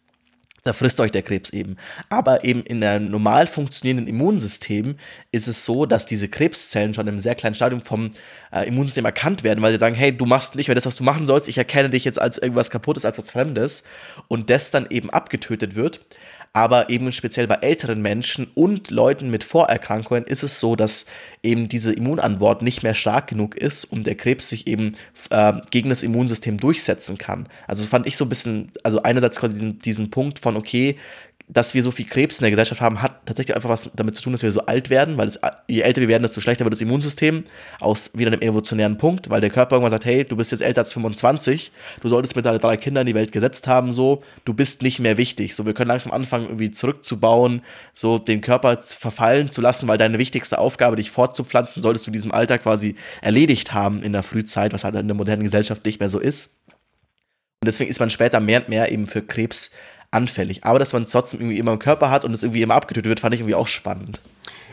da 0.64 0.72
frisst 0.72 1.00
euch 1.00 1.12
der 1.12 1.22
Krebs 1.22 1.50
eben. 1.50 1.76
Aber 2.08 2.44
eben 2.44 2.62
in 2.62 2.82
einem 2.84 3.10
normal 3.10 3.46
funktionierenden 3.46 4.06
Immunsystem 4.06 4.96
ist 5.32 5.48
es 5.48 5.64
so, 5.64 5.86
dass 5.86 6.04
diese 6.04 6.28
Krebszellen 6.28 6.94
schon 6.94 7.06
in 7.06 7.14
einem 7.14 7.22
sehr 7.22 7.34
kleinen 7.34 7.54
Stadium 7.54 7.80
vom 7.80 8.10
äh, 8.52 8.66
Immunsystem 8.68 9.04
erkannt 9.04 9.44
werden, 9.44 9.62
weil 9.62 9.72
sie 9.72 9.78
sagen, 9.78 9.94
hey, 9.94 10.16
du 10.16 10.26
machst 10.26 10.56
nicht 10.56 10.68
mehr 10.68 10.74
das, 10.74 10.86
was 10.86 10.96
du 10.96 11.04
machen 11.04 11.26
sollst, 11.26 11.48
ich 11.48 11.58
erkenne 11.58 11.90
dich 11.90 12.04
jetzt 12.04 12.20
als 12.20 12.38
irgendwas 12.38 12.70
kaputtes, 12.70 13.04
als 13.04 13.18
was 13.18 13.30
Fremdes 13.30 13.84
und 14.26 14.50
das 14.50 14.70
dann 14.70 14.86
eben 14.90 15.10
abgetötet 15.10 15.74
wird 15.74 16.00
aber 16.52 16.90
eben 16.90 17.12
speziell 17.12 17.46
bei 17.46 17.56
älteren 17.56 18.02
Menschen 18.02 18.48
und 18.54 18.90
Leuten 18.90 19.30
mit 19.30 19.44
Vorerkrankungen 19.44 20.24
ist 20.24 20.42
es 20.42 20.60
so, 20.60 20.76
dass 20.76 21.06
eben 21.42 21.68
diese 21.68 21.92
Immunantwort 21.92 22.62
nicht 22.62 22.82
mehr 22.82 22.94
stark 22.94 23.28
genug 23.28 23.56
ist, 23.56 23.84
um 23.84 24.04
der 24.04 24.14
Krebs 24.14 24.48
sich 24.48 24.66
eben 24.66 24.92
äh, 25.30 25.52
gegen 25.70 25.88
das 25.88 26.02
Immunsystem 26.02 26.58
durchsetzen 26.58 27.18
kann. 27.18 27.48
Also 27.66 27.86
fand 27.86 28.06
ich 28.06 28.16
so 28.16 28.24
ein 28.24 28.28
bisschen, 28.28 28.72
also 28.82 29.02
einerseits 29.02 29.38
quasi 29.38 29.54
diesen, 29.54 29.78
diesen 29.78 30.10
Punkt 30.10 30.38
von, 30.38 30.56
okay, 30.56 30.96
dass 31.50 31.72
wir 31.72 31.82
so 31.82 31.90
viel 31.90 32.04
Krebs 32.04 32.38
in 32.38 32.42
der 32.42 32.50
Gesellschaft 32.50 32.80
haben, 32.82 33.00
hat 33.00 33.24
tatsächlich 33.24 33.56
einfach 33.56 33.70
was 33.70 33.90
damit 33.94 34.14
zu 34.14 34.22
tun, 34.22 34.32
dass 34.32 34.42
wir 34.42 34.52
so 34.52 34.66
alt 34.66 34.90
werden, 34.90 35.16
weil 35.16 35.28
es, 35.28 35.40
je 35.66 35.80
älter 35.80 36.02
wir 36.02 36.08
werden, 36.08 36.22
desto 36.22 36.42
schlechter 36.42 36.64
wird 36.64 36.74
das 36.74 36.82
Immunsystem. 36.82 37.42
Aus 37.80 38.10
wieder 38.14 38.30
einem 38.30 38.42
evolutionären 38.42 38.98
Punkt, 38.98 39.30
weil 39.30 39.40
der 39.40 39.48
Körper 39.48 39.76
irgendwann 39.76 39.90
sagt, 39.90 40.04
hey, 40.04 40.24
du 40.24 40.36
bist 40.36 40.52
jetzt 40.52 40.60
älter 40.60 40.82
als 40.82 40.92
25, 40.92 41.72
du 42.02 42.08
solltest 42.08 42.36
mit 42.36 42.44
deinen 42.44 42.58
drei 42.58 42.76
Kindern 42.76 43.06
die 43.06 43.14
Welt 43.14 43.32
gesetzt 43.32 43.66
haben, 43.66 43.94
so, 43.94 44.22
du 44.44 44.52
bist 44.52 44.82
nicht 44.82 45.00
mehr 45.00 45.16
wichtig. 45.16 45.54
So, 45.54 45.64
wir 45.64 45.72
können 45.72 45.88
langsam 45.88 46.12
anfangen, 46.12 46.46
irgendwie 46.46 46.70
zurückzubauen, 46.70 47.62
so 47.94 48.18
den 48.18 48.42
Körper 48.42 48.78
verfallen 48.82 49.50
zu 49.50 49.62
lassen, 49.62 49.88
weil 49.88 49.96
deine 49.96 50.18
wichtigste 50.18 50.58
Aufgabe, 50.58 50.96
dich 50.96 51.10
fortzupflanzen, 51.10 51.80
solltest 51.82 52.06
du 52.06 52.10
diesem 52.10 52.32
Alter 52.32 52.58
quasi 52.58 52.94
erledigt 53.22 53.72
haben 53.72 54.02
in 54.02 54.12
der 54.12 54.22
Frühzeit, 54.22 54.74
was 54.74 54.84
halt 54.84 54.96
in 54.96 55.08
der 55.08 55.16
modernen 55.16 55.44
Gesellschaft 55.44 55.84
nicht 55.86 55.98
mehr 55.98 56.10
so 56.10 56.18
ist. 56.18 56.56
Und 57.60 57.66
deswegen 57.66 57.90
ist 57.90 57.98
man 57.98 58.10
später 58.10 58.38
mehr 58.38 58.60
und 58.60 58.68
mehr 58.68 58.92
eben 58.92 59.06
für 59.06 59.22
Krebs 59.22 59.70
anfällig. 60.10 60.64
Aber 60.64 60.78
dass 60.78 60.92
man 60.92 61.02
es 61.02 61.10
trotzdem 61.10 61.40
irgendwie 61.40 61.58
immer 61.58 61.72
im 61.72 61.78
Körper 61.78 62.10
hat 62.10 62.24
und 62.24 62.32
es 62.32 62.42
irgendwie 62.42 62.62
immer 62.62 62.74
abgetötet 62.74 63.08
wird, 63.08 63.20
fand 63.20 63.34
ich 63.34 63.40
irgendwie 63.40 63.54
auch 63.54 63.68
spannend. 63.68 64.20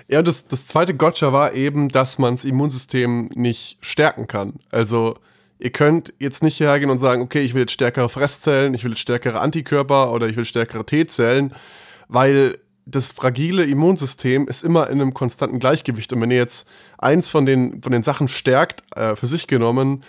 Ja, 0.08 0.20
und 0.20 0.28
das, 0.28 0.48
das 0.48 0.68
zweite 0.68 0.94
Gotcha 0.94 1.34
war 1.34 1.54
eben, 1.54 1.90
dass 1.90 2.20
man 2.20 2.36
das 2.36 2.46
Immunsystem 2.46 3.30
nicht 3.36 3.78
stärken 3.82 4.28
kann. 4.28 4.54
Also, 4.72 5.16
ihr 5.58 5.72
könnt 5.72 6.14
jetzt 6.20 6.44
nicht 6.44 6.60
hergehen 6.60 6.92
und 6.92 7.00
sagen, 7.00 7.22
okay, 7.24 7.42
ich 7.42 7.54
will 7.54 7.62
jetzt 7.62 7.72
stärkere 7.72 8.10
Fresszellen, 8.10 8.74
ich 8.76 8.84
will 8.84 8.92
jetzt 8.92 9.02
stärkere 9.02 9.40
Antikörper 9.40 10.12
oder 10.14 10.28
ich 10.28 10.36
will 10.36 10.46
stärkere 10.46 10.86
T-Zellen, 10.86 11.54
weil 12.08 12.56
das 12.86 13.12
fragile 13.12 13.64
Immunsystem 13.64 14.48
ist 14.48 14.64
immer 14.64 14.90
in 14.90 15.02
einem 15.02 15.16
konstanten 15.16 15.58
Gleichgewicht. 15.58 16.14
Und 16.14 16.22
wenn 16.22 16.30
ihr 16.30 16.38
jetzt 16.38 16.68
eins 17.00 17.30
von 17.30 17.48
den, 17.48 17.82
von 17.82 17.92
den 17.92 18.04
Sachen 18.04 18.28
stärkt, 18.28 18.84
äh, 18.96 19.16
für 19.16 19.26
sich 19.26 19.48
genommen, 19.48 20.04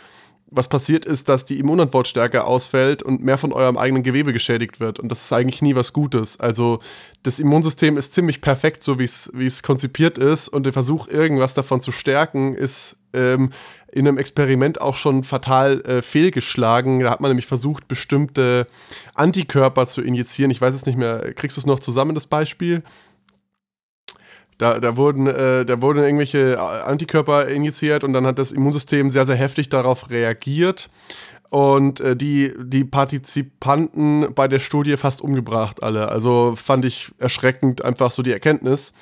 was 0.48 0.68
passiert 0.68 1.04
ist, 1.04 1.28
dass 1.28 1.44
die 1.44 1.59
Immunantwort 1.59 2.06
stärker 2.06 2.46
ausfällt 2.46 3.02
und 3.02 3.22
mehr 3.22 3.37
von 3.37 3.52
eurem 3.52 3.76
eigenen 3.76 4.02
Gewebe 4.02 4.32
geschädigt 4.32 4.78
wird. 4.78 5.00
Und 5.00 5.09
das 5.09 5.22
ist 5.22 5.32
eigentlich 5.32 5.61
nie 5.61 5.74
was 5.74 5.92
Gutes. 5.92 6.38
Also 6.38 6.78
das 7.24 7.40
Immunsystem 7.40 7.96
ist 7.96 8.14
ziemlich 8.14 8.40
perfekt, 8.40 8.85
so 8.85 8.98
wie 9.00 9.04
es 9.04 9.62
konzipiert 9.62 10.18
ist. 10.18 10.48
Und 10.48 10.64
der 10.64 10.72
Versuch, 10.72 11.09
irgendwas 11.09 11.54
davon 11.54 11.80
zu 11.80 11.90
stärken, 11.90 12.54
ist 12.54 12.96
ähm, 13.12 13.50
in 13.90 14.06
einem 14.06 14.18
Experiment 14.18 14.80
auch 14.80 14.94
schon 14.94 15.24
fatal 15.24 15.80
äh, 15.80 16.00
fehlgeschlagen. 16.00 17.00
Da 17.00 17.11
hat 17.11 17.20
man 17.20 17.30
nämlich 17.30 17.46
versucht, 17.46 17.88
bestimmte 17.88 18.68
Antikörper 19.14 19.88
zu 19.88 20.00
injizieren. 20.00 20.52
Ich 20.52 20.61
weiß 20.61 20.74
es 20.74 20.87
nicht 20.87 20.98
mehr. 20.98 21.35
Kriegst 21.35 21.56
du 21.56 21.61
es 21.61 21.66
noch 21.66 21.80
zusammen, 21.80 22.14
das 22.14 22.28
Beispiel? 22.28 22.85
Da, 24.59 24.81
da, 24.81 24.97
wurden, 24.97 25.27
äh, 25.27 25.66
da 25.66 25.83
wurden 25.83 26.03
irgendwelche 26.03 26.59
Antikörper 26.59 27.47
injiziert 27.49 28.05
und 28.05 28.12
dann 28.12 28.27
hat 28.27 28.38
das 28.38 28.53
Immunsystem 28.53 29.11
sehr, 29.11 29.27
sehr 29.27 29.37
heftig 29.37 29.69
darauf 29.69 30.09
reagiert. 30.11 30.88
und 31.51 32.01
äh, 32.01 32.16
die, 32.16 32.53
die 32.59 32.85
Partizipanten 32.85 34.35
bei 34.35 34.49
der 34.49 34.59
Studie 34.59 34.97
fast 34.97 35.21
umgebracht 35.21 35.83
alle. 35.83 36.11
Also 36.11 36.55
fand 36.57 36.85
ich 36.85 37.12
erschreckend 37.18 37.85
einfach 37.85 38.11
so 38.11 38.22
die 38.22 38.33
Erkenntnis. 38.33 38.93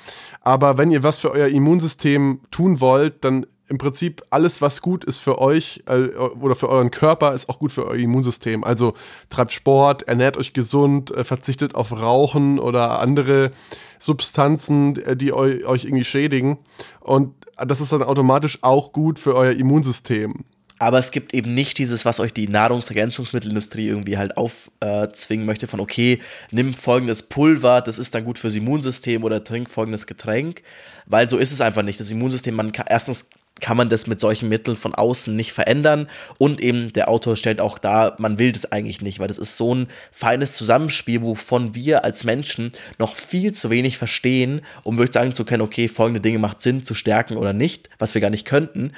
Aber 0.41 0.77
wenn 0.77 0.91
ihr 0.91 1.03
was 1.03 1.19
für 1.19 1.31
euer 1.31 1.47
Immunsystem 1.47 2.41
tun 2.51 2.79
wollt, 2.79 3.23
dann 3.23 3.45
im 3.67 3.77
Prinzip 3.77 4.23
alles, 4.29 4.61
was 4.61 4.81
gut 4.81 5.03
ist 5.03 5.19
für 5.19 5.39
euch 5.39 5.83
äh, 5.87 6.07
oder 6.17 6.55
für 6.55 6.69
euren 6.69 6.91
Körper, 6.91 7.33
ist 7.33 7.49
auch 7.49 7.59
gut 7.59 7.71
für 7.71 7.85
euer 7.87 7.99
Immunsystem. 7.99 8.63
Also 8.63 8.93
treibt 9.29 9.51
Sport, 9.51 10.03
ernährt 10.03 10.37
euch 10.37 10.53
gesund, 10.53 11.11
äh, 11.11 11.23
verzichtet 11.23 11.75
auf 11.75 11.91
Rauchen 11.91 12.59
oder 12.59 13.01
andere 13.01 13.51
Substanzen, 13.99 14.97
äh, 14.97 15.17
die 15.17 15.33
eu 15.33 15.67
euch 15.67 15.85
irgendwie 15.85 16.03
schädigen. 16.03 16.59
Und 16.99 17.33
das 17.57 17.81
ist 17.81 17.91
dann 17.91 18.03
automatisch 18.03 18.59
auch 18.61 18.91
gut 18.91 19.17
für 19.17 19.35
euer 19.35 19.53
Immunsystem. 19.53 20.45
Aber 20.77 20.99
es 20.99 21.11
gibt 21.11 21.33
eben 21.33 21.53
nicht 21.53 21.77
dieses, 21.77 22.03
was 22.03 22.19
euch 22.19 22.33
die 22.33 22.49
Nahrungsergänzungsmittelindustrie 22.49 23.87
irgendwie 23.87 24.17
halt 24.17 24.35
aufzwingen 24.35 25.45
möchte, 25.45 25.67
von 25.67 25.79
okay, 25.79 26.19
nimm 26.51 26.73
folgendes 26.73 27.23
Pulver, 27.23 27.81
das 27.81 27.97
ist 27.97 28.13
dann 28.13 28.25
gut 28.25 28.37
fürs 28.37 28.55
Immunsystem 28.55 29.23
oder 29.23 29.41
trink 29.43 29.69
folgendes 29.69 30.05
Getränk. 30.05 30.63
Weil 31.05 31.29
so 31.29 31.37
ist 31.37 31.53
es 31.53 31.61
einfach 31.61 31.81
nicht. 31.81 31.99
Das 31.99 32.11
Immunsystem, 32.11 32.55
man 32.55 32.73
kann, 32.73 32.87
erstens 32.89 33.29
kann 33.61 33.77
man 33.77 33.89
das 33.89 34.05
mit 34.05 34.19
solchen 34.19 34.49
Mitteln 34.49 34.75
von 34.75 34.93
außen 34.93 35.35
nicht 35.35 35.53
verändern. 35.53 36.09
Und 36.37 36.59
eben 36.61 36.91
der 36.91 37.09
Autor 37.09 37.35
stellt 37.35 37.61
auch 37.61 37.77
dar, 37.77 38.15
man 38.17 38.37
will 38.37 38.51
das 38.51 38.71
eigentlich 38.71 39.01
nicht, 39.01 39.19
weil 39.19 39.27
das 39.27 39.37
ist 39.37 39.57
so 39.57 39.73
ein 39.73 39.87
feines 40.11 40.53
Zusammenspiel, 40.53 41.21
wovon 41.21 41.73
wir 41.73 42.03
als 42.03 42.25
Menschen 42.25 42.71
noch 42.99 43.15
viel 43.15 43.53
zu 43.53 43.69
wenig 43.69 43.97
verstehen, 43.97 44.61
um 44.83 44.97
wirklich 44.97 45.13
sagen 45.13 45.33
zu 45.33 45.45
können, 45.45 45.61
okay, 45.61 45.87
folgende 45.87 46.21
Dinge 46.21 46.39
macht 46.39 46.61
Sinn 46.61 46.83
zu 46.83 46.93
stärken 46.93 47.37
oder 47.37 47.53
nicht, 47.53 47.89
was 47.97 48.13
wir 48.13 48.21
gar 48.21 48.29
nicht 48.29 48.45
könnten. 48.45 48.91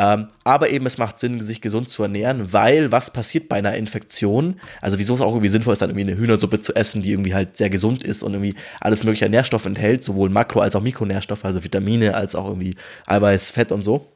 Ähm, 0.00 0.28
aber 0.44 0.70
eben, 0.70 0.86
es 0.86 0.96
macht 0.96 1.18
Sinn, 1.18 1.40
sich 1.40 1.60
gesund 1.60 1.90
zu 1.90 2.04
ernähren, 2.04 2.52
weil 2.52 2.92
was 2.92 3.12
passiert 3.12 3.48
bei 3.48 3.56
einer 3.56 3.74
Infektion? 3.74 4.60
Also, 4.80 4.96
wieso 5.00 5.14
es 5.14 5.20
auch 5.20 5.32
irgendwie 5.32 5.48
sinnvoll 5.48 5.72
ist, 5.72 5.82
dann 5.82 5.90
irgendwie 5.90 6.12
eine 6.12 6.16
Hühnersuppe 6.16 6.60
zu 6.60 6.72
essen, 6.76 7.02
die 7.02 7.10
irgendwie 7.10 7.34
halt 7.34 7.56
sehr 7.56 7.68
gesund 7.68 8.04
ist 8.04 8.22
und 8.22 8.32
irgendwie 8.32 8.54
alles 8.80 9.02
mögliche 9.02 9.28
Nährstoffe 9.28 9.66
enthält, 9.66 10.04
sowohl 10.04 10.30
Makro- 10.30 10.60
als 10.60 10.76
auch 10.76 10.82
Mikronährstoffe, 10.82 11.44
also 11.44 11.64
Vitamine, 11.64 12.14
als 12.14 12.36
auch 12.36 12.46
irgendwie 12.46 12.76
Eiweiß, 13.06 13.50
Fett 13.50 13.72
und 13.72 13.82
so. 13.82 14.06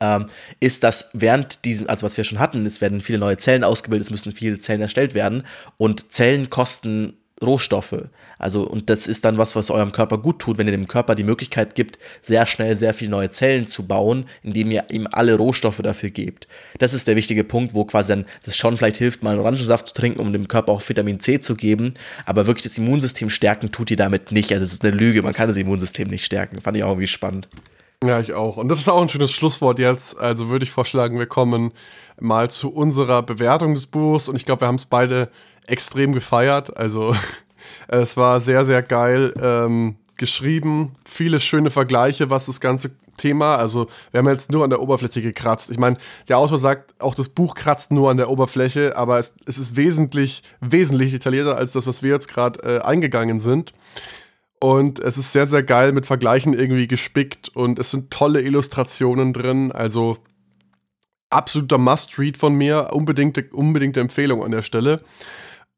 Ähm, 0.00 0.26
ist, 0.60 0.82
dass 0.82 1.10
während 1.12 1.66
diesen, 1.66 1.90
also 1.90 2.06
was 2.06 2.16
wir 2.16 2.24
schon 2.24 2.38
hatten, 2.40 2.64
es 2.64 2.80
werden 2.80 3.02
viele 3.02 3.18
neue 3.18 3.36
Zellen 3.36 3.64
ausgebildet, 3.64 4.06
es 4.06 4.10
müssen 4.10 4.32
viele 4.32 4.58
Zellen 4.58 4.80
erstellt 4.80 5.14
werden 5.14 5.44
und 5.76 6.10
Zellen 6.10 6.48
kosten 6.48 7.18
Rohstoffe. 7.42 8.08
Also, 8.38 8.62
und 8.66 8.90
das 8.90 9.06
ist 9.06 9.24
dann 9.24 9.38
was, 9.38 9.56
was 9.56 9.70
eurem 9.70 9.92
Körper 9.92 10.18
gut 10.18 10.38
tut, 10.38 10.58
wenn 10.58 10.66
ihr 10.66 10.72
dem 10.72 10.88
Körper 10.88 11.14
die 11.14 11.24
Möglichkeit 11.24 11.74
gibt, 11.74 11.98
sehr 12.22 12.46
schnell 12.46 12.74
sehr 12.74 12.94
viele 12.94 13.10
neue 13.10 13.30
Zellen 13.30 13.68
zu 13.68 13.86
bauen, 13.86 14.26
indem 14.42 14.70
ihr 14.70 14.84
ihm 14.90 15.08
alle 15.10 15.36
Rohstoffe 15.36 15.80
dafür 15.82 16.10
gebt. 16.10 16.48
Das 16.78 16.94
ist 16.94 17.06
der 17.06 17.16
wichtige 17.16 17.44
Punkt, 17.44 17.74
wo 17.74 17.84
quasi 17.84 18.08
dann 18.08 18.24
das 18.44 18.56
schon 18.56 18.76
vielleicht 18.76 18.96
hilft, 18.96 19.22
mal 19.22 19.30
einen 19.30 19.40
Orangensaft 19.40 19.88
zu 19.88 19.94
trinken, 19.94 20.20
um 20.20 20.32
dem 20.32 20.48
Körper 20.48 20.72
auch 20.72 20.86
Vitamin 20.86 21.20
C 21.20 21.40
zu 21.40 21.54
geben. 21.54 21.94
Aber 22.26 22.46
wirklich 22.46 22.64
das 22.64 22.78
Immunsystem 22.78 23.30
stärken 23.30 23.70
tut 23.70 23.90
ihr 23.90 23.96
damit 23.96 24.32
nicht. 24.32 24.52
Also, 24.52 24.64
es 24.64 24.72
ist 24.72 24.84
eine 24.84 24.94
Lüge. 24.96 25.22
Man 25.22 25.34
kann 25.34 25.48
das 25.48 25.56
Immunsystem 25.56 26.08
nicht 26.08 26.24
stärken. 26.24 26.60
Fand 26.60 26.76
ich 26.76 26.84
auch 26.84 26.90
irgendwie 26.90 27.06
spannend. 27.06 27.48
Ja, 28.04 28.18
ich 28.18 28.32
auch. 28.32 28.56
Und 28.56 28.68
das 28.68 28.80
ist 28.80 28.88
auch 28.88 29.00
ein 29.00 29.08
schönes 29.08 29.32
Schlusswort 29.32 29.78
jetzt. 29.78 30.18
Also 30.18 30.48
würde 30.48 30.64
ich 30.64 30.70
vorschlagen, 30.70 31.18
wir 31.18 31.26
kommen 31.26 31.70
mal 32.22 32.50
zu 32.50 32.72
unserer 32.72 33.22
Bewertung 33.22 33.74
des 33.74 33.86
Buchs. 33.86 34.28
Und 34.28 34.36
ich 34.36 34.44
glaube, 34.44 34.62
wir 34.62 34.68
haben 34.68 34.76
es 34.76 34.86
beide 34.86 35.30
extrem 35.66 36.12
gefeiert. 36.12 36.76
Also 36.76 37.14
es 37.88 38.16
war 38.16 38.40
sehr, 38.40 38.64
sehr 38.64 38.82
geil 38.82 39.34
ähm, 39.40 39.96
geschrieben. 40.16 40.94
Viele 41.04 41.40
schöne 41.40 41.70
Vergleiche, 41.70 42.30
was 42.30 42.46
das 42.46 42.60
ganze 42.60 42.92
Thema, 43.16 43.56
also 43.56 43.88
wir 44.10 44.18
haben 44.18 44.28
jetzt 44.28 44.50
nur 44.50 44.64
an 44.64 44.70
der 44.70 44.80
Oberfläche 44.80 45.20
gekratzt. 45.20 45.70
Ich 45.70 45.78
meine, 45.78 45.98
der 46.28 46.38
Autor 46.38 46.58
sagt, 46.58 46.94
auch 47.00 47.14
das 47.14 47.28
Buch 47.28 47.54
kratzt 47.54 47.92
nur 47.92 48.10
an 48.10 48.16
der 48.16 48.30
Oberfläche, 48.30 48.96
aber 48.96 49.18
es, 49.18 49.34
es 49.44 49.58
ist 49.58 49.76
wesentlich, 49.76 50.42
wesentlich 50.60 51.10
detaillierter 51.10 51.56
als 51.56 51.72
das, 51.72 51.86
was 51.86 52.02
wir 52.02 52.10
jetzt 52.10 52.28
gerade 52.28 52.60
äh, 52.62 52.80
eingegangen 52.80 53.40
sind. 53.40 53.74
Und 54.60 55.00
es 55.00 55.18
ist 55.18 55.32
sehr, 55.32 55.46
sehr 55.46 55.62
geil 55.62 55.92
mit 55.92 56.06
Vergleichen 56.06 56.54
irgendwie 56.54 56.86
gespickt 56.86 57.50
und 57.54 57.78
es 57.78 57.90
sind 57.90 58.10
tolle 58.10 58.40
Illustrationen 58.40 59.32
drin. 59.32 59.72
Also 59.72 60.18
absoluter 61.32 61.78
Must-Read 61.78 62.36
von 62.36 62.54
mir. 62.54 62.90
Unbedingte, 62.92 63.44
unbedingte 63.52 64.00
Empfehlung 64.00 64.42
an 64.42 64.50
der 64.50 64.62
Stelle. 64.62 65.02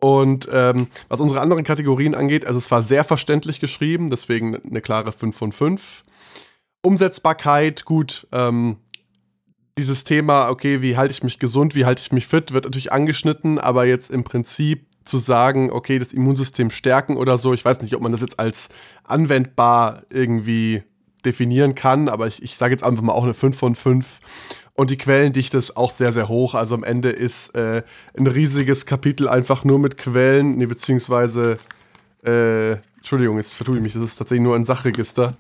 Und 0.01 0.49
ähm, 0.53 0.89
was 1.09 1.21
unsere 1.21 1.41
anderen 1.41 1.65
Kategorien 1.65 2.15
angeht, 2.15 2.47
also 2.47 2.59
es 2.59 2.71
war 2.71 2.83
sehr 2.83 3.05
verständlich 3.05 3.61
geschrieben, 3.61 4.11
deswegen 4.11 4.57
eine 4.57 4.81
klare 4.83 5.13
5 5.13 5.35
von 5.35 5.53
5. 5.53 6.05
Umsetzbarkeit, 6.83 7.87
gut, 7.87 8.27
ähm, 8.31 8.77
dieses 9.79 10.05
Thema, 10.05 10.51
okay, 10.51 10.83
wie 10.83 10.97
halte 10.97 11.13
ich 11.13 11.23
mich 11.23 11.39
gesund, 11.39 11.75
wie 11.75 11.87
halte 11.87 12.03
ich 12.03 12.13
mich 12.13 12.27
fit, 12.27 12.53
wird 12.53 12.65
natürlich 12.65 12.93
angeschnitten, 12.93 13.59
aber 13.59 13.87
jetzt 13.87 14.11
im 14.11 14.25
Prinzip 14.25 14.87
zu 15.05 15.19
sagen, 15.19 15.71
okay, 15.73 15.99
das 15.99 16.13
Immunsystem 16.13 16.71
stärken 16.71 17.17
oder 17.17 17.39
so, 17.39 17.55
ich 17.55 17.65
weiß 17.65 17.81
nicht, 17.83 17.95
ob 17.95 18.03
man 18.03 18.13
das 18.13 18.21
jetzt 18.21 18.39
als 18.39 18.69
anwendbar 19.05 20.03
irgendwie 20.11 20.83
definieren 21.25 21.75
kann, 21.75 22.09
aber 22.09 22.27
ich, 22.27 22.43
ich 22.43 22.57
sage 22.57 22.73
jetzt 22.75 22.85
einfach 22.85 23.03
mal 23.03 23.13
auch 23.13 23.25
eine 23.25 23.35
5 23.35 23.57
von 23.57 23.75
5. 23.75 24.21
Und 24.75 24.91
die 24.91 24.97
Quellendichte 24.97 25.57
ist 25.57 25.77
auch 25.77 25.91
sehr, 25.91 26.13
sehr 26.13 26.29
hoch. 26.29 26.55
Also 26.55 26.75
am 26.75 26.83
Ende 26.83 27.11
ist 27.11 27.55
äh, 27.55 27.83
ein 28.17 28.27
riesiges 28.27 28.87
Kapitel 28.87 29.29
einfach 29.29 29.65
nur 29.65 29.79
mit 29.79 29.97
Quellen, 29.97 30.59
nee, 30.59 30.67
beziehungsweise, 30.67 31.59
äh, 32.27 32.73
Entschuldigung, 32.97 33.37
jetzt 33.37 33.55
vertue 33.55 33.77
ich 33.77 33.83
mich, 33.83 33.93
das 33.93 34.03
ist 34.03 34.17
tatsächlich 34.17 34.43
nur 34.43 34.57
ein 34.57 34.65
Sachregister. 34.65 35.35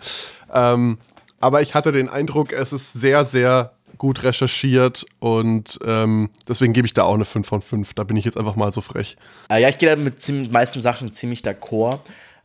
Ähm, 0.53 0.99
aber 1.41 1.62
ich 1.62 1.74
hatte 1.74 1.91
den 1.91 2.09
Eindruck, 2.09 2.53
es 2.53 2.72
ist 2.72 2.93
sehr, 2.93 3.24
sehr 3.24 3.72
gut 3.99 4.22
recherchiert 4.22 5.07
und 5.20 5.78
ähm, 5.85 6.30
deswegen 6.49 6.72
gebe 6.72 6.87
ich 6.87 6.95
da 6.95 7.03
auch 7.03 7.14
eine 7.14 7.24
5 7.24 7.47
von 7.47 7.62
5. 7.62 7.95
Da 7.95 8.05
bin 8.05 8.16
ich 8.16 8.24
jetzt 8.24 8.39
einfach 8.39 8.57
mal 8.57 8.70
so 8.70 8.80
frech. 8.80 9.16
Äh, 9.51 9.62
ja, 9.62 9.68
ich 9.68 9.78
gehe 9.78 9.89
da 9.89 9.97
mit 9.97 10.26
den 10.28 10.51
meisten 10.51 10.80
Sachen 10.80 11.12
ziemlich 11.12 11.41
d'accord. 11.43 12.01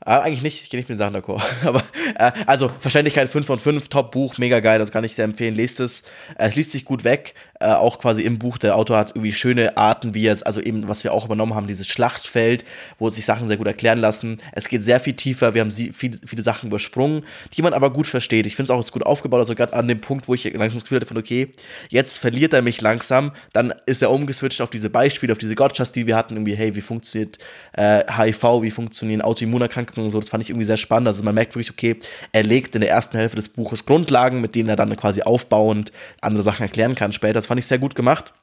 Äh, 0.06 0.12
eigentlich 0.12 0.42
nicht, 0.42 0.64
ich 0.64 0.70
gehe 0.70 0.80
nicht 0.80 0.90
mit 0.90 0.98
den 0.98 1.00
Sachen 1.00 1.16
d'accord. 1.16 1.44
Aber 1.66 1.84
äh, 2.18 2.32
also 2.46 2.70
Verständlichkeit 2.70 3.30
5 3.30 3.46
von 3.46 3.60
5, 3.60 3.90
Top-Buch, 3.90 4.38
mega 4.38 4.60
geil, 4.62 4.80
das 4.80 4.92
kann 4.92 5.04
ich 5.04 5.16
sehr 5.16 5.26
empfehlen. 5.26 5.56
Lest 5.56 5.80
es. 5.80 6.02
Äh, 6.38 6.48
es 6.48 6.56
liest 6.56 6.72
sich 6.72 6.86
gut 6.86 7.04
weg. 7.04 7.34
Äh, 7.62 7.74
auch 7.74 8.00
quasi 8.00 8.22
im 8.22 8.40
Buch. 8.40 8.58
Der 8.58 8.78
Autor 8.78 8.98
hat 8.98 9.10
irgendwie 9.10 9.34
schöne 9.34 9.76
Arten, 9.76 10.14
wie 10.14 10.26
er 10.28 10.32
es, 10.32 10.44
also 10.44 10.62
eben, 10.62 10.88
was 10.88 11.04
wir 11.04 11.12
auch 11.12 11.26
übernommen 11.26 11.56
haben, 11.56 11.68
dieses 11.68 11.90
Schlachtfeld, 11.90 12.64
wo 13.00 13.10
sich 13.10 13.26
Sachen 13.26 13.50
sehr 13.50 13.58
gut 13.58 13.68
erklären 13.68 14.00
lassen. 14.00 14.38
Es 14.54 14.70
geht 14.70 14.82
sehr 14.82 15.02
viel 15.02 15.12
tiefer. 15.12 15.54
Wir 15.54 15.60
haben 15.60 15.72
sie, 15.72 15.92
viel, 15.92 16.12
viele 16.26 16.42
Sachen 16.42 16.70
übersprungen, 16.70 17.26
die 17.58 17.62
man 17.62 17.74
aber 17.74 17.92
gut 17.92 18.08
versteht. 18.08 18.46
Ich 18.46 18.56
finde 18.56 18.72
es 18.72 18.78
auch 18.78 18.80
ist 18.80 18.94
gut 18.94 19.06
aufgebaut. 19.06 19.40
Also 19.40 19.56
gerade 19.56 19.74
an 19.74 19.90
dem 19.90 20.00
Punkt, 20.00 20.30
wo 20.30 20.34
ich 20.34 20.46
langsam 20.46 20.76
das 20.76 20.84
Gefühl 20.84 21.00
hatte 21.00 21.08
von, 21.08 21.18
okay, 21.18 21.50
jetzt 21.90 22.18
verliert 22.18 22.54
er 22.54 22.62
mich 22.62 22.80
langsam. 22.80 23.34
Dann 23.52 23.74
ist 23.86 24.02
er 24.02 24.12
umgeswitcht 24.12 24.62
auf 24.62 24.70
diese 24.70 24.90
Beispiele, 24.90 25.34
auf 25.34 25.38
diese 25.38 25.56
Gotchas, 25.56 25.92
die 25.92 26.08
wir 26.08 26.16
hatten. 26.16 26.36
Irgendwie, 26.36 26.56
hey, 26.56 26.78
wie 26.78 26.82
funktioniert 26.82 27.40
äh, 27.74 28.06
HIV, 28.10 28.62
wie 28.62 28.72
funktionieren 28.72 29.22
Autoimmunerkrankungen 29.22 30.06
und 30.06 30.12
so. 30.12 30.22
Das 30.22 30.30
fand 30.30 30.42
ich 30.42 30.50
irgendwie 30.50 30.66
sehr 30.66 30.78
spannend. 30.78 31.10
Also 31.10 31.26
man 31.26 31.36
merkt 31.36 31.56
wirklich, 31.56 31.72
okay, 31.72 31.98
er 32.32 32.44
legt 32.44 32.76
in 32.76 32.80
der 32.80 32.90
ersten 32.90 33.18
Hälfte 33.18 33.36
des 33.36 33.50
Buches 33.50 33.86
Grundlagen, 33.86 34.40
mit 34.40 34.56
denen 34.56 34.70
er 34.70 34.78
dann 34.78 34.96
quasi 34.96 35.24
aufbauend 35.24 35.92
andere 36.22 36.42
Sachen 36.42 36.62
erklären 36.62 36.96
kann 36.96 37.12
später. 37.12 37.34
Das 37.34 37.49
fand 37.50 37.60
ich 37.60 37.68
sehr 37.68 37.80
gut 37.80 37.96
gemacht. 37.96 38.34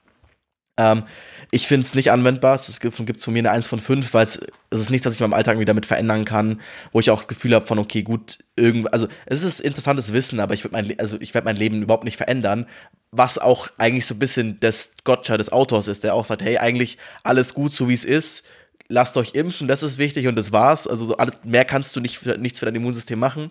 Ähm, 0.77 1.05
ich 1.53 1.69
finde 1.69 1.87
es 1.87 1.95
nicht 1.95 2.11
anwendbar. 2.11 2.57
Es 2.57 2.81
gibt 2.81 2.99
es 2.99 3.25
von 3.25 3.33
mir 3.33 3.39
eine 3.39 3.53
1 3.53 3.69
von 3.69 3.81
5, 3.81 4.13
weil 4.13 4.25
es, 4.25 4.41
ist 4.71 4.91
nichts, 4.91 5.07
was 5.07 5.15
ich 5.15 5.21
in 5.21 5.25
meinem 5.25 5.39
Alltag 5.39 5.57
wieder 5.57 5.67
damit 5.67 5.87
verändern 5.87 6.25
kann, 6.25 6.61
wo 6.93 7.01
ich 7.01 7.11
auch 7.11 7.19
das 7.19 7.29
Gefühl 7.29 7.55
habe 7.55 7.67
von, 7.67 7.79
okay, 7.79 8.03
gut, 8.03 8.39
irgend, 8.57 8.93
also 8.93 9.07
es 9.27 9.43
ist 9.43 9.61
interessantes 9.61 10.13
Wissen, 10.13 10.41
aber 10.41 10.55
ich 10.55 10.71
mein, 10.71 10.99
also 10.99 11.17
ich 11.21 11.33
mein 11.33 11.57
Leben 11.57 11.83
überhaupt 11.83 12.05
nicht 12.05 12.17
verändern, 12.17 12.67
was 13.13 13.39
auch 13.39 13.69
eigentlich 13.79 14.07
so 14.07 14.17
ein 14.17 14.19
bisschen 14.19 14.59
das 14.61 14.95
Gotcha 15.05 15.37
des 15.37 15.53
Autors 15.53 15.89
ist, 15.89 16.03
der 16.05 16.15
auch 16.15 16.25
sagt, 16.25 16.43
hey, 16.43 16.59
eigentlich 16.59 16.99
alles 17.23 17.55
gut, 17.55 17.73
so 17.73 17.89
wie 17.89 17.95
es 17.95 18.05
ist, 18.05 18.49
lasst 18.89 19.17
euch 19.17 19.35
impfen, 19.35 19.69
das 19.69 19.85
ist 19.85 19.99
wichtig 19.99 20.27
und 20.27 20.37
das 20.37 20.51
war's. 20.51 20.89
Also 20.89 21.07
so 21.07 21.17
alles, 21.17 21.39
mehr 21.45 21.65
kannst 21.65 21.95
du 21.95 22.01
nicht 22.01 22.19
für, 22.19 22.37
nichts 22.39 22.59
für 22.59 22.67
dein 22.67 22.75
Immunsystem 22.75 23.19
machen. 23.19 23.51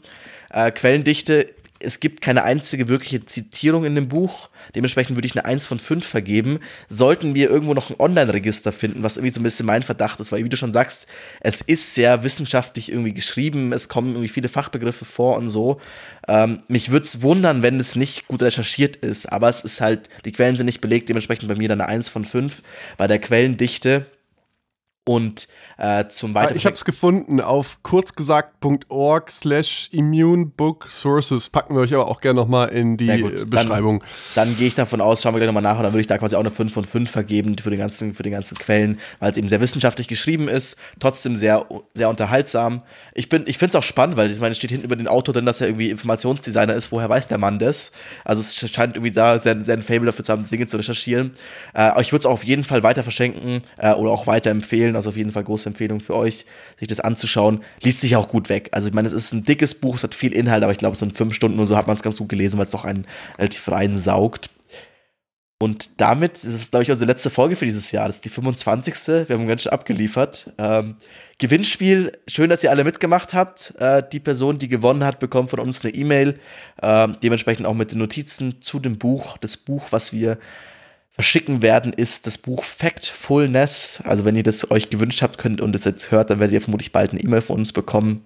Äh, 0.50 0.72
Quellendichte 0.72 1.48
es 1.86 2.00
gibt 2.00 2.22
keine 2.22 2.44
einzige 2.44 2.88
wirkliche 2.90 3.24
Zitierung 3.26 3.86
in 3.86 3.96
dem 3.96 4.08
Buch. 4.08 4.50
Dementsprechend 4.74 5.16
würde 5.16 5.28
ich 5.28 5.36
eine 5.36 5.46
1 5.46 5.68
von 5.68 5.80
5 5.80 6.06
vergeben. 6.06 6.60
Sollten 6.90 7.36
wir 7.36 7.50
irgendwo 7.50 7.74
noch 7.74 7.90
ein 7.90 8.00
Online-Register 8.00 8.72
finden, 8.72 9.04
was 9.04 9.18
irgendwie 9.18 9.34
so 9.34 9.40
ein 9.40 9.44
bisschen 9.44 9.66
mein 9.66 9.84
Verdacht 9.84 10.20
ist, 10.20 10.32
weil 10.32 10.44
wie 10.44 10.50
du 10.50 10.58
schon 10.58 10.74
sagst, 10.74 11.08
es 11.42 11.62
ist 11.62 11.94
sehr 11.94 12.24
wissenschaftlich 12.24 12.92
irgendwie 12.92 13.14
geschrieben, 13.14 13.72
es 13.72 13.90
kommen 13.90 14.10
irgendwie 14.10 14.30
viele 14.30 14.50
Fachbegriffe 14.50 15.06
vor 15.06 15.38
und 15.38 15.50
so. 15.50 15.80
Ähm, 16.28 16.64
mich 16.68 16.92
würde 16.92 17.06
es 17.06 17.22
wundern, 17.22 17.62
wenn 17.62 17.80
es 17.80 17.96
nicht 17.96 18.28
gut 18.28 18.42
recherchiert 18.42 18.96
ist, 18.98 19.32
aber 19.32 19.50
es 19.50 19.62
ist 19.62 19.82
halt, 19.82 20.10
die 20.26 20.32
Quellen 20.32 20.58
sind 20.58 20.66
nicht 20.66 20.82
belegt, 20.82 21.10
dementsprechend 21.10 21.48
bei 21.48 21.56
mir 21.56 21.70
dann 21.70 21.82
eine 21.82 21.90
1 21.90 22.10
von 22.10 22.26
5 22.26 22.62
bei 22.98 23.08
der 23.08 23.20
Quellendichte. 23.20 24.08
Und 25.08 25.48
äh, 25.78 26.08
zum 26.08 26.34
Weiteren. 26.34 26.58
Ich 26.58 26.66
habe 26.66 26.74
es 26.74 26.84
gefunden 26.84 27.40
auf 27.40 27.84
kurzgesagt.org 27.84 29.32
slash 29.32 29.90
immunebooksources. 29.92 31.52
Packen 31.52 31.76
wir 31.76 31.82
euch 31.82 31.94
aber 31.94 32.08
auch 32.08 32.22
gerne 32.22 32.40
nochmal 32.40 32.70
in 32.70 32.98
die 32.98 33.22
gut, 33.22 33.50
Beschreibung. 33.50 34.04
Dann, 34.34 34.48
dann 34.48 34.58
gehe 34.58 34.68
ich 34.68 34.74
davon 34.74 35.02
aus, 35.02 35.22
schauen 35.22 35.36
wir 35.36 35.40
gleich 35.40 35.48
nochmal 35.48 35.62
nach 35.62 35.78
und 35.78 35.84
dann 35.84 35.94
würde 35.94 36.02
ich 36.02 36.08
da 36.08 36.18
quasi 36.18 36.36
auch 36.36 36.40
eine 36.40 36.50
5 36.50 36.74
von 36.74 36.86
5 36.86 37.12
vergeben 37.12 37.56
für 37.58 37.70
die 37.70 37.78
ganzen, 37.78 38.16
für 38.16 38.24
die 38.24 38.32
ganzen 38.32 38.58
Quellen, 38.58 39.00
weil 39.20 39.32
es 39.32 39.38
eben 39.38 39.48
sehr 39.48 39.62
wissenschaftlich 39.62 40.08
geschrieben 40.08 40.48
ist, 40.48 40.78
trotzdem 41.00 41.36
sehr, 41.36 41.68
sehr 41.94 42.10
unterhaltsam. 42.10 42.82
Ich, 43.14 43.32
ich 43.32 43.58
finde 43.58 43.72
es 43.72 43.76
auch 43.76 43.88
spannend, 43.88 44.18
weil 44.18 44.32
ich 44.32 44.40
meine, 44.40 44.54
es 44.54 44.58
steht 44.58 44.72
hinten 44.72 44.86
über 44.86 44.96
den 44.96 45.08
Autor 45.08 45.34
drin, 45.34 45.46
dass 45.46 45.62
er 45.62 45.68
irgendwie 45.68 45.90
Informationsdesigner 45.90 46.74
ist. 46.74 46.92
Woher 46.92 47.10
weiß 47.10 47.28
der 47.28 47.38
Mann 47.38 47.60
das? 47.60 47.92
Also 48.24 48.42
es 48.42 48.56
scheint 48.72 48.96
irgendwie 48.96 49.12
da 49.12 49.40
sehr, 49.40 49.64
sehr 49.64 49.78
ein 49.78 49.84
Fable 49.84 50.08
dafür 50.08 50.26
zu 50.26 50.32
haben, 50.32 50.46
Dinge 50.46 50.66
zu 50.66 50.78
recherchieren. 50.78 51.36
Äh, 51.74 51.82
aber 51.82 52.02
ich 52.02 52.12
würde 52.12 52.22
es 52.22 52.26
auch 52.26 52.34
auf 52.34 52.44
jeden 52.44 52.64
Fall 52.64 52.82
weiter 52.82 53.04
verschenken 53.04 53.62
äh, 53.78 53.94
oder 53.94 54.12
auch 54.12 54.26
weiter 54.26 54.52
empfehlen. 54.96 54.98
Also 54.98 55.10
auf 55.10 55.18
jeden 55.18 55.32
Fall 55.32 55.44
große 55.44 55.70
Empfehlung 55.70 56.00
für 56.00 56.16
euch, 56.16 56.46
sich 56.80 56.88
das 56.88 57.00
anzuschauen. 57.00 57.64
Liest 57.82 58.02
sich 58.02 58.16
auch 58.16 58.28
gut 58.28 58.50
weg. 58.50 58.70
Also 58.72 58.88
ich 58.88 58.94
meine, 58.94 59.08
es 59.08 59.14
ist 59.14 59.34
ein 59.34 59.44
dickes 59.44 59.76
Buch, 59.76 59.96
es 59.96 60.04
hat 60.04 60.16
viel 60.16 60.34
Inhalt, 60.34 60.64
aber 60.64 60.72
ich 60.72 60.78
glaube, 60.78 60.96
so 60.96 61.06
in 61.06 61.12
fünf 61.12 61.34
Stunden 61.34 61.58
oder 61.60 61.68
so 61.68 61.78
hat 61.78 61.88
man 61.88 61.96
es 61.96 62.04
ganz 62.04 62.18
gut 62.18 62.30
gelesen, 62.30 62.58
weil 62.58 62.66
es 62.66 62.72
doch 62.72 62.86
einen 62.86 63.06
relativ 63.38 63.70
rein 63.70 63.98
saugt. 63.98 64.50
Und 65.58 66.02
damit 66.02 66.34
ist 66.34 66.54
es, 66.54 66.70
glaube 66.70 66.84
ich, 66.84 66.92
unsere 66.92 67.10
letzte 67.10 67.30
Folge 67.30 67.56
für 67.56 67.64
dieses 67.64 67.90
Jahr. 67.92 68.08
Das 68.08 68.18
ist 68.18 68.26
die 68.26 68.30
25. 68.30 69.30
Wir 69.30 69.38
haben 69.38 69.48
ganz 69.48 69.64
schön 69.64 69.72
abgeliefert. 69.72 70.52
Ähm, 70.58 70.98
Gewinnspiel, 71.40 72.12
schön, 72.28 72.50
dass 72.50 72.64
ihr 72.64 72.72
alle 72.72 72.84
mitgemacht 72.84 73.34
habt. 73.34 73.74
Äh, 73.80 74.04
die 74.12 74.20
Person, 74.20 74.60
die 74.60 74.68
gewonnen 74.68 75.06
hat, 75.06 75.20
bekommt 75.20 75.50
von 75.50 75.60
uns 75.60 75.84
eine 75.84 75.94
E-Mail. 75.94 76.40
Äh, 76.82 77.08
dementsprechend 77.24 77.66
auch 77.66 77.74
mit 77.74 77.94
den 77.94 78.00
Notizen 78.00 78.62
zu 78.62 78.80
dem 78.80 78.98
Buch. 78.98 79.38
Das 79.38 79.56
Buch, 79.56 79.88
was 79.92 80.12
wir 80.12 80.38
verschicken 81.16 81.62
werden, 81.62 81.94
ist 81.94 82.28
das 82.28 82.38
Buch 82.38 82.64
Factfulness. 82.64 84.04
Also 84.04 84.26
wenn 84.26 84.36
ihr 84.36 84.44
das 84.44 84.70
euch 84.70 84.90
gewünscht 84.90 85.22
habt 85.22 85.38
könnt 85.38 85.62
und 85.62 85.76
es 85.76 85.86
jetzt 85.86 86.12
hört, 86.12 86.30
dann 86.30 86.40
werdet 86.40 86.54
ihr 86.54 86.62
vermutlich 86.62 86.92
bald 86.92 87.12
eine 87.12 87.22
E-Mail 87.22 87.42
von 87.42 87.58
uns 87.58 87.74
bekommen. 87.74 88.26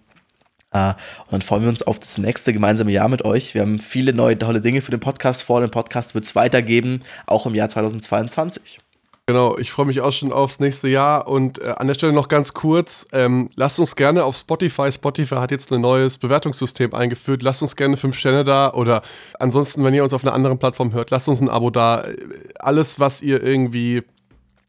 Uh, 0.75 0.93
und 1.25 1.31
dann 1.31 1.41
freuen 1.41 1.63
wir 1.63 1.69
uns 1.69 1.81
auf 1.81 1.99
das 1.99 2.19
nächste 2.19 2.53
gemeinsame 2.53 2.91
Jahr 2.91 3.09
mit 3.09 3.25
euch. 3.25 3.55
Wir 3.55 3.61
haben 3.61 3.79
viele 3.79 4.13
neue 4.13 4.37
tolle 4.37 4.61
Dinge 4.61 4.81
für 4.81 4.91
den 4.91 4.99
Podcast 4.99 5.41
vor. 5.43 5.61
Den 5.61 5.71
Podcast 5.71 6.13
wird 6.13 6.25
es 6.25 6.35
weitergeben, 6.35 6.99
auch 7.25 7.47
im 7.47 7.55
Jahr 7.55 7.69
2022. 7.69 8.79
Genau, 9.30 9.59
ich 9.59 9.69
freue 9.69 9.86
mich 9.86 10.01
auch 10.01 10.11
schon 10.11 10.32
aufs 10.32 10.59
nächste 10.59 10.88
Jahr 10.88 11.27
und 11.27 11.61
äh, 11.61 11.75
an 11.77 11.86
der 11.86 11.93
Stelle 11.93 12.13
noch 12.13 12.30
ganz 12.30 12.55
kurz, 12.55 13.05
ähm, 13.13 13.51
lasst 13.55 13.80
uns 13.80 13.95
gerne 13.95 14.23
auf 14.23 14.36
Spotify, 14.36 14.91
Spotify 14.91 15.36
hat 15.36 15.51
jetzt 15.51 15.71
ein 15.71 15.82
neues 15.82 16.17
Bewertungssystem 16.17 16.95
eingeführt, 16.95 17.43
lasst 17.43 17.61
uns 17.61 17.75
gerne 17.75 17.95
fünf 17.95 18.17
Sterne 18.17 18.43
da 18.43 18.73
oder 18.73 19.03
ansonsten, 19.38 19.84
wenn 19.84 19.93
ihr 19.93 20.01
uns 20.01 20.13
auf 20.13 20.23
einer 20.23 20.34
anderen 20.34 20.57
Plattform 20.57 20.93
hört, 20.93 21.11
lasst 21.11 21.30
uns 21.30 21.41
ein 21.41 21.47
Abo 21.47 21.69
da. 21.69 22.05
Alles, 22.57 22.99
was 22.99 23.21
ihr 23.21 23.43
irgendwie 23.43 24.01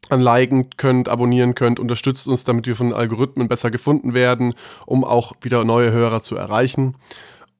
an 0.09 0.21
liken 0.21 0.69
könnt, 0.77 1.09
abonnieren 1.09 1.55
könnt, 1.55 1.79
unterstützt 1.79 2.27
uns, 2.27 2.43
damit 2.43 2.67
wir 2.67 2.75
von 2.75 2.93
Algorithmen 2.93 3.47
besser 3.47 3.71
gefunden 3.71 4.13
werden, 4.13 4.53
um 4.85 5.03
auch 5.03 5.33
wieder 5.41 5.63
neue 5.63 5.91
Hörer 5.91 6.21
zu 6.21 6.35
erreichen. 6.35 6.97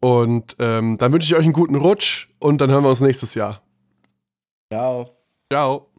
Und 0.02 0.56
ähm, 0.60 1.00
dann 1.00 1.12
wünsche 1.12 1.34
ich 1.34 1.36
euch 1.36 1.46
einen 1.46 1.54
guten 1.54 1.78
Rutsch 1.78 2.28
und 2.38 2.62
dann 2.62 2.70
hören 2.70 2.84
wir 2.84 2.90
uns 2.90 3.02
nächstes 3.02 3.34
Jahr. 3.34 3.64
Ciao. 4.72 5.16
Ciao. 5.52 5.91